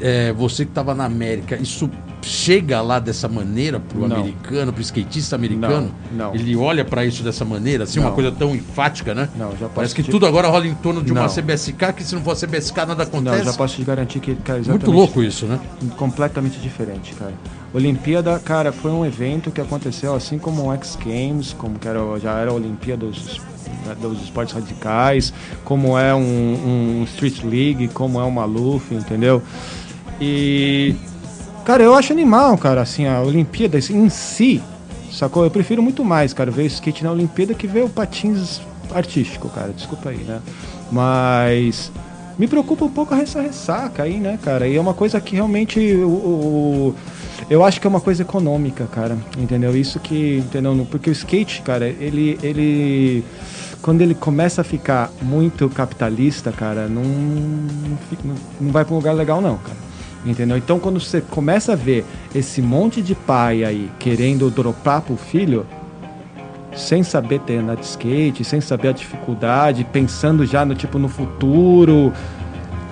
[0.00, 1.90] é, você que estava na América, isso
[2.24, 4.16] chega lá dessa maneira pro Não.
[4.16, 5.90] americano, pro skatista americano?
[6.10, 6.34] Não, não.
[6.34, 8.14] Ele olha para isso dessa maneira, assim, uma Não.
[8.14, 9.28] coisa tão enfática, né?
[9.36, 11.28] Não, já Parece que te- tudo agora rola em torno de uma Não.
[11.28, 13.44] CBSK, que se não for CBSK nada Não, acontece.
[13.44, 15.60] já posso te garantir que, cara, Muito louco isso, né?
[15.96, 17.32] completamente diferente, cara.
[17.72, 21.98] Olimpíada, cara, foi um evento que aconteceu assim como o X Games, como que era,
[22.22, 23.40] já era a Olimpíada dos,
[24.00, 26.20] dos esportes radicais, como é um,
[27.00, 29.42] um Street League, como é uma Luffy, entendeu?
[30.20, 30.94] E,
[31.64, 34.62] cara, eu acho animal, cara, assim, a Olimpíada em si,
[35.12, 35.44] sacou?
[35.44, 38.60] Eu prefiro muito mais, cara, ver skate na Olimpíada que ver o patins
[38.94, 40.40] artístico, cara, desculpa aí, né?
[40.92, 41.90] Mas
[42.38, 44.68] me preocupa um pouco essa ressaca aí, né, cara?
[44.68, 46.94] E é uma coisa que realmente o, o-
[47.50, 49.16] eu acho que é uma coisa econômica, cara.
[49.36, 49.76] Entendeu?
[49.76, 50.86] Isso que, entendeu?
[50.90, 53.24] Porque o skate, cara, ele ele
[53.82, 59.14] quando ele começa a ficar muito capitalista, cara, não não- não vai para um lugar
[59.14, 59.83] legal não, cara.
[60.24, 60.56] Entendeu?
[60.56, 62.04] Então quando você começa a ver
[62.34, 65.66] esse monte de pai aí querendo dropar pro filho,
[66.74, 71.08] sem saber ter andar de skate, sem saber a dificuldade, pensando já no tipo no
[71.08, 72.12] futuro.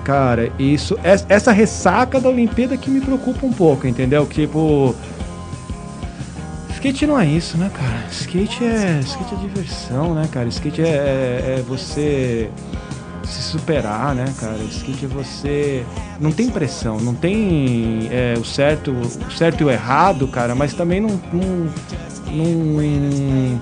[0.05, 4.27] Cara, isso es- essa ressaca da Olimpíada que me preocupa um pouco, entendeu?
[4.27, 4.95] Tipo
[6.75, 8.05] Skate não é isso, né, cara?
[8.11, 10.49] Skate é, skate é diversão, né, cara?
[10.49, 12.51] Skate é, é- é você
[13.25, 14.57] se superar, né, cara?
[14.71, 15.87] Skate é você.
[16.21, 20.75] Não tem pressão, não tem é, o certo o certo e o errado, cara, mas
[20.75, 21.21] também não.
[21.33, 21.73] não,
[22.31, 23.61] não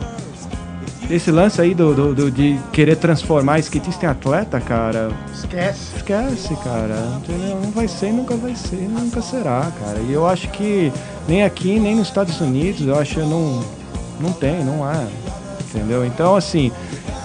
[1.11, 5.11] esse lance aí do, do, do, de querer transformar skatista em atleta, cara.
[5.35, 5.97] Esquece.
[5.97, 6.95] Esquece, cara.
[7.17, 7.61] Entendeu?
[7.61, 9.99] Não vai ser, nunca vai ser, nunca será, cara.
[9.99, 10.93] E eu acho que
[11.27, 13.65] nem aqui, nem nos Estados Unidos, eu acho que não,
[14.21, 15.05] não tem, não há.
[15.61, 16.05] Entendeu?
[16.05, 16.71] Então, assim,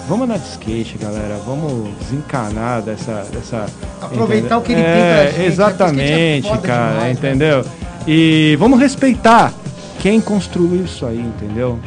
[0.08, 1.38] vamos andar de skate, galera.
[1.46, 3.26] Vamos desencanar dessa.
[3.32, 3.66] dessa
[4.00, 4.58] Aproveitar entendeu?
[4.58, 5.52] o que ele é, tem pra gente.
[5.52, 6.92] Exatamente, É foda cara.
[6.94, 7.64] demais, entendeu?
[8.06, 9.52] E vamos respeitar
[10.00, 11.78] quem construiu isso aí, entendeu?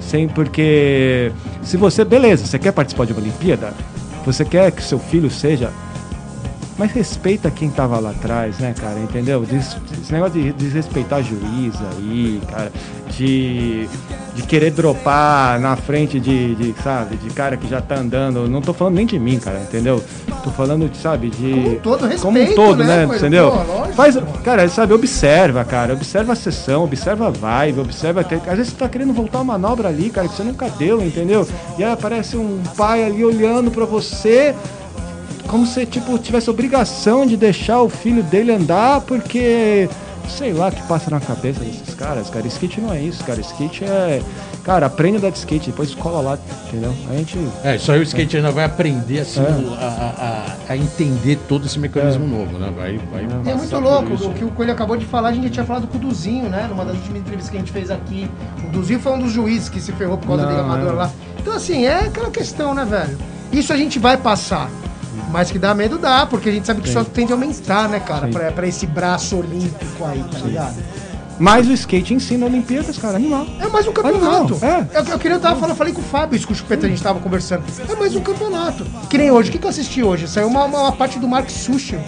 [0.00, 1.30] Sem porque
[1.62, 3.74] se você, beleza, você quer participar de uma Olimpíada,
[4.24, 5.70] você quer que seu filho seja,
[6.78, 8.98] mas respeita quem tava lá atrás, né, cara?
[9.00, 9.44] Entendeu?
[9.44, 12.72] Des- Esse negócio de desrespeitar juiz aí, cara,
[13.10, 13.88] de,
[14.34, 18.48] de querer dropar na frente de, de, sabe, de cara que já tá andando.
[18.48, 20.02] Não tô falando nem de mim, cara, entendeu?
[20.44, 21.50] Tô falando, sabe, de.
[21.50, 23.04] Como um todo, respeito, Como um todo, né?
[23.06, 23.18] Coelho?
[23.18, 23.50] entendeu?
[23.50, 28.20] Pô, lógico, Faz, cara, sabe, observa, cara, observa a sessão, observa a vibe, observa.
[28.20, 31.02] até- Às vezes você tá querendo voltar uma manobra ali, cara, que você nunca deu,
[31.02, 31.46] entendeu?
[31.76, 34.54] E aí aparece um pai ali olhando pra você,
[35.48, 39.88] como se, tipo, tivesse obrigação de deixar o filho dele andar, porque.
[40.28, 42.46] Sei lá o que passa na cabeça desses caras, cara.
[42.46, 43.40] Skate não é isso, cara.
[43.40, 44.22] Skate é.
[44.62, 46.94] Cara, aprende a dar de skate, depois cola lá, entendeu?
[47.10, 47.38] A gente.
[47.64, 49.44] É, aí o skate ainda vai aprender assim, É.
[49.80, 49.86] a,
[50.68, 52.70] a- a entender todo esse mecanismo novo, né?
[52.76, 55.32] Vai, vai E é passar muito louco, o que o Coelho acabou de falar, a
[55.32, 56.66] gente já tinha falado com o Duzinho, né?
[56.68, 58.30] Numa das últimas entrevistas que a gente fez aqui.
[58.66, 60.92] O Duzinho foi um dos juízes que se ferrou por causa Não, do Liga Amador
[60.92, 60.96] é.
[60.96, 61.10] lá.
[61.40, 63.18] Então, assim, é aquela questão, né, velho?
[63.50, 64.70] Isso a gente vai passar.
[65.30, 68.00] Mas que dá medo dá, porque a gente sabe que só tende a aumentar, né,
[68.00, 68.26] cara?
[68.26, 68.32] Sim.
[68.32, 70.76] Pra, pra esse braço olímpico aí, tá ligado?
[71.38, 73.46] Mas o skate ensina Olimpíadas, cara, animal.
[73.60, 74.54] É mais um campeonato.
[74.54, 74.98] Animal, é.
[74.98, 76.88] Eu, eu queria eu tava falando, falei com o Fábio, isso que o Chupeta a
[76.88, 77.62] gente tava conversando.
[77.88, 78.84] É mais um campeonato.
[79.08, 79.48] Que nem hoje.
[79.48, 80.26] O que, que eu assisti hoje?
[80.26, 81.98] Saiu uma, uma, uma parte do Mark Sushi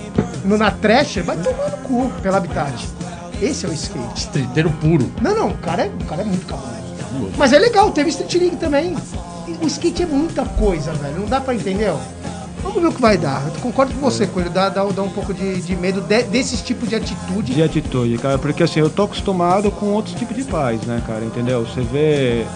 [0.45, 1.23] no, na Thrasher.
[1.23, 2.89] Vai tomar no cu pela Habitat.
[3.41, 4.19] Esse é o skate.
[4.19, 5.11] Streeteiro puro.
[5.23, 7.33] Não, não, o cara é, o cara é muito cabuloso.
[7.39, 8.97] Mas é legal, teve Street League também.
[9.63, 11.21] O skate é muita coisa, velho.
[11.21, 11.99] Não dá pra entender, ó.
[12.63, 13.43] Vamos ver o que vai dar.
[13.47, 14.51] Eu concordo com você, Coelho.
[14.51, 17.55] Dá, dá, dá um pouco de, de medo de, desses tipos de atitude.
[17.55, 21.25] de atitude, cara, porque assim, eu tô acostumado com outros tipos de pais, né, cara,
[21.25, 21.63] entendeu?
[21.63, 22.47] Você vê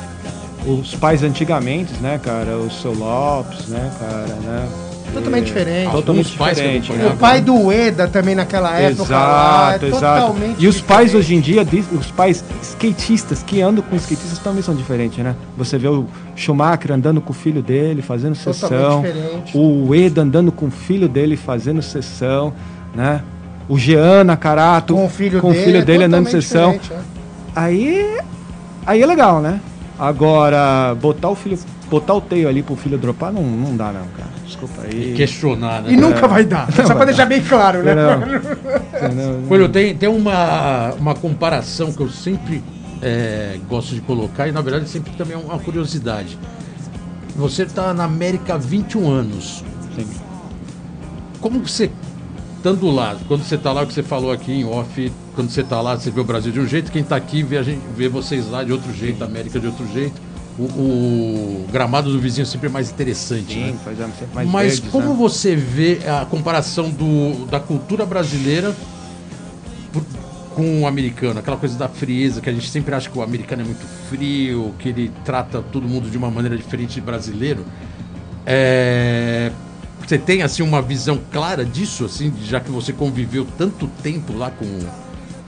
[0.66, 4.68] os pais antigamente, né, cara, o seu Lopes, né, cara, né?
[5.14, 5.90] Totalmente diferente.
[5.90, 6.92] Totalmente diferente.
[6.92, 9.72] O pai do Eda também naquela época lá.
[9.72, 10.20] é Exato, exato.
[10.32, 11.16] totalmente E os pais diferente.
[11.16, 11.66] hoje em dia,
[11.98, 15.34] os pais skatistas que andam com skatistas também são diferentes, né?
[15.56, 16.06] Você vê o
[16.36, 19.02] Schumacher andando com o filho dele, fazendo Totalmente sessão.
[19.02, 19.56] diferente.
[19.56, 22.52] O Eda andando com o filho dele, fazendo sessão,
[22.94, 23.22] né?
[23.68, 25.64] O Jean Nakarato Com o filho com o dele.
[25.64, 26.72] filho é dele andando totalmente sessão.
[26.90, 27.00] é.
[27.56, 28.18] Aí,
[28.86, 29.60] aí é legal, né?
[29.98, 31.58] Agora, botar o filho,
[31.88, 34.33] botar o teio ali pro filho dropar, não, não dá não, cara.
[34.54, 35.14] Desculpa aí.
[35.14, 35.92] Questionar, né?
[35.92, 36.72] E nunca vai dar.
[36.72, 37.94] Só pra vai deixar bem claro, né?
[37.94, 39.42] Não.
[39.48, 42.62] Coelho, tem, tem uma, uma comparação que eu sempre
[43.02, 46.38] é, gosto de colocar e na verdade sempre também é uma curiosidade.
[47.36, 49.64] Você está na América há 21 anos.
[49.96, 50.06] Sim.
[51.40, 51.90] Como você,
[52.56, 55.62] estando lá, quando você está lá, o que você falou aqui em off, quando você
[55.62, 57.82] está lá, você vê o Brasil de um jeito, quem está aqui vê, a gente,
[57.96, 60.14] vê vocês lá de outro jeito, a América de outro jeito.
[60.56, 63.72] O, o gramado do vizinho sempre é mais interessante, né?
[63.72, 65.14] Sim, faz sempre mais Mas verdes, como né?
[65.16, 68.72] você vê a comparação do, da cultura brasileira
[69.92, 70.04] por-
[70.54, 71.40] com o americano?
[71.40, 74.72] Aquela coisa da frieza, que a gente sempre acha que o americano é muito frio,
[74.78, 77.64] que ele trata todo mundo de uma maneira diferente do brasileiro.
[78.46, 79.50] É,
[80.06, 84.50] Você tem assim uma visão clara disso, assim, já que você conviveu tanto tempo lá
[84.50, 84.66] com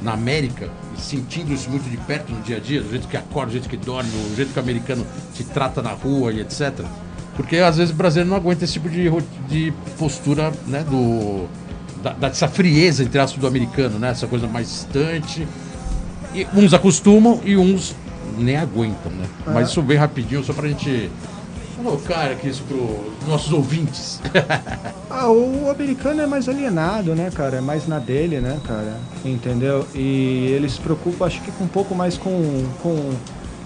[0.02, 0.68] na América,
[0.98, 3.68] sentindo isso muito de perto no dia a dia, do jeito que acorda, do jeito
[3.68, 6.84] que dorme, do jeito que o americano te trata na rua e etc.
[7.34, 9.10] Porque às vezes o brasileiro não aguenta esse tipo de,
[9.48, 11.46] de postura, né, do
[12.02, 15.46] da, dessa frieza entre aspas do americano, né, essa coisa mais distante.
[16.34, 17.94] E uns acostumam e uns
[18.38, 19.26] nem aguentam, né?
[19.46, 21.10] Mas isso bem rapidinho só pra gente
[21.76, 24.20] colocar aqui isso pros nossos ouvintes.
[25.08, 27.56] Ah, o americano é mais alienado, né, cara?
[27.56, 28.98] É mais na dele, né, cara?
[29.24, 29.86] Entendeu?
[29.94, 33.14] E ele se preocupa, acho que um pouco mais com, com,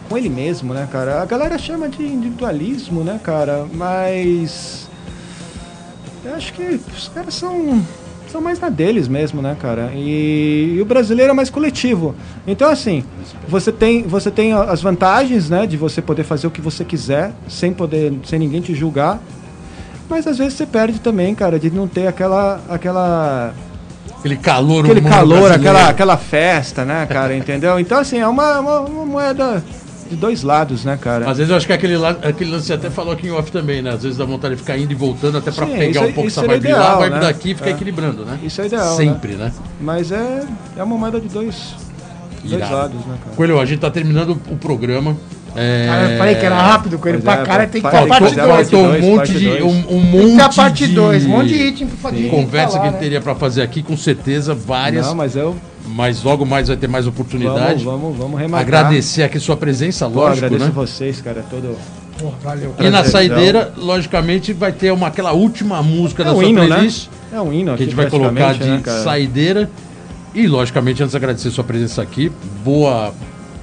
[0.08, 1.20] com ele mesmo, né, cara?
[1.20, 3.66] A galera chama de individualismo, né, cara?
[3.72, 4.88] Mas.
[6.24, 7.84] Eu acho que os caras são.
[8.30, 9.90] São mais na deles mesmo, né, cara?
[9.94, 12.14] E, e o brasileiro é mais coletivo.
[12.46, 13.02] Então, assim,
[13.48, 17.32] você tem, você tem as vantagens, né, de você poder fazer o que você quiser,
[17.48, 19.20] sem poder, sem ninguém te julgar.
[20.08, 23.52] Mas às vezes você perde também, cara, de não ter aquela aquela
[24.18, 25.54] Aquele calor aquele calor, brasileiro.
[25.54, 27.78] aquela aquela festa, né, cara, entendeu?
[27.80, 29.64] Então assim, é uma, uma, uma moeda
[30.10, 31.30] de dois lados, né, cara?
[31.30, 33.50] Às vezes eu acho que aquele, la- aquele lance você até falou aqui em off
[33.52, 33.90] também, né?
[33.90, 36.28] Às vezes dá vontade de ficar indo e voltando até Sim, pegar isso um pouco
[36.28, 37.20] essa é vibe lá, ideal, a vibe né?
[37.20, 37.72] daqui e ficar É.
[37.72, 38.38] equilibrando, né?
[38.42, 39.52] Isso é ideal, Sempre, né?
[39.80, 40.42] Mas é,
[40.76, 41.74] é uma moeda de dois,
[42.42, 43.36] dois lados, né, cara?
[43.36, 45.16] Coelho, a gente tá terminando o programa.
[45.56, 45.86] É...
[45.86, 48.06] Cara, eu falei que era rápido com ele Pois pra é, cara, tem que ter
[48.06, 48.56] parte fazer a 2.
[48.56, 49.48] parte Faltou um monte de.
[49.62, 52.10] Um, um Tem que monte ter a parte de 2, um monte de item pra
[52.10, 52.98] de Conversa falar, que né?
[52.98, 55.06] teria pra fazer aqui, com certeza, várias.
[55.06, 55.56] Não, mas eu
[55.86, 57.84] Mas logo mais vai ter mais oportunidade.
[57.84, 58.80] vamos, vamos, vamos remarcar.
[58.80, 60.72] Agradecer aqui sua presença, Pô, lógico, agradeço né?
[60.74, 61.76] vocês, cara, todo
[62.18, 62.74] Pô, valeu.
[62.78, 66.60] E na saideira, logicamente, vai ter uma, aquela última música É da um sua hino,
[66.62, 66.68] né?
[66.68, 67.08] playlist.
[67.32, 69.70] É um hino Que a gente vai colocar de né, saideira.
[70.34, 72.30] E, logicamente, antes de agradecer sua presença aqui,
[72.62, 73.12] boa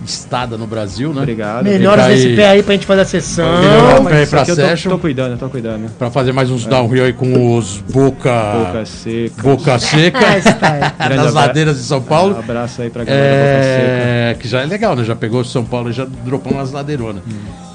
[0.06, 1.22] estada no Brasil, né?
[1.22, 1.64] Obrigado.
[1.66, 3.60] Melhoras aí- desse pé aí pra gente fazer a sessão.
[3.62, 5.90] Melhorar o Mas pé aí isso pra aqui eu tô, tô cuidando, tô cuidando.
[5.98, 8.32] Pra fazer mais uns downhill aí com os boca.
[8.66, 9.42] Boca seca.
[9.42, 10.20] Boca seca.
[10.20, 10.94] Ah.
[11.08, 12.38] Grande das abra- ladeiras de São Paulo.
[12.38, 14.08] Abraço aí pra galera da Boca Seca.
[14.08, 15.04] É, que já é legal, né?
[15.04, 17.24] Já pegou São Paulo e já dropou umas ladeironas.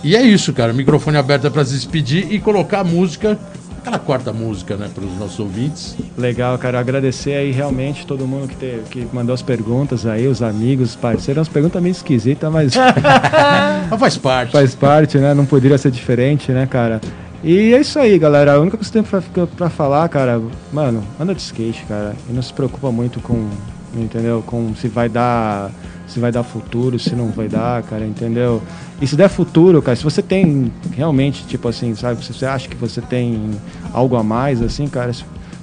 [0.04, 0.72] E é isso, cara.
[0.72, 3.38] Microfone aberto é pra se despedir e colocar a música,
[3.82, 5.96] aquela quarta música, né, pros nossos ouvintes.
[6.16, 6.78] Legal, cara.
[6.80, 10.96] Agradecer aí realmente todo mundo que, te- que mandou as perguntas aí, os amigos, os
[10.96, 11.40] parceiros.
[11.40, 12.72] Umas perguntas meio esquisitas, mas
[13.90, 14.52] Mas faz parte.
[14.52, 15.34] faz parte, né?
[15.34, 17.00] Não poderia ser diferente, né, cara?
[17.44, 18.54] E é isso aí, galera.
[18.54, 20.40] A única coisa que eu tenho pra, pra falar, cara,
[20.72, 22.14] mano, anda de skate, cara.
[22.30, 23.48] E não se preocupa muito com,
[23.94, 24.42] entendeu?
[24.46, 25.70] Com se vai dar.
[26.12, 28.62] Se vai dar futuro, se não vai dar, cara, entendeu?
[29.00, 32.68] E se der futuro, cara, se você tem realmente, tipo assim, sabe, se você acha
[32.68, 33.50] que você tem
[33.94, 35.10] algo a mais, assim, cara,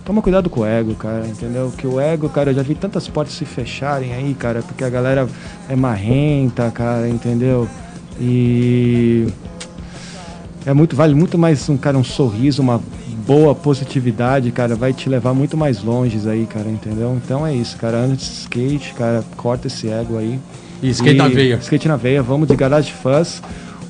[0.03, 1.71] toma cuidado com o ego, cara, entendeu?
[1.77, 4.89] Que o ego, cara, eu já vi tantas portas se fecharem aí, cara, porque a
[4.89, 5.29] galera
[5.69, 7.67] é marrenta, cara, entendeu?
[8.19, 9.27] E
[10.65, 12.81] é muito vale muito mais um cara um sorriso uma
[13.29, 17.77] boa positividade cara vai te levar muito mais longe aí cara entendeu então é isso
[17.77, 20.39] cara anda de skate cara corta esse ego aí
[20.81, 21.59] E skate na veia.
[21.61, 23.39] skate na veia vamos de garage fuzz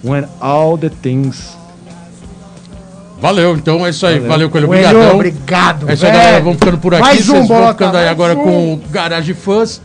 [0.03, 1.57] when all the things
[3.22, 4.18] Valeu, então é isso aí.
[4.20, 4.49] Valeu, Valeu.
[4.49, 4.68] Coelho.
[4.68, 5.16] Obrigadão.
[5.16, 6.40] obrigado, É isso aí, galera.
[6.40, 7.02] Vamos ficando por aqui.
[7.02, 8.44] Mais um, Vocês vão Bota, ficando aí agora um.
[8.44, 9.82] com o Garage Fãs.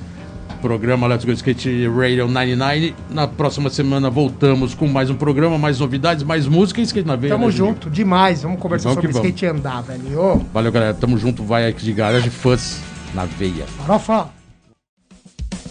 [0.65, 2.95] Programa Let's Go Skate Radio 99.
[3.11, 7.17] Na próxima semana voltamos com mais um programa, mais novidades, mais música e skate na
[7.17, 7.35] veia.
[7.35, 7.75] Tamo né, Juninho?
[7.75, 8.41] junto, demais.
[8.45, 9.29] Vamos conversar Vamos sobre vamos.
[9.29, 10.41] skate e andar, velho.
[10.55, 10.95] Valeu, galera.
[10.95, 11.45] Tamo junto.
[11.45, 12.81] Vai aqui de Garage Fãs
[13.13, 13.67] na veia.
[13.77, 14.31] farofa.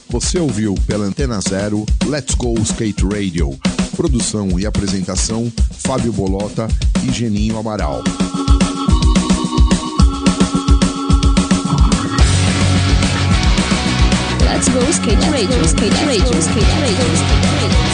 [0.09, 3.49] Você ouviu pela Antena Zero Let's Go Skate Radio.
[3.97, 6.67] Produção e apresentação: Fábio Bolota
[7.03, 8.03] e Geninho Amaral.
[14.63, 17.92] Let's go skate radio, skate radio, skate radio, skate radio.